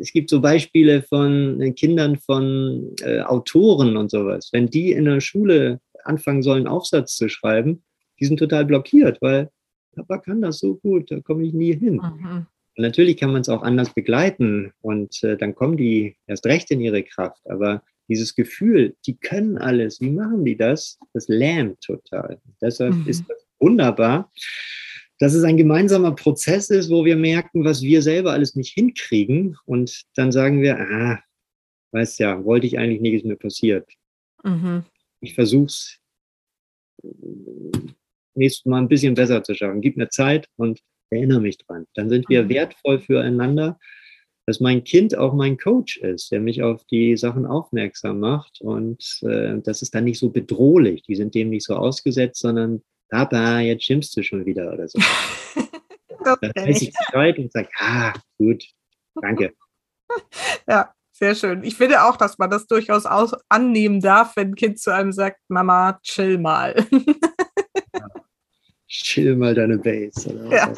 es 0.00 0.12
gibt 0.12 0.30
so 0.30 0.40
Beispiele 0.40 1.02
von 1.02 1.60
äh, 1.60 1.72
Kindern 1.72 2.16
von 2.18 2.94
äh, 3.02 3.20
Autoren 3.20 3.96
und 3.96 4.10
sowas. 4.10 4.50
Wenn 4.52 4.68
die 4.68 4.92
in 4.92 5.04
der 5.04 5.20
Schule 5.20 5.80
anfangen 6.04 6.42
sollen, 6.42 6.66
Aufsatz 6.66 7.16
zu 7.16 7.28
schreiben, 7.28 7.82
die 8.18 8.24
sind 8.24 8.38
total 8.38 8.64
blockiert, 8.64 9.20
weil 9.20 9.50
Papa 9.94 10.18
kann 10.18 10.42
das 10.42 10.58
so 10.58 10.76
gut, 10.76 11.10
da 11.10 11.20
komme 11.20 11.44
ich 11.44 11.52
nie 11.52 11.74
hin. 11.74 11.94
Mhm. 11.94 12.46
Und 12.76 12.82
natürlich 12.82 13.16
kann 13.16 13.32
man 13.32 13.42
es 13.42 13.48
auch 13.48 13.62
anders 13.62 13.92
begleiten 13.92 14.72
und 14.80 15.22
äh, 15.22 15.36
dann 15.36 15.54
kommen 15.54 15.76
die 15.76 16.16
erst 16.26 16.46
recht 16.46 16.70
in 16.70 16.80
ihre 16.80 17.02
Kraft. 17.02 17.42
Aber 17.50 17.82
dieses 18.08 18.34
Gefühl, 18.34 18.96
die 19.06 19.16
können 19.16 19.58
alles, 19.58 20.00
wie 20.00 20.10
machen 20.10 20.44
die 20.44 20.56
das? 20.56 20.98
Das 21.12 21.28
lähmt 21.28 21.80
total. 21.80 22.40
Deshalb 22.60 22.94
mhm. 22.94 23.06
ist 23.06 23.24
das 23.28 23.46
wunderbar, 23.58 24.30
dass 25.20 25.34
es 25.34 25.44
ein 25.44 25.58
gemeinsamer 25.58 26.12
Prozess 26.12 26.70
ist, 26.70 26.88
wo 26.88 27.04
wir 27.04 27.14
merken, 27.14 27.62
was 27.62 27.82
wir 27.82 28.00
selber 28.00 28.32
alles 28.32 28.56
nicht 28.56 28.72
hinkriegen. 28.72 29.56
Und 29.66 30.04
dann 30.14 30.32
sagen 30.32 30.62
wir, 30.62 30.80
ah, 30.80 31.22
weißt 31.92 32.18
ja, 32.20 32.42
wollte 32.44 32.66
ich 32.66 32.78
eigentlich 32.78 33.02
nicht, 33.02 33.14
ist 33.14 33.26
mir 33.26 33.36
passiert. 33.36 33.86
Mhm. 34.42 34.82
Ich 35.20 35.34
versuche 35.34 35.66
es 35.66 35.98
nächstes 38.34 38.64
Mal 38.64 38.78
ein 38.78 38.88
bisschen 38.88 39.14
besser 39.14 39.44
zu 39.44 39.54
schaffen. 39.54 39.82
Gib 39.82 39.98
mir 39.98 40.08
Zeit 40.08 40.48
und 40.56 40.80
erinnere 41.10 41.40
mich 41.40 41.58
dran. 41.58 41.86
Dann 41.94 42.08
sind 42.08 42.26
wir 42.30 42.44
mhm. 42.44 42.48
wertvoll 42.48 43.00
füreinander, 43.00 43.78
dass 44.46 44.58
mein 44.58 44.84
Kind 44.84 45.18
auch 45.18 45.34
mein 45.34 45.58
Coach 45.58 45.98
ist, 45.98 46.32
der 46.32 46.40
mich 46.40 46.62
auf 46.62 46.82
die 46.86 47.18
Sachen 47.18 47.44
aufmerksam 47.44 48.20
macht. 48.20 48.62
Und 48.62 49.20
äh, 49.20 49.60
das 49.60 49.82
ist 49.82 49.94
dann 49.94 50.04
nicht 50.04 50.18
so 50.18 50.30
bedrohlich. 50.30 51.02
Die 51.02 51.14
sind 51.14 51.34
dem 51.34 51.50
nicht 51.50 51.66
so 51.66 51.76
ausgesetzt, 51.76 52.40
sondern 52.40 52.82
Papa, 53.10 53.60
jetzt 53.60 53.84
schimpfst 53.84 54.16
du 54.16 54.22
schon 54.22 54.46
wieder 54.46 54.72
oder 54.72 54.88
so. 54.88 54.98
dann 56.24 56.52
weiß 56.54 56.82
ich 56.82 56.92
Bescheid 56.92 57.38
und 57.38 57.52
sage, 57.52 57.68
ah, 57.78 58.12
gut, 58.38 58.64
danke. 59.20 59.52
ja, 60.68 60.94
sehr 61.10 61.34
schön. 61.34 61.64
Ich 61.64 61.76
finde 61.76 62.04
auch, 62.04 62.16
dass 62.16 62.38
man 62.38 62.50
das 62.50 62.66
durchaus 62.66 63.06
aus 63.06 63.34
annehmen 63.48 64.00
darf, 64.00 64.36
wenn 64.36 64.50
ein 64.50 64.54
Kind 64.54 64.78
zu 64.78 64.94
einem 64.94 65.12
sagt, 65.12 65.40
Mama, 65.48 65.98
chill 66.02 66.38
mal. 66.38 66.74
ja. 67.94 68.06
Chill 68.88 69.36
mal 69.36 69.54
deine 69.54 69.78
Base. 69.78 70.32
ja. 70.50 70.72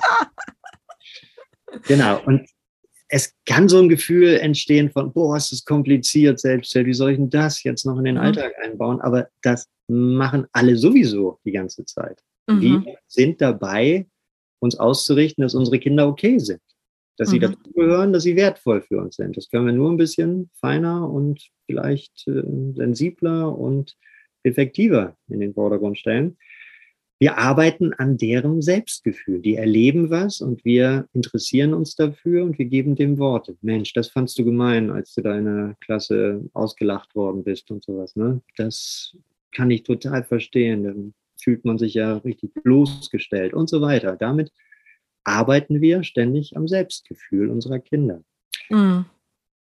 Genau. 1.86 2.20
Und 2.24 2.48
es 3.14 3.34
kann 3.44 3.68
so 3.68 3.78
ein 3.78 3.90
Gefühl 3.90 4.38
entstehen 4.38 4.90
von, 4.90 5.12
boah, 5.12 5.36
ist 5.36 5.52
das 5.52 5.66
kompliziert 5.66 6.40
selbst, 6.40 6.74
wie 6.74 6.94
soll 6.94 7.10
ich 7.10 7.18
denn 7.18 7.28
das 7.28 7.62
jetzt 7.62 7.84
noch 7.84 7.98
in 7.98 8.04
den 8.04 8.14
mhm. 8.14 8.22
Alltag 8.22 8.54
einbauen? 8.64 9.02
Aber 9.02 9.28
das 9.42 9.68
machen 9.86 10.46
alle 10.52 10.76
sowieso 10.76 11.38
die 11.44 11.52
ganze 11.52 11.84
Zeit. 11.84 12.22
Mhm. 12.48 12.60
Wir 12.62 12.96
sind 13.06 13.42
dabei, 13.42 14.06
uns 14.60 14.78
auszurichten, 14.78 15.42
dass 15.42 15.54
unsere 15.54 15.78
Kinder 15.78 16.08
okay 16.08 16.38
sind, 16.38 16.62
dass 17.18 17.28
sie 17.28 17.36
mhm. 17.36 17.52
dazugehören, 17.52 18.14
dass 18.14 18.22
sie 18.22 18.34
wertvoll 18.34 18.80
für 18.80 19.02
uns 19.02 19.16
sind. 19.16 19.36
Das 19.36 19.50
können 19.50 19.66
wir 19.66 19.74
nur 19.74 19.90
ein 19.90 19.98
bisschen 19.98 20.50
feiner 20.58 21.10
und 21.10 21.50
vielleicht 21.66 22.26
äh, 22.28 22.42
sensibler 22.74 23.54
und 23.54 23.94
effektiver 24.42 25.18
in 25.28 25.40
den 25.40 25.52
Vordergrund 25.52 25.98
stellen 25.98 26.38
wir 27.22 27.38
arbeiten 27.38 27.94
an 27.94 28.16
deren 28.16 28.62
Selbstgefühl. 28.62 29.40
Die 29.42 29.54
erleben 29.54 30.10
was 30.10 30.40
und 30.40 30.64
wir 30.64 31.06
interessieren 31.12 31.72
uns 31.72 31.94
dafür 31.94 32.42
und 32.42 32.58
wir 32.58 32.64
geben 32.64 32.96
dem 32.96 33.16
Worte. 33.16 33.56
Mensch, 33.60 33.92
das 33.92 34.08
fandst 34.08 34.36
du 34.40 34.44
gemein, 34.44 34.90
als 34.90 35.14
du 35.14 35.20
da 35.20 35.38
in 35.38 35.44
der 35.44 35.76
Klasse 35.78 36.44
ausgelacht 36.52 37.14
worden 37.14 37.44
bist 37.44 37.70
und 37.70 37.84
sowas. 37.84 38.16
Ne? 38.16 38.42
Das 38.56 39.16
kann 39.52 39.70
ich 39.70 39.84
total 39.84 40.24
verstehen. 40.24 40.82
Dann 40.82 41.14
fühlt 41.40 41.64
man 41.64 41.78
sich 41.78 41.94
ja 41.94 42.16
richtig 42.16 42.54
bloßgestellt 42.54 43.54
und 43.54 43.70
so 43.70 43.80
weiter. 43.80 44.16
Damit 44.16 44.50
arbeiten 45.22 45.80
wir 45.80 46.02
ständig 46.02 46.56
am 46.56 46.66
Selbstgefühl 46.66 47.50
unserer 47.50 47.78
Kinder. 47.78 48.24
Mhm. 48.68 49.04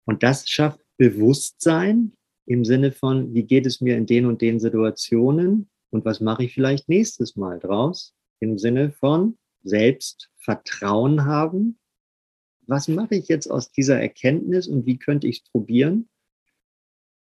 Und 0.06 0.22
das 0.22 0.48
schafft 0.48 0.82
Bewusstsein 0.98 2.14
im 2.46 2.64
Sinne 2.64 2.92
von, 2.92 3.34
wie 3.34 3.44
geht 3.44 3.66
es 3.66 3.82
mir 3.82 3.98
in 3.98 4.06
den 4.06 4.28
und 4.28 4.40
den 4.40 4.60
Situationen? 4.60 5.68
Und 5.92 6.06
was 6.06 6.20
mache 6.20 6.44
ich 6.44 6.54
vielleicht 6.54 6.90
nächstes 6.90 7.36
Mal 7.36 7.60
draus? 7.60 8.14
Im 8.40 8.58
Sinne 8.58 8.92
von 8.92 9.38
Selbstvertrauen 9.64 11.26
haben. 11.26 11.80
Was 12.68 12.88
mache 12.88 13.16
ich 13.16 13.28
jetzt 13.28 13.48
aus 13.48 13.72
dieser 13.72 14.00
Erkenntnis 14.00 14.68
und 14.68 14.86
wie 14.86 14.98
könnte 14.98 15.28
ich 15.28 15.38
es 15.38 15.52
probieren? 15.52 16.08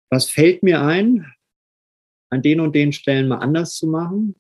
Was 0.10 0.30
fällt 0.30 0.64
mir 0.64 0.82
ein, 0.82 1.26
an 2.30 2.42
den 2.42 2.60
und 2.60 2.76
den 2.76 2.92
Stellen 2.92 3.28
mal 3.28 3.38
anders 3.38 3.76
zu 3.76 3.88
machen, 3.88 4.36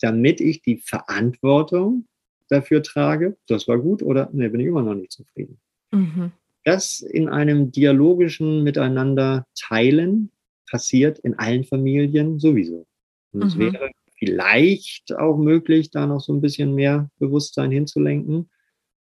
damit 0.00 0.40
ich 0.40 0.62
die 0.62 0.76
Verantwortung 0.76 2.06
dafür 2.48 2.82
trage, 2.82 3.36
das 3.46 3.68
war 3.68 3.78
gut 3.78 4.02
oder 4.02 4.28
ne, 4.32 4.50
bin 4.50 4.60
ich 4.60 4.66
immer 4.66 4.82
noch 4.82 4.94
nicht 4.94 5.12
zufrieden. 5.12 5.58
Mhm. 5.92 6.32
Das 6.64 7.00
in 7.00 7.28
einem 7.28 7.72
dialogischen 7.72 8.62
Miteinander 8.62 9.46
teilen 9.54 10.30
passiert 10.70 11.18
in 11.20 11.38
allen 11.38 11.64
Familien 11.64 12.38
sowieso. 12.38 12.86
Und 13.34 13.44
es 13.44 13.56
mhm. 13.56 13.72
wäre 13.72 13.90
vielleicht 14.16 15.14
auch 15.16 15.36
möglich, 15.36 15.90
da 15.90 16.06
noch 16.06 16.20
so 16.20 16.32
ein 16.32 16.40
bisschen 16.40 16.74
mehr 16.74 17.10
Bewusstsein 17.18 17.70
hinzulenken, 17.70 18.48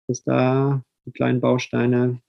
dass 0.08 0.24
da 0.24 0.84
die 1.06 1.12
kleinen 1.12 1.42
Bausteine 1.42 2.22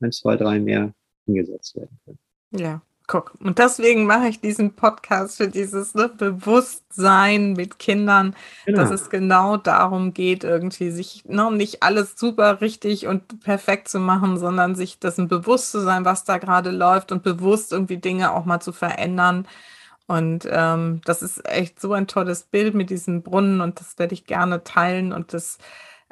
eins, 0.00 0.18
zwei, 0.18 0.36
drei 0.36 0.58
mehr 0.58 0.92
hingesetzt 1.26 1.76
werden 1.76 1.98
können. 2.04 2.18
Ja, 2.50 2.82
guck. 3.06 3.34
Und 3.40 3.58
deswegen 3.58 4.06
mache 4.06 4.28
ich 4.28 4.40
diesen 4.40 4.74
Podcast 4.74 5.36
für 5.36 5.48
dieses 5.48 5.94
ne, 5.94 6.08
Bewusstsein 6.08 7.52
mit 7.52 7.78
Kindern, 7.78 8.34
genau. 8.66 8.80
dass 8.80 8.90
es 8.90 9.10
genau 9.10 9.56
darum 9.56 10.14
geht, 10.14 10.42
irgendwie 10.42 10.90
sich 10.90 11.24
noch 11.26 11.50
nicht 11.50 11.82
alles 11.82 12.18
super 12.18 12.60
richtig 12.60 13.06
und 13.06 13.40
perfekt 13.40 13.88
zu 13.88 14.00
machen, 14.00 14.36
sondern 14.38 14.74
sich 14.74 14.98
dessen 14.98 15.28
bewusst 15.28 15.70
zu 15.70 15.80
sein, 15.80 16.04
was 16.04 16.24
da 16.24 16.38
gerade 16.38 16.70
läuft 16.70 17.12
und 17.12 17.22
bewusst 17.22 17.72
irgendwie 17.72 17.98
Dinge 17.98 18.32
auch 18.32 18.44
mal 18.44 18.60
zu 18.60 18.72
verändern 18.72 19.46
und 20.10 20.44
ähm, 20.50 21.02
das 21.04 21.22
ist 21.22 21.48
echt 21.48 21.80
so 21.80 21.92
ein 21.92 22.08
tolles 22.08 22.42
Bild 22.42 22.74
mit 22.74 22.90
diesem 22.90 23.22
Brunnen 23.22 23.60
und 23.60 23.78
das 23.78 23.96
werde 23.96 24.12
ich 24.12 24.26
gerne 24.26 24.64
teilen. 24.64 25.12
Und 25.12 25.32
das 25.32 25.58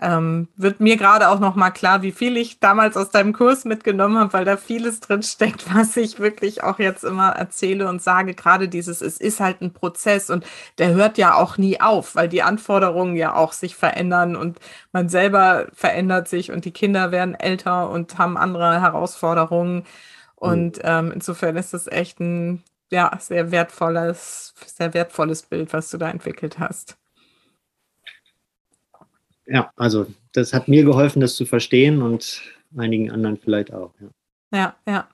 ähm, 0.00 0.46
wird 0.54 0.78
mir 0.78 0.96
gerade 0.96 1.28
auch 1.28 1.40
nochmal 1.40 1.72
klar, 1.72 2.00
wie 2.02 2.12
viel 2.12 2.36
ich 2.36 2.60
damals 2.60 2.96
aus 2.96 3.10
deinem 3.10 3.32
Kurs 3.32 3.64
mitgenommen 3.64 4.16
habe, 4.16 4.32
weil 4.34 4.44
da 4.44 4.56
vieles 4.56 5.00
drin 5.00 5.24
steckt, 5.24 5.74
was 5.74 5.96
ich 5.96 6.20
wirklich 6.20 6.62
auch 6.62 6.78
jetzt 6.78 7.02
immer 7.02 7.30
erzähle 7.30 7.88
und 7.88 8.00
sage. 8.00 8.34
Gerade 8.34 8.68
dieses, 8.68 9.00
es 9.00 9.18
ist 9.18 9.40
halt 9.40 9.62
ein 9.62 9.72
Prozess 9.72 10.30
und 10.30 10.46
der 10.78 10.90
hört 10.90 11.18
ja 11.18 11.34
auch 11.34 11.58
nie 11.58 11.80
auf, 11.80 12.14
weil 12.14 12.28
die 12.28 12.44
Anforderungen 12.44 13.16
ja 13.16 13.34
auch 13.34 13.52
sich 13.52 13.74
verändern 13.74 14.36
und 14.36 14.60
man 14.92 15.08
selber 15.08 15.66
verändert 15.72 16.28
sich 16.28 16.52
und 16.52 16.64
die 16.64 16.72
Kinder 16.72 17.10
werden 17.10 17.34
älter 17.34 17.90
und 17.90 18.16
haben 18.16 18.36
andere 18.36 18.80
Herausforderungen. 18.80 19.82
Und 20.36 20.78
ähm, 20.84 21.10
insofern 21.10 21.56
ist 21.56 21.74
das 21.74 21.88
echt 21.88 22.20
ein 22.20 22.62
ja, 22.90 23.16
sehr 23.20 23.50
wertvolles, 23.50 24.54
sehr 24.66 24.94
wertvolles 24.94 25.42
Bild, 25.42 25.72
was 25.72 25.90
du 25.90 25.98
da 25.98 26.10
entwickelt 26.10 26.58
hast. 26.58 26.96
ja, 29.48 29.72
also 29.76 30.06
das 30.32 30.52
hat 30.52 30.68
mir 30.68 30.84
geholfen, 30.84 31.20
das 31.20 31.34
zu 31.34 31.46
verstehen 31.46 32.02
und 32.02 32.42
einigen 32.76 33.10
anderen 33.10 33.38
vielleicht 33.38 33.72
auch. 33.72 33.92
Ja. 34.00 34.08
Ja, 34.50 34.76
ja. 34.86 35.06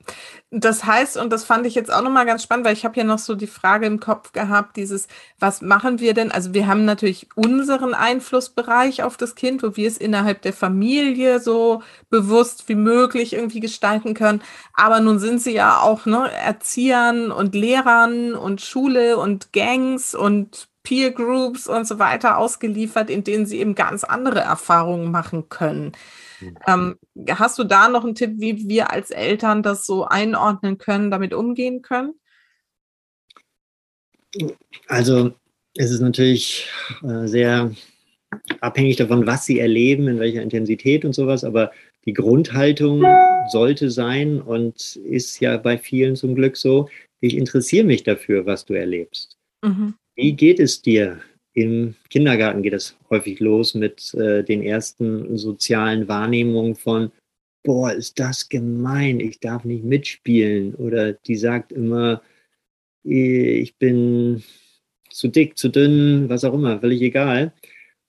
Das 0.52 0.84
heißt, 0.84 1.16
und 1.16 1.30
das 1.32 1.44
fand 1.44 1.66
ich 1.66 1.74
jetzt 1.74 1.92
auch 1.92 2.02
nochmal 2.02 2.24
ganz 2.24 2.44
spannend, 2.44 2.64
weil 2.64 2.74
ich 2.74 2.84
habe 2.84 2.96
ja 2.96 3.02
noch 3.02 3.18
so 3.18 3.34
die 3.34 3.48
Frage 3.48 3.84
im 3.86 3.98
Kopf 3.98 4.30
gehabt, 4.32 4.76
dieses, 4.76 5.08
was 5.40 5.60
machen 5.60 5.98
wir 5.98 6.14
denn? 6.14 6.30
Also 6.30 6.54
wir 6.54 6.68
haben 6.68 6.84
natürlich 6.84 7.26
unseren 7.34 7.94
Einflussbereich 7.94 9.02
auf 9.02 9.16
das 9.16 9.34
Kind, 9.34 9.64
wo 9.64 9.74
wir 9.74 9.88
es 9.88 9.98
innerhalb 9.98 10.42
der 10.42 10.52
Familie 10.52 11.40
so 11.40 11.82
bewusst 12.10 12.68
wie 12.68 12.76
möglich 12.76 13.32
irgendwie 13.32 13.58
gestalten 13.58 14.14
können. 14.14 14.40
Aber 14.72 15.00
nun 15.00 15.18
sind 15.18 15.42
sie 15.42 15.52
ja 15.54 15.80
auch 15.80 16.06
ne, 16.06 16.30
Erziehern 16.30 17.32
und 17.32 17.56
Lehrern 17.56 18.34
und 18.36 18.60
Schule 18.60 19.18
und 19.18 19.52
Gangs 19.52 20.14
und 20.14 20.68
Peer 20.84 21.10
Groups 21.10 21.66
und 21.66 21.88
so 21.88 21.98
weiter 21.98 22.38
ausgeliefert, 22.38 23.10
in 23.10 23.24
denen 23.24 23.46
sie 23.46 23.58
eben 23.58 23.74
ganz 23.74 24.04
andere 24.04 24.40
Erfahrungen 24.40 25.10
machen 25.10 25.48
können. 25.48 25.92
Ähm, 26.66 26.96
hast 27.30 27.58
du 27.58 27.64
da 27.64 27.88
noch 27.88 28.04
einen 28.04 28.14
Tipp, 28.14 28.34
wie 28.36 28.68
wir 28.68 28.90
als 28.90 29.10
Eltern 29.10 29.62
das 29.62 29.86
so 29.86 30.04
einordnen 30.04 30.78
können, 30.78 31.10
damit 31.10 31.34
umgehen 31.34 31.82
können? 31.82 32.14
Also 34.88 35.32
es 35.76 35.90
ist 35.90 36.00
natürlich 36.00 36.68
äh, 37.02 37.26
sehr 37.26 37.72
abhängig 38.60 38.96
davon, 38.96 39.26
was 39.26 39.46
sie 39.46 39.60
erleben, 39.60 40.08
in 40.08 40.18
welcher 40.18 40.42
Intensität 40.42 41.04
und 41.04 41.14
sowas, 41.14 41.44
aber 41.44 41.70
die 42.04 42.12
Grundhaltung 42.12 43.04
sollte 43.50 43.90
sein 43.90 44.40
und 44.40 44.96
ist 44.96 45.40
ja 45.40 45.56
bei 45.56 45.78
vielen 45.78 46.16
zum 46.16 46.34
Glück 46.34 46.56
so, 46.56 46.88
ich 47.20 47.36
interessiere 47.36 47.86
mich 47.86 48.02
dafür, 48.02 48.44
was 48.44 48.64
du 48.64 48.74
erlebst. 48.74 49.38
Mhm. 49.62 49.94
Wie 50.14 50.32
geht 50.32 50.60
es 50.60 50.82
dir? 50.82 51.20
Im 51.54 51.94
Kindergarten 52.10 52.62
geht 52.62 52.72
es 52.72 52.96
häufig 53.10 53.38
los 53.38 53.74
mit 53.74 54.12
äh, 54.14 54.42
den 54.42 54.62
ersten 54.62 55.36
sozialen 55.38 56.08
Wahrnehmungen 56.08 56.74
von, 56.74 57.12
boah, 57.62 57.92
ist 57.92 58.18
das 58.18 58.48
gemein, 58.48 59.20
ich 59.20 59.38
darf 59.38 59.64
nicht 59.64 59.84
mitspielen. 59.84 60.74
Oder 60.74 61.12
die 61.12 61.36
sagt 61.36 61.72
immer, 61.72 62.22
ich 63.04 63.76
bin 63.76 64.42
zu 65.10 65.28
dick, 65.28 65.56
zu 65.56 65.68
dünn, 65.68 66.28
was 66.28 66.44
auch 66.44 66.54
immer, 66.54 66.80
völlig 66.80 67.00
egal. 67.02 67.52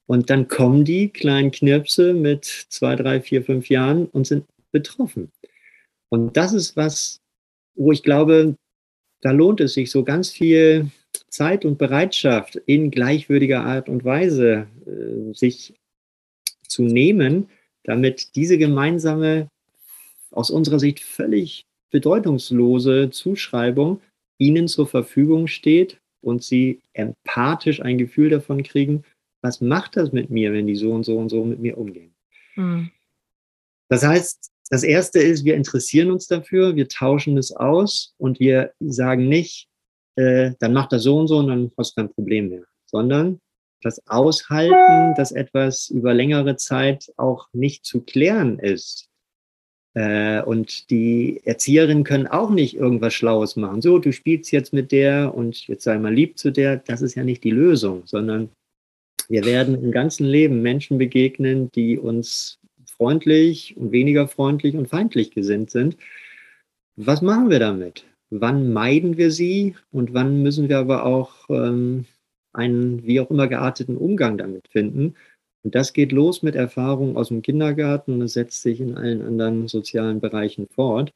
Und 0.07 0.29
dann 0.29 0.47
kommen 0.47 0.85
die 0.85 1.09
kleinen 1.09 1.51
Knirpse 1.51 2.13
mit 2.13 2.45
zwei, 2.45 2.95
drei, 2.95 3.21
vier, 3.21 3.43
fünf 3.43 3.69
Jahren 3.69 4.07
und 4.07 4.25
sind 4.25 4.45
betroffen. 4.71 5.31
Und 6.09 6.35
das 6.37 6.53
ist 6.53 6.75
was, 6.75 7.21
wo 7.75 7.91
ich 7.91 8.03
glaube, 8.03 8.55
da 9.21 9.31
lohnt 9.31 9.61
es 9.61 9.73
sich 9.73 9.91
so 9.91 10.03
ganz 10.03 10.29
viel 10.29 10.89
Zeit 11.35 11.65
und 11.65 11.77
Bereitschaft 11.77 12.55
in 12.65 12.91
gleichwürdiger 12.91 13.63
Art 13.65 13.89
und 13.89 14.05
Weise 14.05 14.67
äh, 14.85 15.33
sich 15.33 15.73
zu 16.67 16.83
nehmen, 16.83 17.49
damit 17.83 18.35
diese 18.35 18.57
gemeinsame, 18.57 19.49
aus 20.31 20.49
unserer 20.49 20.79
Sicht 20.79 20.99
völlig 20.99 21.65
bedeutungslose 21.91 23.09
Zuschreibung 23.09 24.01
ihnen 24.37 24.67
zur 24.67 24.87
Verfügung 24.87 25.47
steht 25.47 25.99
und 26.21 26.43
sie 26.43 26.81
empathisch 26.93 27.81
ein 27.81 27.97
Gefühl 27.97 28.29
davon 28.29 28.63
kriegen, 28.63 29.03
was 29.41 29.61
macht 29.61 29.95
das 29.95 30.11
mit 30.11 30.29
mir, 30.29 30.51
wenn 30.53 30.67
die 30.67 30.75
so 30.75 30.91
und 30.91 31.03
so 31.03 31.17
und 31.17 31.29
so 31.29 31.45
mit 31.45 31.59
mir 31.59 31.77
umgehen. 31.77 32.13
Mhm. 32.55 32.91
Das 33.89 34.03
heißt, 34.03 34.51
das 34.69 34.83
Erste 34.83 35.19
ist, 35.19 35.45
wir 35.45 35.55
interessieren 35.55 36.11
uns 36.11 36.27
dafür, 36.27 36.75
wir 36.75 36.87
tauschen 36.87 37.37
es 37.37 37.51
aus 37.51 38.13
und 38.17 38.39
wir 38.39 38.73
sagen 38.79 39.29
nicht, 39.29 39.67
äh, 40.15 40.51
dann 40.59 40.73
macht 40.73 40.93
er 40.93 40.99
so 40.99 41.17
und 41.17 41.27
so 41.27 41.37
und 41.37 41.47
dann 41.47 41.71
hast 41.77 41.91
du 41.91 42.01
kein 42.01 42.13
Problem 42.13 42.49
mehr. 42.49 42.63
Sondern 42.85 43.39
das 43.81 44.01
Aushalten, 44.07 45.13
dass 45.15 45.31
etwas 45.31 45.89
über 45.89 46.13
längere 46.13 46.55
Zeit 46.55 47.11
auch 47.17 47.47
nicht 47.53 47.85
zu 47.85 48.01
klären 48.01 48.59
ist. 48.59 49.07
Äh, 49.93 50.41
und 50.41 50.89
die 50.89 51.41
Erzieherinnen 51.45 52.03
können 52.03 52.27
auch 52.27 52.49
nicht 52.49 52.75
irgendwas 52.75 53.13
Schlaues 53.13 53.55
machen. 53.55 53.81
So, 53.81 53.99
du 53.99 54.11
spielst 54.11 54.51
jetzt 54.51 54.73
mit 54.73 54.91
der 54.91 55.33
und 55.35 55.67
jetzt 55.67 55.83
sei 55.83 55.97
mal 55.97 56.13
lieb 56.13 56.37
zu 56.37 56.51
der. 56.51 56.77
Das 56.77 57.01
ist 57.01 57.15
ja 57.15 57.23
nicht 57.23 57.43
die 57.43 57.51
Lösung, 57.51 58.03
sondern 58.05 58.49
wir 59.29 59.45
werden 59.45 59.81
im 59.81 59.91
ganzen 59.91 60.25
Leben 60.25 60.61
Menschen 60.61 60.97
begegnen, 60.97 61.71
die 61.71 61.97
uns 61.97 62.59
freundlich 62.97 63.75
und 63.77 63.91
weniger 63.91 64.27
freundlich 64.27 64.75
und 64.75 64.87
feindlich 64.87 65.31
gesinnt 65.31 65.71
sind. 65.71 65.97
Was 66.97 67.21
machen 67.21 67.49
wir 67.49 67.59
damit? 67.59 68.05
Wann 68.41 68.73
meiden 68.73 69.17
wir 69.17 69.31
sie 69.31 69.75
und 69.91 70.13
wann 70.13 70.41
müssen 70.41 70.69
wir 70.69 70.79
aber 70.79 71.05
auch 71.05 71.49
ähm, 71.49 72.05
einen 72.53 73.05
wie 73.05 73.19
auch 73.19 73.29
immer 73.29 73.47
gearteten 73.47 73.97
Umgang 73.97 74.37
damit 74.37 74.67
finden. 74.69 75.15
Und 75.63 75.75
das 75.75 75.93
geht 75.93 76.11
los 76.11 76.43
mit 76.43 76.55
Erfahrungen 76.55 77.17
aus 77.17 77.29
dem 77.29 77.41
Kindergarten 77.41 78.13
und 78.13 78.21
es 78.21 78.33
setzt 78.33 78.61
sich 78.61 78.79
in 78.79 78.97
allen 78.97 79.21
anderen 79.21 79.67
sozialen 79.67 80.19
Bereichen 80.19 80.67
fort. 80.67 81.11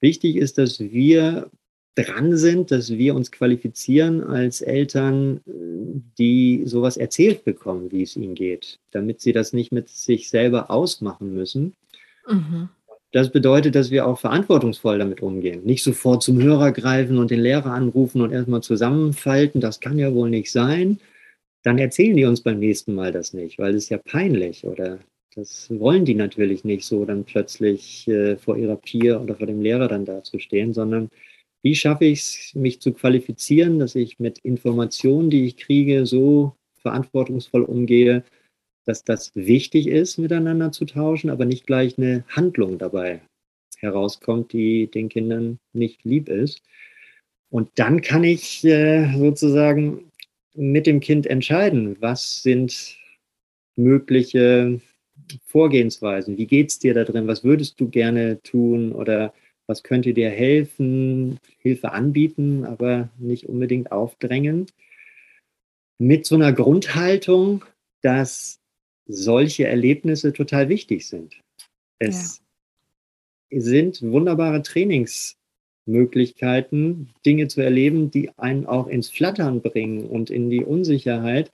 Wichtig 0.00 0.36
ist, 0.36 0.58
dass 0.58 0.80
wir 0.80 1.50
dran 1.94 2.36
sind, 2.36 2.70
dass 2.70 2.90
wir 2.90 3.14
uns 3.14 3.30
qualifizieren 3.30 4.22
als 4.22 4.62
Eltern, 4.62 5.40
die 6.18 6.62
sowas 6.64 6.96
erzählt 6.96 7.44
bekommen, 7.44 7.92
wie 7.92 8.02
es 8.02 8.16
ihnen 8.16 8.34
geht, 8.34 8.78
damit 8.92 9.20
sie 9.20 9.32
das 9.32 9.52
nicht 9.52 9.72
mit 9.72 9.90
sich 9.90 10.30
selber 10.30 10.70
ausmachen 10.70 11.34
müssen. 11.34 11.74
Mhm. 12.26 12.70
Das 13.12 13.30
bedeutet, 13.30 13.74
dass 13.74 13.90
wir 13.90 14.06
auch 14.06 14.18
verantwortungsvoll 14.18 14.98
damit 14.98 15.20
umgehen. 15.20 15.64
Nicht 15.64 15.84
sofort 15.84 16.22
zum 16.22 16.42
Hörer 16.42 16.72
greifen 16.72 17.18
und 17.18 17.30
den 17.30 17.40
Lehrer 17.40 17.72
anrufen 17.72 18.22
und 18.22 18.32
erstmal 18.32 18.62
zusammenfalten. 18.62 19.60
Das 19.60 19.80
kann 19.80 19.98
ja 19.98 20.14
wohl 20.14 20.30
nicht 20.30 20.50
sein. 20.50 20.98
Dann 21.62 21.78
erzählen 21.78 22.16
die 22.16 22.24
uns 22.24 22.40
beim 22.40 22.58
nächsten 22.58 22.94
Mal 22.94 23.12
das 23.12 23.34
nicht, 23.34 23.58
weil 23.58 23.74
es 23.74 23.90
ja 23.90 23.98
peinlich 23.98 24.66
oder 24.66 24.98
das 25.34 25.70
wollen 25.70 26.04
die 26.04 26.14
natürlich 26.14 26.64
nicht 26.64 26.84
so, 26.84 27.04
dann 27.04 27.24
plötzlich 27.24 28.06
äh, 28.08 28.36
vor 28.36 28.56
ihrer 28.56 28.76
Peer 28.76 29.20
oder 29.22 29.36
vor 29.36 29.46
dem 29.46 29.62
Lehrer 29.62 29.88
dann 29.88 30.04
dazustehen, 30.04 30.74
sondern 30.74 31.08
wie 31.62 31.74
schaffe 31.74 32.06
ich 32.06 32.20
es, 32.20 32.54
mich 32.54 32.80
zu 32.80 32.92
qualifizieren, 32.92 33.78
dass 33.78 33.94
ich 33.94 34.18
mit 34.18 34.38
Informationen, 34.40 35.30
die 35.30 35.46
ich 35.46 35.56
kriege, 35.56 36.06
so 36.06 36.56
verantwortungsvoll 36.82 37.62
umgehe, 37.62 38.24
dass 38.84 39.04
das 39.04 39.34
wichtig 39.34 39.86
ist, 39.86 40.18
miteinander 40.18 40.72
zu 40.72 40.84
tauschen, 40.84 41.30
aber 41.30 41.44
nicht 41.44 41.66
gleich 41.66 41.98
eine 41.98 42.24
Handlung 42.28 42.78
dabei 42.78 43.20
herauskommt, 43.78 44.52
die 44.52 44.88
den 44.88 45.08
Kindern 45.08 45.58
nicht 45.72 46.04
lieb 46.04 46.28
ist. 46.28 46.62
Und 47.50 47.70
dann 47.74 48.00
kann 48.00 48.24
ich 48.24 48.64
äh, 48.64 49.12
sozusagen 49.16 50.10
mit 50.54 50.86
dem 50.86 51.00
Kind 51.00 51.26
entscheiden, 51.26 51.96
was 52.00 52.42
sind 52.42 52.96
mögliche 53.76 54.80
Vorgehensweisen, 55.46 56.36
wie 56.38 56.46
geht 56.46 56.70
es 56.70 56.78
dir 56.78 56.94
da 56.94 57.04
drin, 57.04 57.26
was 57.26 57.44
würdest 57.44 57.80
du 57.80 57.88
gerne 57.88 58.40
tun 58.42 58.92
oder 58.92 59.32
was 59.66 59.82
könnte 59.82 60.12
dir 60.12 60.30
helfen, 60.30 61.38
Hilfe 61.58 61.92
anbieten, 61.92 62.64
aber 62.64 63.10
nicht 63.18 63.48
unbedingt 63.48 63.92
aufdrängen. 63.92 64.66
Mit 65.98 66.26
so 66.26 66.34
einer 66.34 66.52
Grundhaltung, 66.52 67.64
dass 68.02 68.61
solche 69.06 69.66
Erlebnisse 69.66 70.32
total 70.32 70.68
wichtig 70.68 71.06
sind. 71.06 71.40
Es 71.98 72.42
ja. 73.50 73.60
sind 73.60 74.02
wunderbare 74.02 74.62
Trainingsmöglichkeiten, 74.62 77.10
Dinge 77.24 77.48
zu 77.48 77.60
erleben, 77.60 78.10
die 78.10 78.30
einen 78.38 78.66
auch 78.66 78.86
ins 78.86 79.10
Flattern 79.10 79.62
bringen 79.62 80.06
und 80.06 80.30
in 80.30 80.50
die 80.50 80.64
Unsicherheit. 80.64 81.50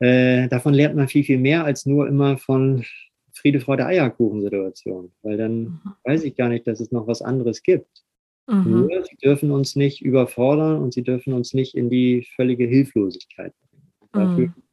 Äh, 0.00 0.48
davon 0.48 0.74
lernt 0.74 0.96
man 0.96 1.08
viel, 1.08 1.24
viel 1.24 1.38
mehr 1.38 1.64
als 1.64 1.86
nur 1.86 2.08
immer 2.08 2.36
von 2.36 2.84
Friede, 3.32 3.60
Freude, 3.60 3.86
Eierkuchen-Situation, 3.86 5.12
weil 5.22 5.36
dann 5.36 5.62
mhm. 5.62 5.80
weiß 6.04 6.24
ich 6.24 6.36
gar 6.36 6.48
nicht, 6.48 6.66
dass 6.66 6.80
es 6.80 6.90
noch 6.92 7.06
was 7.06 7.22
anderes 7.22 7.62
gibt. 7.62 8.04
Mhm. 8.46 8.70
Nur, 8.70 9.04
sie 9.04 9.16
dürfen 9.16 9.50
uns 9.50 9.76
nicht 9.76 10.02
überfordern 10.02 10.82
und 10.82 10.94
sie 10.94 11.02
dürfen 11.02 11.32
uns 11.32 11.54
nicht 11.54 11.74
in 11.74 11.88
die 11.90 12.26
völlige 12.36 12.66
Hilflosigkeit 12.66 13.54
bringen. 13.70 13.92
Dafür 14.12 14.46
mhm 14.48 14.63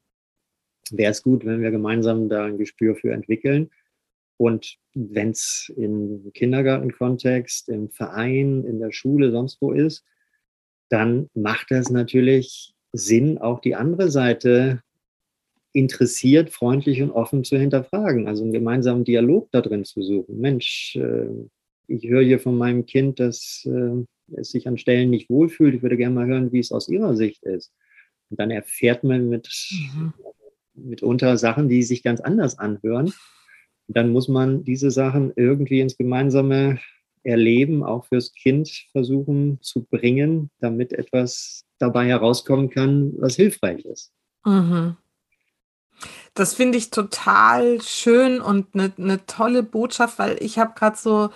wäre 0.91 1.11
es 1.11 1.23
gut, 1.23 1.45
wenn 1.45 1.61
wir 1.61 1.71
gemeinsam 1.71 2.29
da 2.29 2.45
ein 2.45 2.57
Gespür 2.57 2.95
für 2.95 3.11
entwickeln. 3.11 3.69
Und 4.37 4.77
wenn 4.95 5.29
es 5.29 5.71
im 5.75 6.31
Kindergartenkontext, 6.33 7.69
im 7.69 7.89
Verein, 7.89 8.63
in 8.65 8.79
der 8.79 8.91
Schule, 8.91 9.31
sonst 9.31 9.61
wo 9.61 9.71
ist, 9.71 10.03
dann 10.89 11.29
macht 11.33 11.71
es 11.71 11.89
natürlich 11.89 12.73
Sinn, 12.91 13.37
auch 13.37 13.59
die 13.59 13.75
andere 13.75 14.09
Seite 14.09 14.81
interessiert, 15.73 16.49
freundlich 16.49 17.01
und 17.01 17.11
offen 17.11 17.43
zu 17.43 17.57
hinterfragen. 17.57 18.27
Also 18.27 18.43
einen 18.43 18.51
gemeinsamen 18.51 19.03
Dialog 19.03 19.49
da 19.51 19.61
drin 19.61 19.85
zu 19.85 20.01
suchen. 20.01 20.39
Mensch, 20.39 20.95
äh, 20.95 21.29
ich 21.87 22.09
höre 22.09 22.23
hier 22.23 22.39
von 22.39 22.57
meinem 22.57 22.85
Kind, 22.85 23.19
dass 23.19 23.65
äh, 23.65 24.05
es 24.35 24.51
sich 24.51 24.67
an 24.67 24.77
Stellen 24.77 25.11
nicht 25.11 25.29
wohlfühlt. 25.29 25.75
Ich 25.75 25.81
würde 25.83 25.97
gerne 25.97 26.15
mal 26.15 26.27
hören, 26.27 26.51
wie 26.51 26.59
es 26.59 26.71
aus 26.71 26.89
Ihrer 26.89 27.15
Sicht 27.15 27.43
ist. 27.43 27.71
Und 28.29 28.39
dann 28.39 28.49
erfährt 28.49 29.03
man 29.03 29.29
mit 29.29 29.47
mhm 29.71 30.13
mitunter 30.83 31.37
Sachen, 31.37 31.69
die 31.69 31.83
sich 31.83 32.03
ganz 32.03 32.21
anders 32.21 32.59
anhören. 32.59 33.13
Dann 33.87 34.11
muss 34.11 34.27
man 34.27 34.63
diese 34.63 34.91
Sachen 34.91 35.33
irgendwie 35.35 35.81
ins 35.81 35.97
gemeinsame 35.97 36.79
Erleben, 37.23 37.83
auch 37.83 38.05
fürs 38.05 38.33
Kind 38.33 38.69
versuchen 38.91 39.59
zu 39.61 39.83
bringen, 39.83 40.49
damit 40.59 40.93
etwas 40.93 41.65
dabei 41.77 42.07
herauskommen 42.07 42.69
kann, 42.69 43.13
was 43.17 43.35
hilfreich 43.35 43.85
ist. 43.85 44.11
Mhm. 44.45 44.97
Das 46.33 46.55
finde 46.55 46.77
ich 46.77 46.89
total 46.89 47.81
schön 47.81 48.41
und 48.41 48.73
eine 48.73 48.91
ne 48.97 49.25
tolle 49.25 49.63
Botschaft, 49.63 50.17
weil 50.17 50.37
ich 50.41 50.57
habe 50.57 50.73
gerade 50.75 50.97
so 50.97 51.29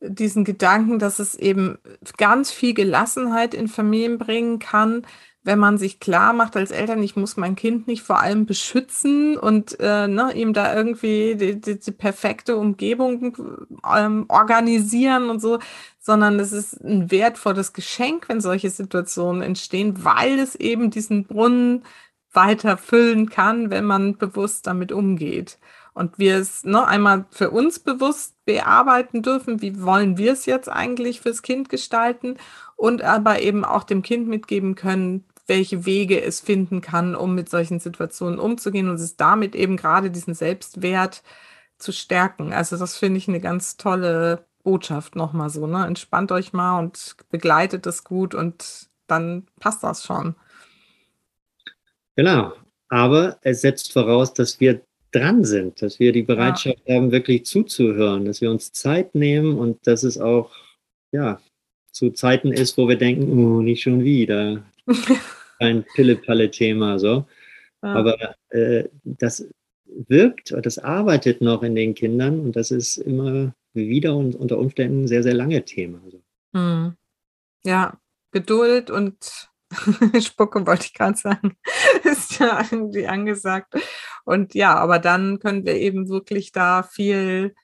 diesen 0.00 0.44
Gedanken, 0.44 0.98
dass 0.98 1.18
es 1.18 1.34
eben 1.34 1.78
ganz 2.16 2.50
viel 2.50 2.74
Gelassenheit 2.74 3.54
in 3.54 3.68
Familien 3.68 4.18
bringen 4.18 4.58
kann, 4.58 5.06
wenn 5.42 5.58
man 5.58 5.78
sich 5.78 6.00
klar 6.00 6.32
macht 6.34 6.56
als 6.56 6.70
Eltern, 6.70 7.02
ich 7.02 7.16
muss 7.16 7.36
mein 7.38 7.56
Kind 7.56 7.86
nicht 7.86 8.02
vor 8.02 8.20
allem 8.20 8.44
beschützen 8.44 9.38
und 9.38 9.78
äh, 9.80 10.06
ne, 10.06 10.32
ihm 10.34 10.52
da 10.52 10.74
irgendwie 10.74 11.34
die, 11.34 11.58
die, 11.58 11.78
die 11.78 11.92
perfekte 11.92 12.56
Umgebung 12.56 13.36
ähm, 13.96 14.26
organisieren 14.28 15.30
und 15.30 15.40
so, 15.40 15.58
sondern 15.98 16.38
es 16.40 16.52
ist 16.52 16.80
ein 16.84 17.10
wertvolles 17.10 17.72
Geschenk, 17.72 18.28
wenn 18.28 18.40
solche 18.42 18.68
Situationen 18.70 19.42
entstehen, 19.42 20.04
weil 20.04 20.38
es 20.38 20.56
eben 20.56 20.90
diesen 20.90 21.24
Brunnen 21.24 21.84
weiter 22.32 22.76
füllen 22.76 23.30
kann, 23.30 23.70
wenn 23.70 23.84
man 23.84 24.16
bewusst 24.18 24.66
damit 24.66 24.92
umgeht. 24.92 25.58
Und 25.92 26.18
wir 26.18 26.36
es 26.36 26.64
noch 26.64 26.86
einmal 26.86 27.24
für 27.30 27.50
uns 27.50 27.78
bewusst 27.80 28.34
bearbeiten 28.44 29.22
dürfen, 29.22 29.60
wie 29.60 29.82
wollen 29.82 30.16
wir 30.18 30.32
es 30.32 30.46
jetzt 30.46 30.68
eigentlich 30.68 31.20
fürs 31.20 31.42
Kind 31.42 31.68
gestalten 31.68 32.36
und 32.76 33.02
aber 33.02 33.40
eben 33.40 33.64
auch 33.64 33.84
dem 33.84 34.02
Kind 34.02 34.28
mitgeben 34.28 34.74
können, 34.76 35.24
welche 35.50 35.84
Wege 35.84 36.22
es 36.22 36.40
finden 36.40 36.80
kann, 36.80 37.16
um 37.16 37.34
mit 37.34 37.50
solchen 37.50 37.80
Situationen 37.80 38.38
umzugehen 38.38 38.88
und 38.88 38.94
es 38.94 39.16
damit 39.16 39.54
eben 39.56 39.76
gerade 39.76 40.10
diesen 40.10 40.32
Selbstwert 40.32 41.22
zu 41.76 41.92
stärken. 41.92 42.52
Also 42.52 42.78
das 42.78 42.96
finde 42.96 43.18
ich 43.18 43.26
eine 43.26 43.40
ganz 43.40 43.76
tolle 43.76 44.46
Botschaft 44.62 45.16
nochmal 45.16 45.50
so. 45.50 45.66
Ne? 45.66 45.84
Entspannt 45.84 46.30
euch 46.30 46.52
mal 46.52 46.78
und 46.78 47.16
begleitet 47.30 47.84
es 47.86 48.04
gut 48.04 48.34
und 48.34 48.88
dann 49.08 49.46
passt 49.58 49.82
das 49.82 50.04
schon. 50.04 50.36
Genau. 52.14 52.52
Aber 52.88 53.38
es 53.42 53.60
setzt 53.60 53.92
voraus, 53.92 54.32
dass 54.32 54.60
wir 54.60 54.82
dran 55.10 55.44
sind, 55.44 55.82
dass 55.82 55.98
wir 55.98 56.12
die 56.12 56.22
Bereitschaft 56.22 56.82
ja. 56.84 56.94
haben, 56.94 57.10
wirklich 57.10 57.44
zuzuhören, 57.44 58.24
dass 58.24 58.40
wir 58.40 58.52
uns 58.52 58.70
Zeit 58.72 59.16
nehmen 59.16 59.58
und 59.58 59.84
dass 59.86 60.04
es 60.04 60.16
auch, 60.18 60.52
ja, 61.10 61.40
zu 61.90 62.10
Zeiten 62.10 62.52
ist, 62.52 62.78
wo 62.78 62.88
wir 62.88 62.96
denken, 62.96 63.32
oh, 63.32 63.60
nicht 63.60 63.82
schon 63.82 64.04
wieder. 64.04 64.62
Ein 65.60 65.84
Pille-Palle-Thema, 65.94 66.98
so. 66.98 67.26
Ja. 67.82 67.94
Aber 67.94 68.34
äh, 68.50 68.88
das 69.04 69.46
wirkt, 69.86 70.54
das 70.62 70.78
arbeitet 70.78 71.40
noch 71.40 71.62
in 71.62 71.74
den 71.74 71.94
Kindern 71.94 72.40
und 72.40 72.56
das 72.56 72.70
ist 72.70 72.96
immer 72.96 73.54
wieder 73.72 74.16
und 74.16 74.34
unter 74.34 74.58
Umständen 74.58 75.04
ein 75.04 75.08
sehr, 75.08 75.22
sehr 75.22 75.34
lange 75.34 75.64
Thema. 75.64 76.00
So. 76.10 76.22
Hm. 76.54 76.96
Ja, 77.64 77.98
Geduld 78.32 78.90
und 78.90 79.50
Spucke 80.20 80.66
wollte 80.66 80.86
ich 80.86 80.94
gerade 80.94 81.16
sagen, 81.16 81.56
ist 82.04 82.38
ja 82.38 82.64
irgendwie 82.70 83.06
angesagt. 83.06 83.74
Und 84.24 84.54
ja, 84.54 84.74
aber 84.74 84.98
dann 84.98 85.38
können 85.38 85.64
wir 85.64 85.76
eben 85.76 86.08
wirklich 86.08 86.52
da 86.52 86.82
viel 86.82 87.54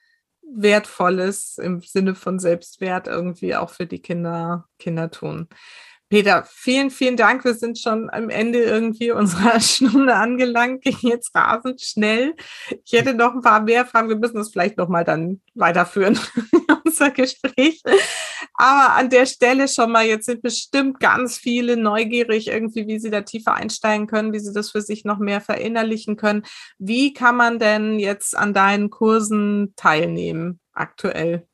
Wertvolles 0.42 1.58
im 1.58 1.80
Sinne 1.80 2.14
von 2.14 2.38
Selbstwert 2.38 3.08
irgendwie 3.08 3.56
auch 3.56 3.70
für 3.70 3.86
die 3.86 4.00
Kinder, 4.00 4.68
Kinder 4.78 5.10
tun. 5.10 5.48
Peter, 6.08 6.46
vielen, 6.48 6.90
vielen 6.90 7.16
Dank. 7.16 7.44
Wir 7.44 7.54
sind 7.54 7.80
schon 7.80 8.08
am 8.10 8.30
Ende 8.30 8.62
irgendwie 8.62 9.10
unserer 9.10 9.58
Stunde 9.60 10.14
angelangt, 10.14 10.82
ging 10.82 10.96
jetzt 11.02 11.34
rasend 11.34 11.80
schnell. 11.80 12.34
Ich 12.84 12.92
hätte 12.92 13.12
noch 13.12 13.34
ein 13.34 13.42
paar 13.42 13.62
mehr 13.62 13.84
Fragen. 13.84 14.08
Wir 14.08 14.16
müssen 14.16 14.36
das 14.36 14.50
vielleicht 14.50 14.76
noch 14.76 14.88
mal 14.88 15.04
dann 15.04 15.40
weiterführen, 15.54 16.16
unser 16.84 17.10
Gespräch. 17.10 17.82
Aber 18.54 18.94
an 18.94 19.10
der 19.10 19.26
Stelle 19.26 19.66
schon 19.66 19.90
mal, 19.90 20.06
jetzt 20.06 20.26
sind 20.26 20.42
bestimmt 20.42 21.00
ganz 21.00 21.38
viele 21.38 21.76
neugierig 21.76 22.46
irgendwie, 22.46 22.86
wie 22.86 23.00
sie 23.00 23.10
da 23.10 23.22
tiefer 23.22 23.54
einsteigen 23.54 24.06
können, 24.06 24.32
wie 24.32 24.38
sie 24.38 24.52
das 24.52 24.70
für 24.70 24.82
sich 24.82 25.04
noch 25.04 25.18
mehr 25.18 25.40
verinnerlichen 25.40 26.16
können. 26.16 26.44
Wie 26.78 27.14
kann 27.14 27.36
man 27.36 27.58
denn 27.58 27.98
jetzt 27.98 28.36
an 28.36 28.54
deinen 28.54 28.90
Kursen 28.90 29.74
teilnehmen 29.74 30.60
aktuell? 30.72 31.48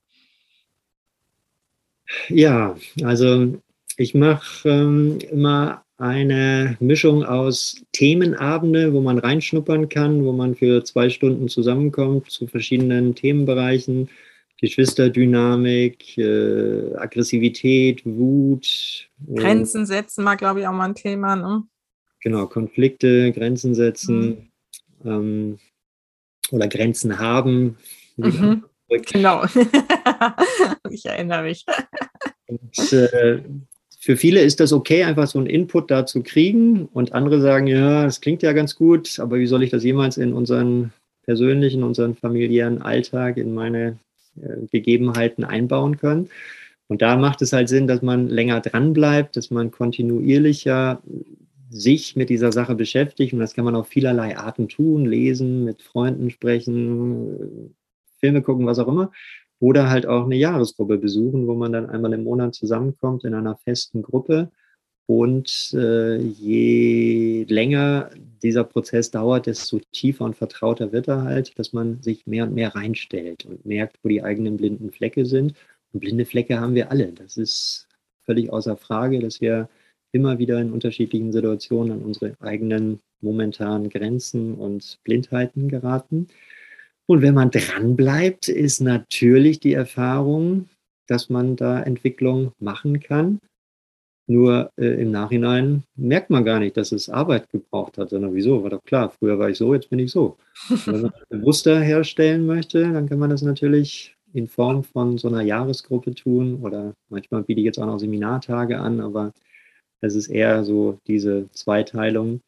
Ja, 2.28 2.76
also 3.02 3.58
ich 4.02 4.14
mache 4.14 4.68
ähm, 4.68 5.18
immer 5.30 5.84
eine 5.96 6.76
Mischung 6.80 7.24
aus 7.24 7.76
Themenabende, 7.92 8.92
wo 8.92 9.00
man 9.00 9.18
reinschnuppern 9.18 9.88
kann, 9.88 10.24
wo 10.24 10.32
man 10.32 10.56
für 10.56 10.82
zwei 10.84 11.08
Stunden 11.08 11.48
zusammenkommt 11.48 12.30
zu 12.30 12.48
verschiedenen 12.48 13.14
Themenbereichen. 13.14 14.10
Geschwisterdynamik, 14.58 16.18
äh, 16.18 16.94
Aggressivität, 16.96 18.02
Wut. 18.04 19.08
Grenzen 19.34 19.86
setzen 19.86 20.24
war, 20.24 20.36
glaube 20.36 20.60
ich, 20.60 20.66
auch 20.66 20.72
mal 20.72 20.86
ein 20.86 20.94
Thema. 20.94 21.34
Ne? 21.36 21.64
Genau, 22.20 22.46
Konflikte, 22.46 23.32
Grenzen 23.32 23.74
setzen 23.74 24.50
mhm. 25.02 25.10
ähm, 25.10 25.58
oder 26.50 26.68
Grenzen 26.68 27.18
haben. 27.18 27.76
Mhm. 28.16 28.64
Genau. 28.88 29.44
ich 30.90 31.06
erinnere 31.06 31.42
mich. 31.42 31.64
Und, 32.46 32.92
äh, 32.92 33.42
für 34.02 34.16
viele 34.16 34.40
ist 34.40 34.58
das 34.58 34.72
okay, 34.72 35.04
einfach 35.04 35.28
so 35.28 35.38
einen 35.38 35.46
Input 35.46 35.88
da 35.88 36.04
zu 36.04 36.24
kriegen. 36.24 36.86
Und 36.86 37.12
andere 37.12 37.40
sagen, 37.40 37.68
ja, 37.68 38.02
das 38.02 38.20
klingt 38.20 38.42
ja 38.42 38.52
ganz 38.52 38.74
gut, 38.74 39.20
aber 39.20 39.38
wie 39.38 39.46
soll 39.46 39.62
ich 39.62 39.70
das 39.70 39.84
jemals 39.84 40.16
in 40.16 40.32
unseren 40.32 40.92
persönlichen, 41.24 41.84
unseren 41.84 42.16
familiären 42.16 42.82
Alltag, 42.82 43.36
in 43.36 43.54
meine 43.54 44.00
äh, 44.42 44.66
Gegebenheiten 44.72 45.44
einbauen 45.44 45.98
können? 45.98 46.30
Und 46.88 47.00
da 47.00 47.16
macht 47.16 47.42
es 47.42 47.52
halt 47.52 47.68
Sinn, 47.68 47.86
dass 47.86 48.02
man 48.02 48.26
länger 48.26 48.60
dran 48.60 48.92
bleibt, 48.92 49.36
dass 49.36 49.52
man 49.52 49.70
kontinuierlicher 49.70 51.00
sich 51.70 52.16
mit 52.16 52.28
dieser 52.28 52.50
Sache 52.50 52.74
beschäftigt. 52.74 53.32
Und 53.32 53.38
das 53.38 53.54
kann 53.54 53.64
man 53.64 53.76
auf 53.76 53.86
vielerlei 53.86 54.36
Arten 54.36 54.68
tun, 54.68 55.06
lesen, 55.06 55.64
mit 55.64 55.80
Freunden 55.80 56.30
sprechen, 56.30 57.72
Filme 58.18 58.42
gucken, 58.42 58.66
was 58.66 58.80
auch 58.80 58.88
immer 58.88 59.12
oder 59.62 59.88
halt 59.88 60.06
auch 60.06 60.24
eine 60.24 60.34
Jahresgruppe 60.34 60.98
besuchen, 60.98 61.46
wo 61.46 61.54
man 61.54 61.72
dann 61.72 61.88
einmal 61.88 62.12
im 62.14 62.24
Monat 62.24 62.52
zusammenkommt 62.52 63.22
in 63.22 63.32
einer 63.32 63.56
festen 63.56 64.02
Gruppe. 64.02 64.50
Und 65.06 65.72
äh, 65.74 66.16
je 66.16 67.44
länger 67.48 68.10
dieser 68.42 68.64
Prozess 68.64 69.12
dauert, 69.12 69.46
desto 69.46 69.78
tiefer 69.92 70.24
und 70.24 70.34
vertrauter 70.34 70.90
wird 70.90 71.06
er 71.06 71.22
halt, 71.22 71.56
dass 71.60 71.72
man 71.72 72.02
sich 72.02 72.26
mehr 72.26 72.42
und 72.42 72.54
mehr 72.54 72.74
reinstellt 72.74 73.46
und 73.46 73.64
merkt, 73.64 74.00
wo 74.02 74.08
die 74.08 74.24
eigenen 74.24 74.56
blinden 74.56 74.90
Flecke 74.90 75.26
sind. 75.26 75.54
Und 75.92 76.00
blinde 76.00 76.24
Flecke 76.24 76.58
haben 76.58 76.74
wir 76.74 76.90
alle. 76.90 77.12
Das 77.12 77.36
ist 77.36 77.86
völlig 78.24 78.52
außer 78.52 78.76
Frage, 78.76 79.20
dass 79.20 79.40
wir 79.40 79.68
immer 80.10 80.40
wieder 80.40 80.60
in 80.60 80.72
unterschiedlichen 80.72 81.30
Situationen 81.30 81.92
an 81.92 82.02
unsere 82.02 82.34
eigenen 82.40 82.98
momentanen 83.20 83.90
Grenzen 83.90 84.54
und 84.54 84.98
Blindheiten 85.04 85.68
geraten. 85.68 86.26
Und 87.12 87.20
wenn 87.20 87.34
man 87.34 87.50
dranbleibt, 87.50 88.48
ist 88.48 88.80
natürlich 88.80 89.60
die 89.60 89.74
Erfahrung, 89.74 90.70
dass 91.06 91.28
man 91.28 91.56
da 91.56 91.82
Entwicklung 91.82 92.52
machen 92.58 93.00
kann. 93.00 93.38
Nur 94.26 94.70
äh, 94.80 95.02
im 95.02 95.10
Nachhinein 95.10 95.82
merkt 95.94 96.30
man 96.30 96.42
gar 96.42 96.58
nicht, 96.58 96.74
dass 96.78 96.90
es 96.90 97.10
Arbeit 97.10 97.50
gebraucht 97.50 97.98
hat, 97.98 98.08
sondern 98.08 98.34
wieso? 98.34 98.62
War 98.62 98.70
doch 98.70 98.82
klar, 98.84 99.10
früher 99.10 99.38
war 99.38 99.50
ich 99.50 99.58
so, 99.58 99.74
jetzt 99.74 99.90
bin 99.90 99.98
ich 99.98 100.10
so. 100.10 100.38
wenn 100.86 101.02
man 101.02 101.12
bewusster 101.28 101.82
herstellen 101.82 102.46
möchte, 102.46 102.80
dann 102.90 103.06
kann 103.10 103.18
man 103.18 103.28
das 103.28 103.42
natürlich 103.42 104.16
in 104.32 104.48
Form 104.48 104.82
von 104.82 105.18
so 105.18 105.28
einer 105.28 105.42
Jahresgruppe 105.42 106.14
tun 106.14 106.60
oder 106.62 106.94
manchmal 107.10 107.42
biete 107.42 107.60
ich 107.60 107.66
jetzt 107.66 107.78
auch 107.78 107.84
noch 107.84 107.98
Seminartage 107.98 108.78
an, 108.78 109.02
aber 109.02 109.34
es 110.00 110.14
ist 110.14 110.28
eher 110.28 110.64
so 110.64 110.96
diese 111.06 111.50
Zweiteilung 111.50 112.40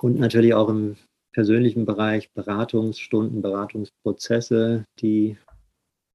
und 0.00 0.18
natürlich 0.18 0.54
auch 0.54 0.70
im 0.70 0.96
persönlichen 1.38 1.86
Bereich 1.86 2.32
Beratungsstunden, 2.32 3.42
Beratungsprozesse, 3.42 4.84
die 4.98 5.36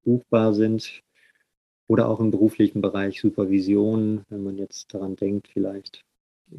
buchbar 0.03 0.53
sind 0.53 1.01
oder 1.87 2.09
auch 2.09 2.19
im 2.19 2.29
beruflichen 2.29 2.81
Bereich 2.81 3.21
Supervision, 3.21 4.25
wenn 4.27 4.43
man 4.43 4.57
jetzt 4.57 4.93
daran 4.93 5.15
denkt, 5.15 5.47
vielleicht 5.47 6.03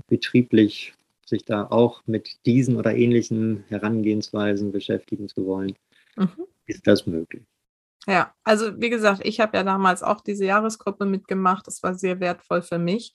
betrieblich 0.07 0.95
sich 1.27 1.45
da 1.45 1.67
auch 1.67 2.01
mit 2.07 2.39
diesen 2.47 2.77
oder 2.77 2.95
ähnlichen 2.95 3.65
Herangehensweisen 3.69 4.73
beschäftigen 4.73 5.29
zu 5.29 5.45
wollen, 5.45 5.75
mhm. 6.17 6.47
ist 6.65 6.87
das 6.87 7.07
möglich. 7.07 7.43
Ja, 8.07 8.33
also 8.45 8.81
wie 8.81 8.89
gesagt, 8.89 9.21
ich 9.27 9.41
habe 9.41 9.59
ja 9.59 9.63
damals 9.63 10.03
auch 10.03 10.23
diese 10.23 10.47
Jahresgruppe 10.47 11.05
mitgemacht. 11.05 11.67
Das 11.67 11.83
war 11.83 11.93
sehr 11.93 12.19
wertvoll 12.19 12.63
für 12.63 12.79
mich. 12.79 13.13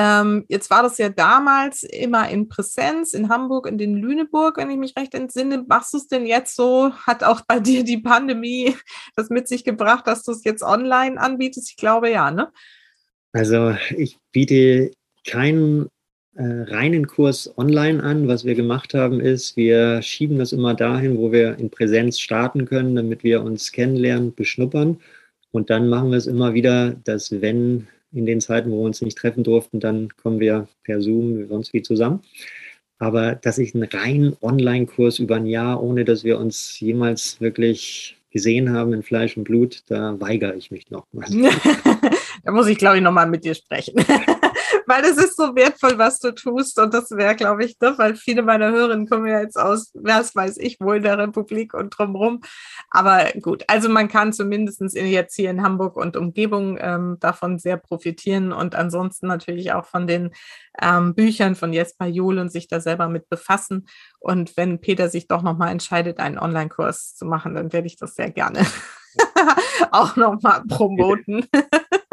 Ähm, 0.00 0.44
jetzt 0.46 0.70
war 0.70 0.84
das 0.84 0.96
ja 0.98 1.08
damals 1.08 1.82
immer 1.82 2.30
in 2.30 2.48
Präsenz 2.48 3.14
in 3.14 3.28
Hamburg, 3.28 3.66
in 3.66 3.78
den 3.78 3.96
Lüneburg, 3.96 4.56
wenn 4.56 4.70
ich 4.70 4.76
mich 4.76 4.96
recht 4.96 5.12
entsinne. 5.12 5.64
Machst 5.66 5.92
du 5.92 5.96
es 5.96 6.06
denn 6.06 6.24
jetzt 6.24 6.54
so? 6.54 6.92
Hat 7.04 7.24
auch 7.24 7.40
bei 7.40 7.58
dir 7.58 7.82
die 7.82 7.98
Pandemie 7.98 8.76
das 9.16 9.28
mit 9.28 9.48
sich 9.48 9.64
gebracht, 9.64 10.06
dass 10.06 10.22
du 10.22 10.30
es 10.30 10.44
jetzt 10.44 10.62
online 10.62 11.20
anbietest? 11.20 11.70
Ich 11.70 11.76
glaube 11.76 12.10
ja, 12.10 12.30
ne? 12.30 12.52
Also 13.32 13.74
ich 13.96 14.18
biete 14.30 14.92
keinen 15.26 15.88
äh, 16.36 16.44
reinen 16.44 17.08
Kurs 17.08 17.52
online 17.58 18.00
an. 18.00 18.28
Was 18.28 18.44
wir 18.44 18.54
gemacht 18.54 18.94
haben, 18.94 19.18
ist, 19.18 19.56
wir 19.56 20.00
schieben 20.02 20.38
das 20.38 20.52
immer 20.52 20.74
dahin, 20.74 21.18
wo 21.18 21.32
wir 21.32 21.58
in 21.58 21.70
Präsenz 21.70 22.20
starten 22.20 22.66
können, 22.66 22.94
damit 22.94 23.24
wir 23.24 23.42
uns 23.42 23.72
kennenlernen, 23.72 24.32
beschnuppern. 24.32 25.00
Und 25.50 25.70
dann 25.70 25.88
machen 25.88 26.12
wir 26.12 26.18
es 26.18 26.28
immer 26.28 26.54
wieder, 26.54 26.92
dass 27.02 27.40
wenn 27.40 27.88
in 28.12 28.26
den 28.26 28.40
Zeiten, 28.40 28.70
wo 28.70 28.78
wir 28.78 28.86
uns 28.86 29.02
nicht 29.02 29.18
treffen 29.18 29.44
durften, 29.44 29.80
dann 29.80 30.08
kommen 30.16 30.40
wir 30.40 30.68
per 30.84 31.00
Zoom 31.00 31.46
sonst 31.48 31.72
wie 31.72 31.82
zusammen. 31.82 32.20
Aber 32.98 33.34
dass 33.34 33.58
ich 33.58 33.74
einen 33.74 33.84
reinen 33.84 34.36
Online-Kurs 34.40 35.18
über 35.20 35.36
ein 35.36 35.46
Jahr, 35.46 35.82
ohne 35.82 36.04
dass 36.04 36.24
wir 36.24 36.38
uns 36.38 36.80
jemals 36.80 37.40
wirklich 37.40 38.16
gesehen 38.30 38.72
haben 38.72 38.92
in 38.92 39.02
Fleisch 39.02 39.36
und 39.36 39.44
Blut, 39.44 39.82
da 39.86 40.20
weigere 40.20 40.54
ich 40.54 40.70
mich 40.70 40.90
noch 40.90 41.06
mal. 41.12 41.26
da 42.44 42.52
muss 42.52 42.66
ich, 42.66 42.78
glaube 42.78 42.96
ich, 42.96 43.02
noch 43.02 43.12
mal 43.12 43.26
mit 43.26 43.44
dir 43.44 43.54
sprechen. 43.54 43.94
weil 44.88 45.04
es 45.04 45.18
ist 45.18 45.36
so 45.36 45.54
wertvoll, 45.54 45.98
was 45.98 46.18
du 46.18 46.34
tust. 46.34 46.78
Und 46.78 46.94
das 46.94 47.10
wäre, 47.10 47.36
glaube 47.36 47.64
ich, 47.64 47.78
ne, 47.80 47.94
weil 47.96 48.16
viele 48.16 48.42
meiner 48.42 48.70
Hörerinnen 48.70 49.08
kommen 49.08 49.26
ja 49.26 49.40
jetzt 49.40 49.58
aus, 49.58 49.90
was 49.94 50.34
weiß 50.34 50.56
ich, 50.58 50.80
wohl 50.80 51.00
der 51.00 51.18
Republik 51.18 51.74
und 51.74 51.90
drumherum. 51.90 52.40
Aber 52.90 53.26
gut, 53.40 53.64
also 53.68 53.88
man 53.88 54.08
kann 54.08 54.32
zumindest 54.32 54.80
jetzt 54.94 55.36
hier 55.36 55.50
in 55.50 55.62
Hamburg 55.62 55.96
und 55.96 56.16
Umgebung 56.16 56.78
ähm, 56.80 57.18
davon 57.20 57.58
sehr 57.58 57.76
profitieren 57.76 58.52
und 58.52 58.74
ansonsten 58.74 59.26
natürlich 59.26 59.72
auch 59.72 59.84
von 59.84 60.06
den 60.06 60.30
ähm, 60.80 61.14
Büchern 61.14 61.54
von 61.54 61.72
Jesper 61.72 62.06
Juhl 62.06 62.38
und 62.38 62.50
sich 62.50 62.68
da 62.68 62.80
selber 62.80 63.08
mit 63.08 63.28
befassen. 63.28 63.86
Und 64.20 64.56
wenn 64.56 64.80
Peter 64.80 65.08
sich 65.08 65.28
doch 65.28 65.42
nochmal 65.42 65.70
entscheidet, 65.70 66.18
einen 66.18 66.38
Online-Kurs 66.38 67.14
zu 67.14 67.26
machen, 67.26 67.54
dann 67.54 67.72
werde 67.72 67.86
ich 67.86 67.96
das 67.96 68.14
sehr 68.14 68.30
gerne 68.30 68.66
auch 69.90 70.16
nochmal 70.16 70.62
promoten. 70.68 71.46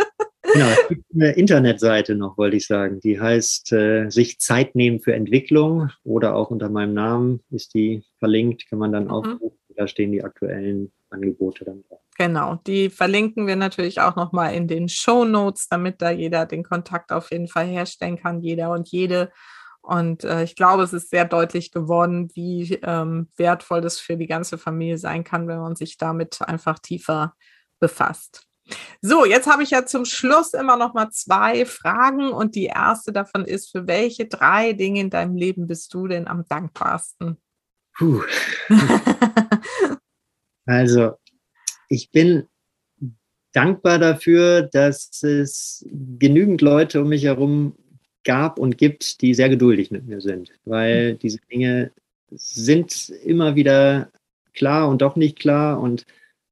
Genau, 0.56 0.69
es 0.69 0.88
gibt 0.88 1.03
eine 1.14 1.32
Internetseite 1.32 2.15
noch, 2.15 2.38
wollte 2.38 2.56
ich 2.56 2.65
sagen. 2.65 3.02
Die 3.02 3.19
heißt 3.19 3.73
äh, 3.73 4.10
sich 4.10 4.40
Zeit 4.40 4.73
nehmen 4.73 5.02
für 5.02 5.14
Entwicklung 5.14 5.90
oder 6.06 6.36
auch 6.36 6.49
unter 6.49 6.69
meinem 6.69 6.94
Namen 6.94 7.41
ist 7.52 7.73
die 7.73 8.03
verlinkt, 8.19 8.69
kann 8.69 8.80
man 8.80 8.94
dann 8.94 9.06
mhm. 9.06 9.11
aufrufen. 9.11 9.60
Da 9.76 9.88
stehen 9.90 10.14
die 10.14 10.23
aktuellen 10.23 10.94
Angebote 11.10 11.65
dann 11.65 11.84
drauf. 11.84 11.99
Genau, 12.18 12.56
die 12.65 12.90
verlinken 12.90 13.48
wir 13.48 13.57
natürlich 13.57 13.99
auch 13.99 14.15
nochmal 14.15 14.56
in 14.56 14.69
den 14.69 14.88
Show 14.88 15.26
Notes, 15.26 15.68
damit 15.68 16.02
da 16.02 16.11
jeder 16.11 16.45
den 16.45 16.64
Kontakt 16.64 17.11
auf 17.11 17.32
jeden 17.32 17.49
Fall 17.49 17.65
herstellen 17.65 18.18
kann, 18.18 18.40
jeder 18.40 18.72
und 18.72 18.88
jede. 18.88 19.34
Und 19.82 20.23
äh, 20.23 20.44
ich 20.44 20.56
glaube, 20.56 20.84
es 20.84 20.94
ist 20.94 21.10
sehr 21.10 21.26
deutlich 21.26 21.73
geworden, 21.73 22.30
wie 22.34 22.80
ähm, 22.82 23.27
wertvoll 23.36 23.82
das 23.82 23.99
für 23.99 24.15
die 24.15 24.27
ganze 24.27 24.57
Familie 24.57 24.98
sein 24.98 25.26
kann, 25.26 25.49
wenn 25.49 25.60
man 25.60 25.76
sich 25.76 25.98
damit 25.98 26.41
einfach 26.41 26.80
tiefer 26.80 27.34
befasst. 27.82 28.48
So, 29.02 29.26
jetzt 29.26 29.48
habe 29.48 29.64
ich 29.64 29.70
ja 29.70 29.86
zum 29.86 30.06
Schluss 30.06 30.54
immer 30.54 30.78
noch 30.78 30.94
mal 30.94 31.12
zwei 31.12 31.66
Fragen 31.66 32.32
und 32.32 32.56
die 32.56 32.66
erste 32.66 33.12
davon 33.12 33.46
ist, 33.46 33.72
für 33.72 33.88
welche 33.88 34.26
drei 34.26 34.74
Dinge 34.74 35.02
in 35.02 35.10
deinem 35.10 35.36
Leben 35.36 35.68
bist 35.68 35.94
du 35.94 36.08
denn 36.08 36.28
am 36.28 36.46
dankbarsten? 36.48 37.38
Puh. 37.98 38.24
also, 40.66 41.14
ich 41.90 42.12
bin 42.12 42.48
dankbar 43.54 44.00
dafür, 44.00 44.64
dass 44.64 45.24
es 45.24 45.86
genügend 45.92 46.62
Leute 46.62 47.02
um 47.02 47.10
mich 47.10 47.24
herum 47.24 47.76
gab 48.24 48.60
und 48.60 48.78
gibt, 48.78 49.22
die 49.22 49.34
sehr 49.34 49.50
geduldig 49.50 49.92
mit 49.92 50.08
mir 50.08 50.20
sind, 50.20 50.52
weil 50.66 51.14
mhm. 51.14 51.20
diese 51.20 51.40
Dinge 51.52 51.92
sind 52.32 53.10
immer 53.24 53.56
wieder 53.56 54.12
klar 54.54 54.90
und 54.90 55.02
doch 55.02 55.16
nicht 55.16 55.38
klar 55.38 55.80
und 55.80 56.06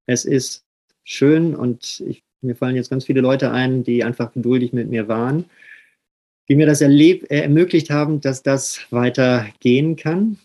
es 0.06 0.24
ist 0.24 0.64
schön 1.04 1.56
und 1.56 2.02
ich, 2.08 2.24
mir 2.42 2.56
fallen 2.56 2.76
jetzt 2.76 2.90
ganz 2.90 3.06
viele 3.06 3.22
Leute 3.22 3.52
ein, 3.52 3.84
die 3.84 4.04
einfach 4.04 4.32
geduldig 4.34 4.74
mit 4.74 4.90
mir 4.90 5.08
waren, 5.08 5.46
die 6.50 6.56
mir 6.56 6.66
das 6.66 6.82
erleb, 6.82 7.30
äh, 7.32 7.42
ermöglicht 7.42 7.90
haben, 7.90 8.22
dass 8.22 8.44
das 8.44 8.82
weitergehen 8.90 9.96
kann. 9.96 10.40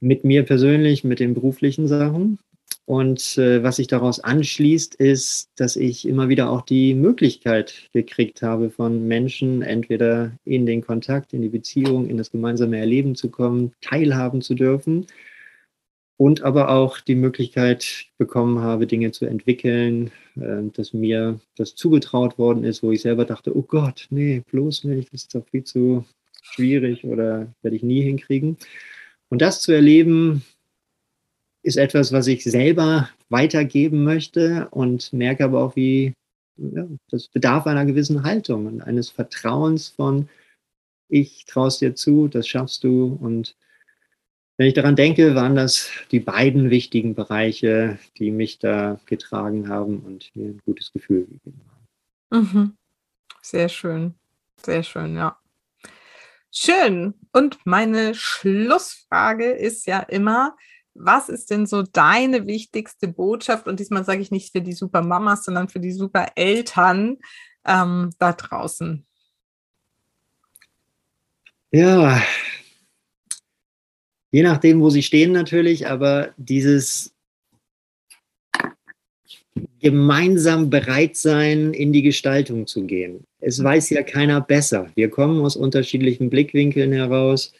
Mit 0.00 0.24
mir 0.24 0.42
persönlich, 0.44 1.04
mit 1.04 1.20
den 1.20 1.34
beruflichen 1.34 1.88
Sachen. 1.88 2.38
Und 2.86 3.38
äh, 3.38 3.62
was 3.62 3.76
sich 3.76 3.86
daraus 3.86 4.20
anschließt, 4.20 4.96
ist, 4.96 5.48
dass 5.56 5.76
ich 5.76 6.06
immer 6.06 6.28
wieder 6.28 6.50
auch 6.50 6.60
die 6.60 6.92
Möglichkeit 6.92 7.88
gekriegt 7.94 8.42
habe, 8.42 8.68
von 8.68 9.08
Menschen 9.08 9.62
entweder 9.62 10.32
in 10.44 10.66
den 10.66 10.82
Kontakt, 10.82 11.32
in 11.32 11.40
die 11.40 11.48
Beziehung, 11.48 12.06
in 12.06 12.18
das 12.18 12.30
gemeinsame 12.30 12.76
Erleben 12.76 13.14
zu 13.14 13.30
kommen, 13.30 13.72
teilhaben 13.80 14.42
zu 14.42 14.54
dürfen 14.54 15.06
und 16.16 16.42
aber 16.42 16.70
auch 16.70 17.00
die 17.00 17.16
Möglichkeit 17.16 18.06
bekommen 18.18 18.60
habe, 18.60 18.86
Dinge 18.86 19.10
zu 19.12 19.26
entwickeln, 19.26 20.10
äh, 20.36 20.62
dass 20.72 20.92
mir 20.92 21.40
das 21.56 21.74
zugetraut 21.74 22.38
worden 22.38 22.64
ist, 22.64 22.82
wo 22.82 22.92
ich 22.92 23.02
selber 23.02 23.24
dachte, 23.24 23.56
oh 23.56 23.62
Gott, 23.62 24.06
nee, 24.10 24.42
bloß 24.50 24.84
nicht, 24.84 25.12
das 25.12 25.22
ist 25.22 25.34
doch 25.34 25.46
viel 25.48 25.64
zu 25.64 26.04
schwierig 26.42 27.04
oder 27.04 27.52
werde 27.62 27.76
ich 27.76 27.82
nie 27.82 28.02
hinkriegen. 28.02 28.56
Und 29.28 29.42
das 29.42 29.60
zu 29.60 29.72
erleben, 29.72 30.44
ist 31.62 31.78
etwas, 31.78 32.12
was 32.12 32.26
ich 32.26 32.44
selber 32.44 33.08
weitergeben 33.30 34.04
möchte 34.04 34.68
und 34.70 35.12
merke 35.12 35.44
aber 35.44 35.62
auch, 35.64 35.76
wie 35.76 36.12
ja, 36.56 36.86
das 37.10 37.28
bedarf 37.28 37.66
einer 37.66 37.86
gewissen 37.86 38.22
Haltung 38.22 38.66
und 38.66 38.82
eines 38.82 39.08
Vertrauens 39.10 39.88
von, 39.88 40.28
ich 41.08 41.46
traue 41.46 41.68
es 41.68 41.78
dir 41.78 41.94
zu, 41.94 42.28
das 42.28 42.46
schaffst 42.46 42.84
du 42.84 43.18
und 43.20 43.56
wenn 44.56 44.68
ich 44.68 44.74
daran 44.74 44.96
denke, 44.96 45.34
waren 45.34 45.56
das 45.56 45.90
die 46.10 46.20
beiden 46.20 46.70
wichtigen 46.70 47.14
Bereiche, 47.14 47.98
die 48.18 48.30
mich 48.30 48.58
da 48.58 49.00
getragen 49.06 49.68
haben 49.68 50.00
und 50.00 50.34
mir 50.36 50.50
ein 50.50 50.62
gutes 50.64 50.92
Gefühl 50.92 51.26
gegeben 51.26 51.60
haben. 52.30 52.46
Mhm. 52.52 52.76
Sehr 53.42 53.68
schön, 53.68 54.14
sehr 54.64 54.82
schön, 54.82 55.16
ja. 55.16 55.36
Schön. 56.50 57.14
Und 57.32 57.58
meine 57.64 58.14
Schlussfrage 58.14 59.50
ist 59.50 59.86
ja 59.86 59.98
immer, 59.98 60.56
was 60.94 61.28
ist 61.28 61.50
denn 61.50 61.66
so 61.66 61.82
deine 61.82 62.46
wichtigste 62.46 63.08
Botschaft? 63.08 63.66
Und 63.66 63.80
diesmal 63.80 64.04
sage 64.04 64.22
ich 64.22 64.30
nicht 64.30 64.52
für 64.52 64.62
die 64.62 64.72
Supermamas, 64.72 65.44
sondern 65.44 65.68
für 65.68 65.80
die 65.80 65.90
Supereltern 65.90 67.18
ähm, 67.66 68.10
da 68.20 68.32
draußen. 68.32 69.04
Ja, 71.72 72.22
Je 74.34 74.42
nachdem, 74.42 74.80
wo 74.80 74.90
sie 74.90 75.04
stehen 75.04 75.30
natürlich, 75.30 75.86
aber 75.86 76.34
dieses 76.36 77.14
gemeinsam 79.80 80.70
bereit 80.70 81.14
sein, 81.14 81.72
in 81.72 81.92
die 81.92 82.02
Gestaltung 82.02 82.66
zu 82.66 82.82
gehen. 82.82 83.22
Es 83.38 83.62
weiß 83.62 83.90
ja 83.90 84.02
keiner 84.02 84.40
besser. 84.40 84.90
Wir 84.96 85.08
kommen 85.08 85.40
aus 85.40 85.54
unterschiedlichen 85.54 86.30
Blickwinkeln 86.30 86.90
heraus. 86.90 87.52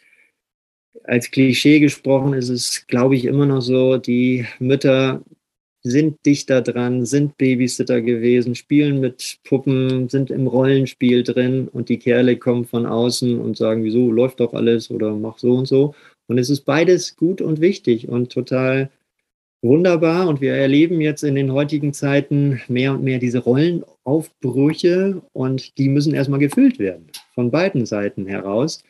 Als 1.05 1.31
Klischee 1.31 1.79
gesprochen 1.79 2.33
ist 2.33 2.49
es, 2.49 2.85
glaube 2.87 3.15
ich, 3.15 3.23
immer 3.23 3.45
noch 3.45 3.61
so, 3.61 3.95
die 3.95 4.45
Mütter 4.59 5.23
sind 5.81 6.25
dichter 6.25 6.61
dran, 6.61 7.05
sind 7.05 7.37
Babysitter 7.37 8.01
gewesen, 8.01 8.53
spielen 8.53 8.99
mit 8.99 9.37
Puppen, 9.45 10.09
sind 10.09 10.29
im 10.29 10.47
Rollenspiel 10.47 11.23
drin 11.23 11.69
und 11.69 11.87
die 11.87 11.99
Kerle 11.99 12.35
kommen 12.35 12.65
von 12.65 12.85
außen 12.85 13.39
und 13.39 13.55
sagen, 13.55 13.85
wieso 13.85 14.11
läuft 14.11 14.41
doch 14.41 14.53
alles 14.53 14.91
oder 14.91 15.13
mach 15.13 15.37
so 15.37 15.53
und 15.53 15.67
so. 15.67 15.95
Und 16.27 16.37
es 16.37 16.49
ist 16.49 16.61
beides 16.61 17.15
gut 17.15 17.41
und 17.41 17.61
wichtig 17.61 18.07
und 18.07 18.31
total 18.31 18.89
wunderbar. 19.61 20.27
Und 20.27 20.41
wir 20.41 20.53
erleben 20.53 21.01
jetzt 21.01 21.23
in 21.23 21.35
den 21.35 21.51
heutigen 21.51 21.93
Zeiten 21.93 22.61
mehr 22.67 22.93
und 22.93 23.03
mehr 23.03 23.19
diese 23.19 23.39
Rollenaufbrüche 23.39 25.21
und 25.33 25.77
die 25.77 25.89
müssen 25.89 26.13
erstmal 26.13 26.39
gefüllt 26.39 26.79
werden, 26.79 27.07
von 27.33 27.51
beiden 27.51 27.85
Seiten 27.85 28.25
heraus. 28.25 28.83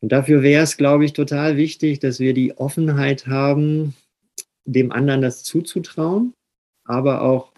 Und 0.00 0.12
dafür 0.12 0.42
wäre 0.42 0.62
es, 0.62 0.76
glaube 0.76 1.04
ich, 1.04 1.12
total 1.12 1.56
wichtig, 1.56 2.00
dass 2.00 2.20
wir 2.20 2.34
die 2.34 2.56
Offenheit 2.58 3.26
haben, 3.26 3.94
dem 4.64 4.92
anderen 4.92 5.22
das 5.22 5.42
zuzutrauen, 5.42 6.34
aber 6.84 7.22
auch 7.22 7.52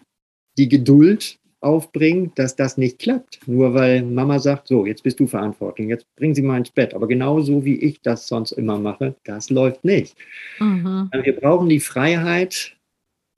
die 0.56 0.68
Geduld, 0.68 1.37
aufbringen, 1.60 2.32
dass 2.34 2.56
das 2.56 2.76
nicht 2.76 2.98
klappt. 2.98 3.40
Nur 3.46 3.74
weil 3.74 4.02
Mama 4.02 4.38
sagt, 4.38 4.68
so, 4.68 4.86
jetzt 4.86 5.02
bist 5.02 5.18
du 5.20 5.26
verantwortlich, 5.26 5.88
jetzt 5.88 6.06
bringen 6.16 6.34
Sie 6.34 6.42
mal 6.42 6.58
ins 6.58 6.70
Bett. 6.70 6.94
Aber 6.94 7.08
genauso 7.08 7.64
wie 7.64 7.76
ich 7.76 8.00
das 8.00 8.28
sonst 8.28 8.52
immer 8.52 8.78
mache, 8.78 9.14
das 9.24 9.50
läuft 9.50 9.84
nicht. 9.84 10.16
Mhm. 10.60 11.10
Wir 11.22 11.36
brauchen 11.36 11.68
die 11.68 11.80
Freiheit, 11.80 12.76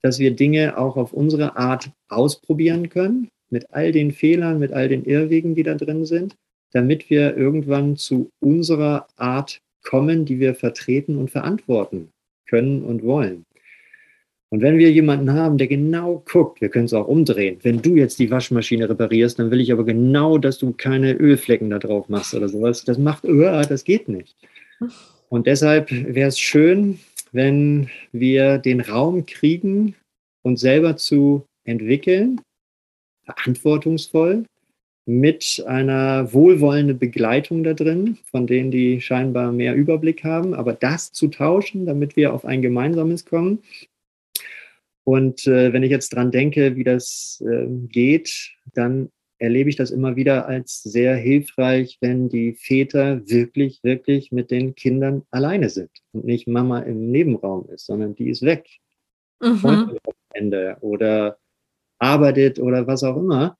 dass 0.01 0.19
wir 0.19 0.35
Dinge 0.35 0.77
auch 0.77 0.97
auf 0.97 1.13
unsere 1.13 1.57
Art 1.57 1.91
ausprobieren 2.09 2.89
können, 2.89 3.29
mit 3.49 3.71
all 3.73 3.91
den 3.91 4.11
Fehlern, 4.11 4.59
mit 4.59 4.71
all 4.71 4.87
den 4.87 5.05
Irrwegen, 5.05 5.55
die 5.55 5.63
da 5.63 5.75
drin 5.75 6.05
sind, 6.05 6.35
damit 6.71 7.09
wir 7.09 7.35
irgendwann 7.35 7.97
zu 7.97 8.29
unserer 8.39 9.07
Art 9.17 9.59
kommen, 9.83 10.25
die 10.25 10.39
wir 10.39 10.55
vertreten 10.55 11.17
und 11.17 11.29
verantworten 11.29 12.09
können 12.47 12.83
und 12.83 13.03
wollen. 13.03 13.43
Und 14.53 14.61
wenn 14.61 14.77
wir 14.77 14.91
jemanden 14.91 15.31
haben, 15.31 15.57
der 15.57 15.67
genau 15.67 16.23
guckt, 16.29 16.59
wir 16.59 16.67
können 16.67 16.85
es 16.85 16.93
auch 16.93 17.07
umdrehen. 17.07 17.59
Wenn 17.63 17.81
du 17.81 17.95
jetzt 17.95 18.19
die 18.19 18.29
Waschmaschine 18.29 18.89
reparierst, 18.89 19.39
dann 19.39 19.49
will 19.49 19.61
ich 19.61 19.71
aber 19.71 19.85
genau, 19.85 20.37
dass 20.37 20.57
du 20.57 20.73
keine 20.73 21.13
Ölflecken 21.13 21.69
da 21.69 21.79
drauf 21.79 22.09
machst 22.09 22.33
oder 22.33 22.49
sowas. 22.49 22.83
Das 22.83 22.97
macht, 22.97 23.23
uh, 23.23 23.61
das 23.67 23.85
geht 23.85 24.09
nicht. 24.09 24.35
Und 25.29 25.47
deshalb 25.47 25.89
wäre 25.89 26.27
es 26.27 26.37
schön, 26.37 26.99
wenn 27.31 27.89
wir 28.11 28.57
den 28.57 28.81
Raum 28.81 29.25
kriegen, 29.25 29.95
uns 30.41 30.59
selber 30.59 30.97
zu 30.97 31.45
entwickeln, 31.63 32.41
verantwortungsvoll, 33.23 34.43
mit 35.05 35.63
einer 35.65 36.33
wohlwollenden 36.33 36.99
Begleitung 36.99 37.63
da 37.63 37.73
drin, 37.73 38.17
von 38.29 38.47
denen 38.47 38.69
die 38.69 38.99
scheinbar 38.99 39.53
mehr 39.53 39.75
Überblick 39.75 40.25
haben, 40.25 40.53
aber 40.53 40.73
das 40.73 41.13
zu 41.13 41.29
tauschen, 41.29 41.85
damit 41.85 42.17
wir 42.17 42.33
auf 42.33 42.43
ein 42.43 42.61
gemeinsames 42.61 43.25
kommen 43.25 43.59
und 45.03 45.47
äh, 45.47 45.73
wenn 45.73 45.83
ich 45.83 45.91
jetzt 45.91 46.13
dran 46.13 46.31
denke, 46.31 46.75
wie 46.75 46.83
das 46.83 47.43
äh, 47.45 47.67
geht, 47.67 48.51
dann 48.73 49.09
erlebe 49.39 49.69
ich 49.69 49.75
das 49.75 49.89
immer 49.89 50.15
wieder 50.15 50.47
als 50.47 50.83
sehr 50.83 51.15
hilfreich, 51.15 51.97
wenn 51.99 52.29
die 52.29 52.53
Väter 52.53 53.27
wirklich, 53.27 53.83
wirklich 53.83 54.31
mit 54.31 54.51
den 54.51 54.75
Kindern 54.75 55.23
alleine 55.31 55.69
sind 55.69 55.89
und 56.11 56.25
nicht 56.25 56.47
Mama 56.47 56.79
im 56.79 57.09
Nebenraum 57.09 57.67
ist, 57.69 57.87
sondern 57.87 58.13
die 58.15 58.29
ist 58.29 58.43
weg. 58.43 58.67
Mhm. 59.41 59.97
Ende 60.33 60.77
oder 60.81 61.39
arbeitet 61.97 62.59
oder 62.59 62.85
was 62.85 63.03
auch 63.03 63.17
immer, 63.17 63.57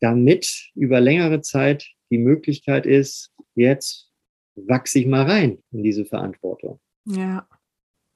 damit 0.00 0.70
über 0.74 1.00
längere 1.00 1.40
Zeit 1.40 1.86
die 2.10 2.18
Möglichkeit 2.18 2.84
ist, 2.86 3.32
jetzt 3.54 4.10
wachse 4.56 4.98
ich 4.98 5.06
mal 5.06 5.24
rein 5.24 5.62
in 5.72 5.82
diese 5.82 6.04
Verantwortung. 6.04 6.80
Ja. 7.06 7.48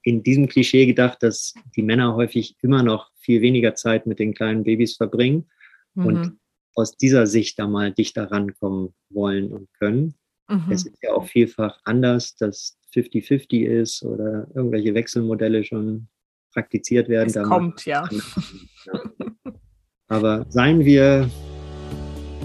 In 0.03 0.21
diesem 0.21 0.47
Klischee 0.47 0.85
gedacht, 0.85 1.23
dass 1.23 1.53
die 1.75 1.81
Männer 1.81 2.15
häufig 2.15 2.55
immer 2.61 2.83
noch 2.83 3.11
viel 3.15 3.41
weniger 3.41 3.73
Zeit 3.75 4.05
mit 4.05 4.19
den 4.19 4.33
kleinen 4.33 4.63
Babys 4.63 4.97
verbringen 4.97 5.49
mhm. 5.95 6.05
und 6.05 6.37
aus 6.75 6.97
dieser 6.97 7.27
Sicht 7.27 7.59
da 7.59 7.67
mal 7.67 7.91
dichter 7.91 8.31
rankommen 8.31 8.93
wollen 9.09 9.51
und 9.51 9.71
können. 9.73 10.15
Mhm. 10.49 10.71
Es 10.71 10.85
ist 10.85 10.97
ja 11.01 11.13
auch 11.13 11.27
vielfach 11.27 11.79
anders, 11.83 12.35
dass 12.35 12.77
50-50 12.93 13.65
ist 13.65 14.03
oder 14.03 14.47
irgendwelche 14.53 14.93
Wechselmodelle 14.93 15.63
schon 15.63 16.07
praktiziert 16.51 17.09
werden. 17.09 17.29
Es 17.29 17.47
kommt, 17.47 17.85
ja. 17.85 18.07
ja. 18.85 19.01
Aber 20.07 20.45
seien 20.49 20.83
wir 20.83 21.29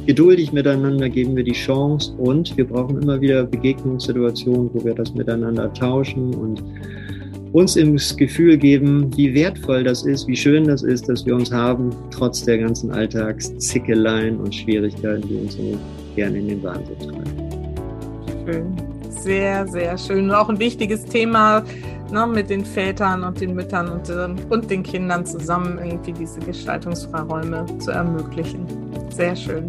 geduldig 0.07 0.53
miteinander, 0.53 1.09
geben 1.11 1.37
wir 1.37 1.45
die 1.45 1.53
Chance 1.53 2.13
und 2.13 2.57
wir 2.57 2.67
brauchen 2.67 3.03
immer 3.03 3.21
wieder 3.21 3.45
Begegnungssituationen, 3.45 4.73
wo 4.73 4.83
wir 4.85 4.95
das 4.95 5.13
miteinander 5.13 5.73
tauschen 5.75 6.35
und 6.35 6.63
uns 7.53 7.77
ins 7.77 8.17
Gefühl 8.17 8.57
geben, 8.57 9.11
wie 9.17 9.35
wertvoll 9.35 9.85
das 9.85 10.05
ist, 10.05 10.27
wie 10.27 10.37
schön 10.37 10.67
das 10.67 10.83
ist, 10.83 11.09
dass 11.09 11.25
wir 11.25 11.35
uns 11.35 11.51
haben, 11.53 11.91
trotz 12.11 12.45
der 12.45 12.59
ganzen 12.59 12.91
Alltagszickeleien 12.91 14.39
und 14.39 14.55
Schwierigkeiten, 14.55 15.27
die 15.29 15.37
uns 15.37 15.55
so 15.55 15.79
gerne 16.15 16.39
in 16.39 16.49
den 16.49 16.63
Wahnsinn 16.63 16.99
treiben. 16.99 17.49
Schön. 18.47 18.77
Sehr, 19.11 19.67
sehr 19.67 19.99
schön. 19.99 20.25
Und 20.25 20.31
auch 20.33 20.49
ein 20.49 20.59
wichtiges 20.59 21.05
Thema, 21.05 21.65
ne, 22.13 22.27
mit 22.27 22.51
den 22.51 22.65
Vätern 22.65 23.25
und 23.25 23.41
den 23.41 23.55
Müttern 23.55 23.89
und, 23.89 24.09
äh, 24.09 24.29
und 24.49 24.71
den 24.71 24.83
Kindern 24.83 25.27
zusammen 25.27 25.79
irgendwie 25.83 26.13
diese 26.13 26.41
Gestaltungsfreiräume 26.41 27.67
zu 27.79 27.91
ermöglichen. 27.91 28.67
Sehr 29.11 29.35
schön. 29.35 29.69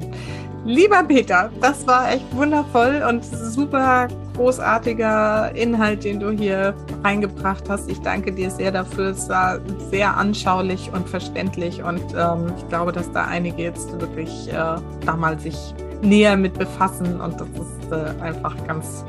Lieber 0.66 1.04
Peter, 1.04 1.50
das 1.62 1.88
war 1.88 2.12
echt 2.12 2.36
wundervoll 2.36 3.04
und 3.08 3.24
super 3.24 4.08
großartiger 4.36 5.56
Inhalt, 5.56 6.04
den 6.04 6.20
du 6.20 6.32
hier 6.32 6.74
reingebracht 7.04 7.70
hast. 7.70 7.90
Ich 7.90 8.00
danke 8.02 8.32
dir 8.32 8.52
sehr 8.52 8.72
dafür. 8.72 9.12
Es 9.12 9.30
war 9.30 9.60
sehr 9.90 10.16
anschaulich 10.16 10.92
und 10.94 11.08
verständlich 11.10 11.82
und 11.84 12.02
ähm, 12.16 12.54
ich 12.58 12.68
glaube, 12.70 12.92
dass 12.92 13.12
da 13.12 13.26
einige 13.26 13.64
jetzt 13.64 14.00
wirklich 14.00 14.50
äh, 14.50 14.54
da 14.54 15.16
mal 15.18 15.40
sich 15.40 15.58
näher 16.02 16.38
mit 16.38 16.54
befassen 16.58 17.20
und 17.20 17.40
das 17.40 17.48
ist 17.50 17.92
äh, 17.92 18.22
einfach 18.22 18.56
ganz 18.68 19.04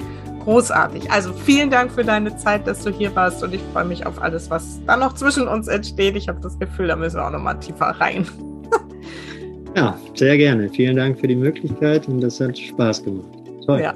großartig. 0.45 1.11
Also 1.11 1.33
vielen 1.33 1.71
Dank 1.71 1.93
für 1.93 2.05
deine 2.05 2.37
Zeit, 2.37 2.67
dass 2.67 2.83
du 2.83 2.91
hier 2.91 3.15
warst 3.15 3.43
und 3.43 3.55
ich 3.55 3.63
freue 3.73 3.85
mich 3.85 4.07
auf 4.07 4.21
alles, 4.23 4.51
was 4.51 4.81
da 4.87 4.97
noch 4.97 5.15
zwischen 5.15 5.47
uns 5.47 5.69
entsteht. 5.69 6.17
Ich 6.17 6.29
habe 6.29 6.41
das 6.41 6.59
Gefühl, 6.59 6.89
da 6.89 6.97
müssen 6.97 7.17
wir 7.17 7.27
auch 7.27 7.31
noch 7.31 7.41
mal 7.41 7.55
tiefer 7.55 7.87
rein. 7.87 8.27
ja, 9.77 9.99
sehr 10.15 10.37
gerne. 10.37 10.69
Vielen 10.69 10.97
Dank 10.97 11.19
für 11.19 11.29
die 11.29 11.37
Möglichkeit 11.37 12.09
und 12.09 12.21
das 12.21 12.41
hat 12.41 12.59
Spaß 12.59 13.05
gemacht. 13.05 13.29
Toll. 13.67 13.81
Ja, 13.81 13.95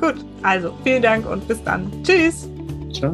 gut. 0.00 0.24
Also 0.42 0.72
vielen 0.84 1.02
Dank 1.02 1.28
und 1.30 1.46
bis 1.46 1.62
dann. 1.64 1.90
Tschüss. 2.02 2.48
Ciao. 2.92 3.12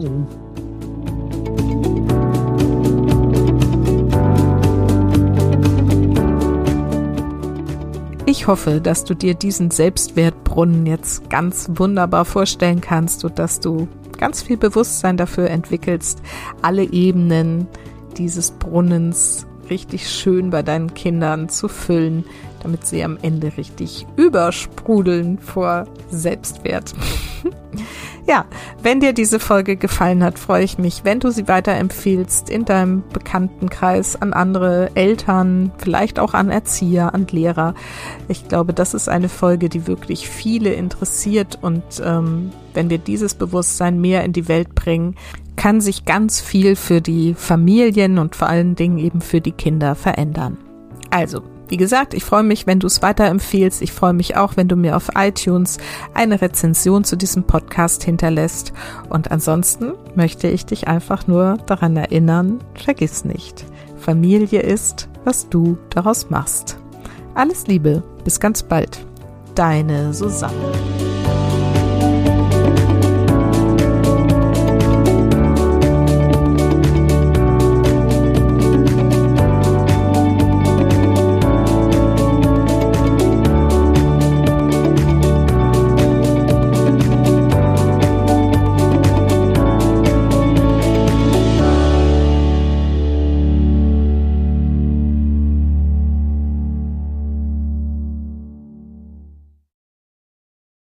Ich 8.28 8.48
hoffe, 8.48 8.80
dass 8.80 9.04
du 9.04 9.14
dir 9.14 9.34
diesen 9.34 9.70
Selbstwertbrunnen 9.70 10.84
jetzt 10.84 11.30
ganz 11.30 11.70
wunderbar 11.74 12.24
vorstellen 12.24 12.80
kannst 12.80 13.24
und 13.24 13.38
dass 13.38 13.60
du 13.60 13.88
ganz 14.18 14.42
viel 14.42 14.56
Bewusstsein 14.56 15.16
dafür 15.16 15.48
entwickelst, 15.48 16.20
alle 16.60 16.82
Ebenen 16.82 17.68
dieses 18.16 18.50
Brunnens 18.50 19.46
richtig 19.70 20.08
schön 20.10 20.50
bei 20.50 20.62
deinen 20.62 20.94
Kindern 20.94 21.48
zu 21.48 21.68
füllen, 21.68 22.24
damit 22.62 22.86
sie 22.86 23.04
am 23.04 23.18
Ende 23.22 23.56
richtig 23.56 24.06
übersprudeln 24.16 25.38
vor 25.38 25.86
Selbstwert. 26.10 26.94
Ja, 28.28 28.44
wenn 28.82 28.98
dir 28.98 29.12
diese 29.12 29.38
Folge 29.38 29.76
gefallen 29.76 30.24
hat, 30.24 30.40
freue 30.40 30.64
ich 30.64 30.78
mich, 30.78 31.04
wenn 31.04 31.20
du 31.20 31.30
sie 31.30 31.46
weiterempfiehlst 31.46 32.50
in 32.50 32.64
deinem 32.64 33.04
Bekanntenkreis 33.12 34.20
an 34.20 34.32
andere 34.32 34.90
Eltern, 34.96 35.70
vielleicht 35.78 36.18
auch 36.18 36.34
an 36.34 36.50
Erzieher, 36.50 37.14
an 37.14 37.28
Lehrer. 37.30 37.74
Ich 38.26 38.48
glaube, 38.48 38.72
das 38.72 38.94
ist 38.94 39.08
eine 39.08 39.28
Folge, 39.28 39.68
die 39.68 39.86
wirklich 39.86 40.28
viele 40.28 40.72
interessiert 40.72 41.60
und 41.62 41.84
ähm, 42.04 42.50
wenn 42.74 42.90
wir 42.90 42.98
dieses 42.98 43.34
Bewusstsein 43.34 44.00
mehr 44.00 44.24
in 44.24 44.32
die 44.32 44.48
Welt 44.48 44.74
bringen, 44.74 45.14
kann 45.56 45.80
sich 45.80 46.04
ganz 46.04 46.40
viel 46.40 46.76
für 46.76 47.00
die 47.00 47.34
Familien 47.34 48.18
und 48.18 48.36
vor 48.36 48.48
allen 48.48 48.74
Dingen 48.74 48.98
eben 48.98 49.20
für 49.20 49.40
die 49.40 49.52
Kinder 49.52 49.94
verändern. 49.94 50.58
Also, 51.10 51.42
wie 51.68 51.76
gesagt, 51.76 52.14
ich 52.14 52.24
freue 52.24 52.44
mich, 52.44 52.66
wenn 52.66 52.78
du 52.78 52.86
es 52.86 53.02
weiterempfehlst. 53.02 53.82
Ich 53.82 53.92
freue 53.92 54.12
mich 54.12 54.36
auch, 54.36 54.56
wenn 54.56 54.68
du 54.68 54.76
mir 54.76 54.96
auf 54.96 55.10
iTunes 55.16 55.78
eine 56.14 56.40
Rezension 56.40 57.02
zu 57.04 57.16
diesem 57.16 57.44
Podcast 57.44 58.04
hinterlässt. 58.04 58.72
Und 59.08 59.30
ansonsten 59.30 59.94
möchte 60.14 60.48
ich 60.48 60.66
dich 60.66 60.86
einfach 60.86 61.26
nur 61.26 61.56
daran 61.66 61.96
erinnern, 61.96 62.60
vergiss 62.74 63.24
nicht, 63.24 63.64
Familie 63.98 64.60
ist, 64.60 65.08
was 65.24 65.48
du 65.48 65.76
daraus 65.90 66.30
machst. 66.30 66.78
Alles 67.34 67.66
Liebe, 67.66 68.02
bis 68.24 68.38
ganz 68.38 68.62
bald. 68.62 69.04
Deine 69.54 70.14
Susanne. 70.14 71.05